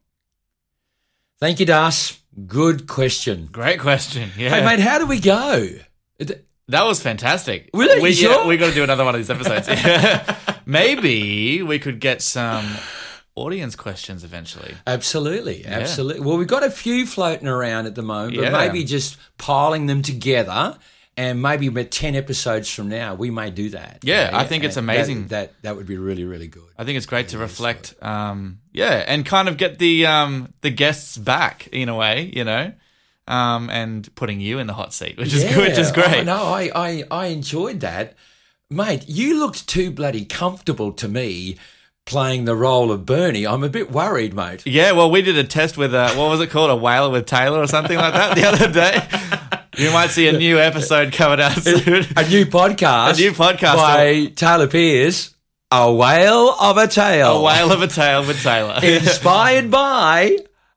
Thank 1.41 1.59
you, 1.61 1.67
Das. 1.67 2.19
Good 2.47 2.87
question. 2.87 3.49
Great 3.51 3.81
question. 3.81 4.31
Yeah. 4.37 4.51
Hey, 4.51 4.65
mate, 4.65 4.81
how 4.81 4.99
do 4.99 5.07
we 5.07 5.21
go? 5.21 5.69
That 6.69 6.83
was 6.85 7.01
fantastic. 7.01 7.71
Really? 7.73 8.01
We, 8.03 8.11
You 8.11 8.29
yeah, 8.31 8.47
we 8.47 8.57
got 8.57 8.69
to 8.69 8.75
do 8.75 8.83
another 8.83 9.05
one 9.05 9.15
of 9.15 9.21
these 9.21 9.31
episodes. 9.31 9.69
Maybe 10.67 11.63
we 11.63 11.79
could 11.79 12.01
get 12.01 12.23
some 12.23 12.65
audience 13.35 13.75
questions 13.77 14.25
eventually. 14.25 14.75
Absolutely, 14.87 15.67
absolutely. 15.67 16.25
Well, 16.25 16.37
we've 16.37 16.47
got 16.49 16.63
a 16.65 16.71
few 16.71 17.07
floating 17.07 17.49
around 17.49 17.87
at 17.87 17.95
the 17.95 18.03
moment, 18.03 18.37
but 18.37 18.45
Yeah. 18.45 18.51
maybe 18.51 18.85
just 18.85 19.17
piling 19.39 19.87
them 19.87 20.03
together, 20.03 20.79
and 21.17 21.41
maybe 21.43 21.67
about 21.69 21.91
ten 21.91 22.15
episodes 22.17 22.69
from 22.69 22.89
now, 22.89 23.15
we 23.15 23.31
may 23.31 23.51
do 23.51 23.71
that. 23.71 23.99
Yeah, 24.03 24.31
I 24.33 24.45
think 24.45 24.65
it's 24.65 24.77
amazing. 24.77 25.29
That, 25.29 25.29
that 25.29 25.63
that 25.63 25.77
would 25.77 25.87
be 25.87 25.97
really 25.97 26.25
really 26.25 26.49
good. 26.49 26.63
I 26.79 26.85
think 26.85 26.97
it's 26.97 27.07
great 27.07 27.29
to 27.29 27.39
reflect, 27.39 27.95
um, 28.03 28.59
yeah, 28.73 29.05
and 29.07 29.25
kind 29.25 29.49
of 29.49 29.57
get 29.57 29.79
the 29.79 30.07
um, 30.07 30.53
the 30.63 30.71
guests 30.71 31.17
back 31.17 31.69
in 31.73 31.89
a 31.89 31.95
way, 31.95 32.33
you 32.35 32.43
know, 32.45 32.73
um, 33.29 33.71
and 33.71 34.13
putting 34.17 34.41
you 34.41 34.59
in 34.59 34.67
the 34.67 34.75
hot 34.75 34.93
seat, 34.93 35.17
which 35.17 35.33
is 35.33 35.45
Yeah, 35.45 35.55
good, 35.55 35.69
which 35.71 35.79
is 35.79 35.93
great. 35.93 36.25
No, 36.25 36.43
I, 36.45 36.71
I 36.75 37.05
I 37.11 37.27
enjoyed 37.27 37.81
that, 37.81 38.15
mate. 38.75 39.05
You 39.09 39.39
looked 39.39 39.67
too 39.69 39.91
bloody 39.91 40.25
comfortable 40.25 40.93
to 40.93 41.09
me 41.09 41.57
playing 42.07 42.45
the 42.45 42.55
role 42.55 42.93
of 42.93 43.07
Bernie. 43.07 43.47
I'm 43.47 43.63
a 43.65 43.69
bit 43.69 43.91
worried, 43.91 44.35
mate. 44.35 44.63
Yeah, 44.67 44.93
well, 44.93 45.11
we 45.11 45.23
did 45.23 45.39
a 45.39 45.45
test 45.45 45.77
with 45.79 45.95
a 45.95 46.09
what 46.11 46.29
was 46.29 46.41
it 46.41 46.51
called, 46.51 46.71
a 46.71 46.77
whaler 46.77 47.11
with 47.11 47.27
Taylor 47.27 47.61
or 47.61 47.67
something 47.67 47.97
like 47.97 48.13
that 48.13 48.35
the 48.37 48.45
other 48.45 48.71
day. 48.71 48.99
You 49.83 49.91
might 49.91 50.11
see 50.11 50.29
a 50.29 50.33
new 50.33 50.59
episode 50.59 51.13
coming 51.13 51.41
out 51.41 51.53
soon. 51.61 52.05
A 52.17 52.29
new 52.29 52.47
podcast, 52.47 53.15
A 53.15 53.17
new 53.17 53.33
podcast. 53.33 53.75
by 53.77 54.27
Taylor 54.37 54.69
Pearce, 54.69 55.35
a 55.73 55.93
whale 55.93 56.51
of 56.61 56.77
a 56.77 56.87
tale, 56.87 57.39
A 57.39 57.43
whale 57.43 57.73
of 57.73 57.83
a 57.83 57.89
tale 57.89 58.25
with 58.25 58.41
Taylor. 58.41 58.79
inspired 58.85 59.73
by 59.73 60.37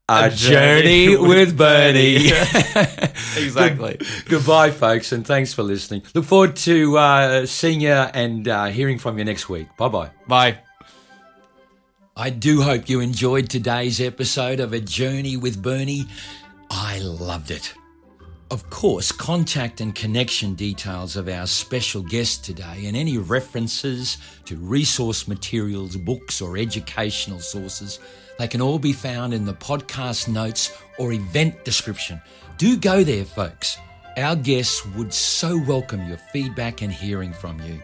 a, 0.10 0.26
A 0.26 0.30
journey, 0.30 1.08
journey 1.08 1.18
with 1.28 1.58
Bernie. 1.58 2.16
exactly. 3.38 4.00
Goodbye, 4.26 4.72
folks, 4.72 5.12
and 5.12 5.28
thanks 5.28 5.54
for 5.54 5.64
listening. 5.64 6.04
Look 6.14 6.26
forward 6.26 6.56
to 6.58 6.98
uh, 6.98 7.46
seeing 7.46 7.82
you 7.82 7.92
and 7.92 8.48
uh, 8.48 8.66
hearing 8.66 9.00
from 9.00 9.18
you 9.18 9.26
next 9.26 9.50
week. 9.50 9.68
Bye 9.78 9.90
bye. 9.90 10.12
Bye. 10.28 10.60
I 12.16 12.30
do 12.30 12.62
hope 12.62 12.90
you 12.90 13.00
enjoyed 13.00 13.50
today's 13.50 14.02
episode 14.02 14.60
of 14.60 14.74
A 14.74 14.80
Journey 14.80 15.38
with 15.38 15.62
Bernie. 15.62 16.08
I 16.72 17.00
loved 17.00 17.52
it. 17.52 17.74
Of 18.50 18.70
course, 18.70 19.12
contact 19.12 19.82
and 19.82 19.94
connection 19.94 20.56
details 20.56 21.18
of 21.18 21.28
our 21.28 21.46
special 21.46 22.02
guest 22.02 22.46
today 22.46 22.86
and 22.86 22.96
any 22.96 23.18
references 23.18 24.18
to 24.46 24.56
resource 24.56 25.28
materials, 25.28 25.98
books, 25.98 26.42
or 26.42 26.58
educational 26.58 27.40
sources, 27.40 28.00
they 28.40 28.48
can 28.48 28.62
all 28.62 28.80
be 28.80 28.94
found 28.94 29.34
in 29.34 29.46
the 29.46 29.54
podcast 29.54 30.28
notes 30.28 30.72
or 30.98 31.14
event 31.14 31.66
description. 31.66 32.22
Do 32.58 32.78
go 32.78 33.04
there, 33.04 33.26
folks. 33.26 33.78
Our 34.18 34.36
guests 34.36 34.86
would 34.96 35.14
so 35.14 35.62
welcome 35.68 36.08
your 36.08 36.18
feedback 36.18 36.82
and 36.82 36.92
hearing 36.92 37.34
from 37.34 37.60
you. 37.62 37.82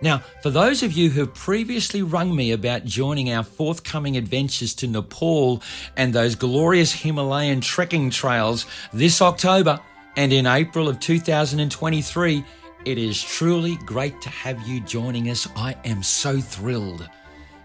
Now, 0.00 0.18
for 0.42 0.50
those 0.50 0.82
of 0.82 0.92
you 0.92 1.10
who 1.10 1.20
have 1.20 1.34
previously 1.34 2.02
rung 2.02 2.34
me 2.34 2.50
about 2.50 2.84
joining 2.84 3.32
our 3.32 3.44
forthcoming 3.44 4.16
adventures 4.16 4.74
to 4.76 4.88
Nepal 4.88 5.62
and 5.96 6.12
those 6.12 6.34
glorious 6.34 6.92
Himalayan 6.92 7.60
trekking 7.60 8.10
trails 8.10 8.66
this 8.92 9.22
October 9.22 9.80
and 10.16 10.32
in 10.32 10.46
April 10.46 10.88
of 10.88 11.00
2023, 11.00 12.44
it 12.84 12.98
is 12.98 13.22
truly 13.22 13.76
great 13.86 14.20
to 14.20 14.28
have 14.28 14.60
you 14.66 14.80
joining 14.80 15.30
us. 15.30 15.48
I 15.56 15.76
am 15.84 16.02
so 16.02 16.40
thrilled. 16.40 17.08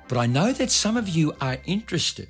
But 0.08 0.18
I 0.18 0.26
know 0.26 0.52
that 0.54 0.72
some 0.72 0.98
of 0.98 1.08
you 1.10 1.34
are 1.42 1.58
interested 1.66 2.30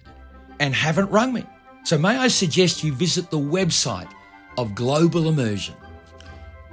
and 0.60 0.74
haven't 0.74 1.12
rung 1.12 1.34
me. 1.34 1.44
So 1.84 1.96
may 1.98 2.18
I 2.18 2.28
suggest 2.28 2.84
you 2.84 2.94
visit 2.94 3.32
the 3.32 3.40
website 3.40 4.10
of 4.58 4.76
Global 4.76 5.30
Immersion, 5.30 5.76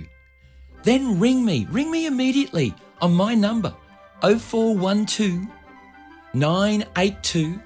Then 0.84 1.20
ring 1.20 1.46
me, 1.46 1.68
ring 1.70 1.92
me 1.92 2.08
immediately 2.08 2.74
on 3.02 3.14
my 3.14 3.36
number 3.36 3.74
0412 4.22 5.48
982 6.34 7.60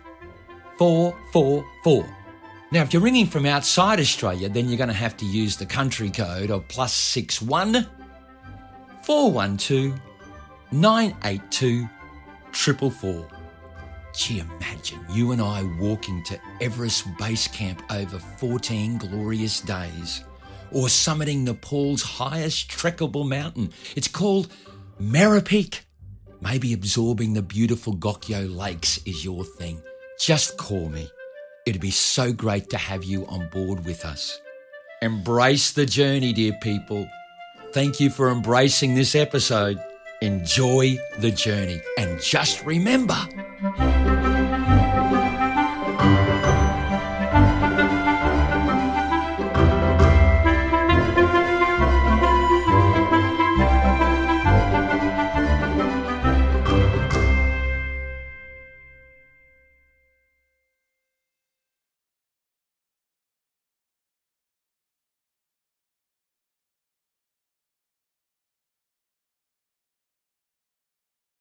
444. 0.78 2.17
Now, 2.70 2.82
if 2.82 2.92
you're 2.92 3.02
ringing 3.02 3.28
from 3.28 3.46
outside 3.46 4.00
Australia, 4.00 4.50
then 4.50 4.68
you're 4.68 4.78
going 4.78 4.90
to 4.90 4.94
have 4.94 5.16
to 5.18 5.26
use 5.26 5.56
the 5.56 5.66
country 5.66 6.10
code 6.10 6.52
of 6.52 6.68
plus 6.68 6.94
61 6.94 7.88
412 9.04 9.98
982 10.74 11.88
444. 12.52 13.28
Gee, 14.14 14.40
imagine 14.40 15.00
you 15.12 15.32
and 15.32 15.42
I 15.42 15.64
walking 15.80 16.24
to 16.24 16.38
Everest 16.60 17.06
Base 17.18 17.48
Camp 17.48 17.82
over 17.90 18.20
14 18.20 18.98
glorious 18.98 19.62
days, 19.62 20.26
or 20.72 20.88
summiting 20.88 21.44
Nepal's 21.44 22.02
highest 22.02 22.70
trekkable 22.70 23.28
mountain. 23.28 23.72
It's 23.96 24.08
called 24.10 24.52
Mera 25.00 25.42
Peak. 25.42 25.86
Maybe 26.42 26.74
absorbing 26.74 27.34
the 27.34 27.42
beautiful 27.42 27.96
Gokyo 27.96 28.54
Lakes 28.54 29.00
is 29.06 29.24
your 29.24 29.46
thing. 29.46 29.82
Just 30.20 30.58
call 30.58 30.90
me. 30.90 31.10
It'd 31.68 31.82
be 31.82 31.92
so 31.92 32.32
great 32.32 32.70
to 32.70 32.78
have 32.78 33.04
you 33.04 33.28
on 33.28 33.50
board 33.50 33.84
with 33.84 34.06
us. 34.06 34.40
Embrace 35.02 35.74
the 35.74 35.86
journey, 35.86 36.32
dear 36.32 36.54
people. 36.62 37.06
Thank 37.74 38.00
you 38.00 38.10
for 38.10 38.32
embracing 38.32 38.96
this 38.96 39.16
episode. 39.16 39.78
Enjoy 40.22 40.98
the 41.20 41.30
journey. 41.30 41.82
And 41.98 42.22
just 42.22 42.66
remember, 42.66 43.18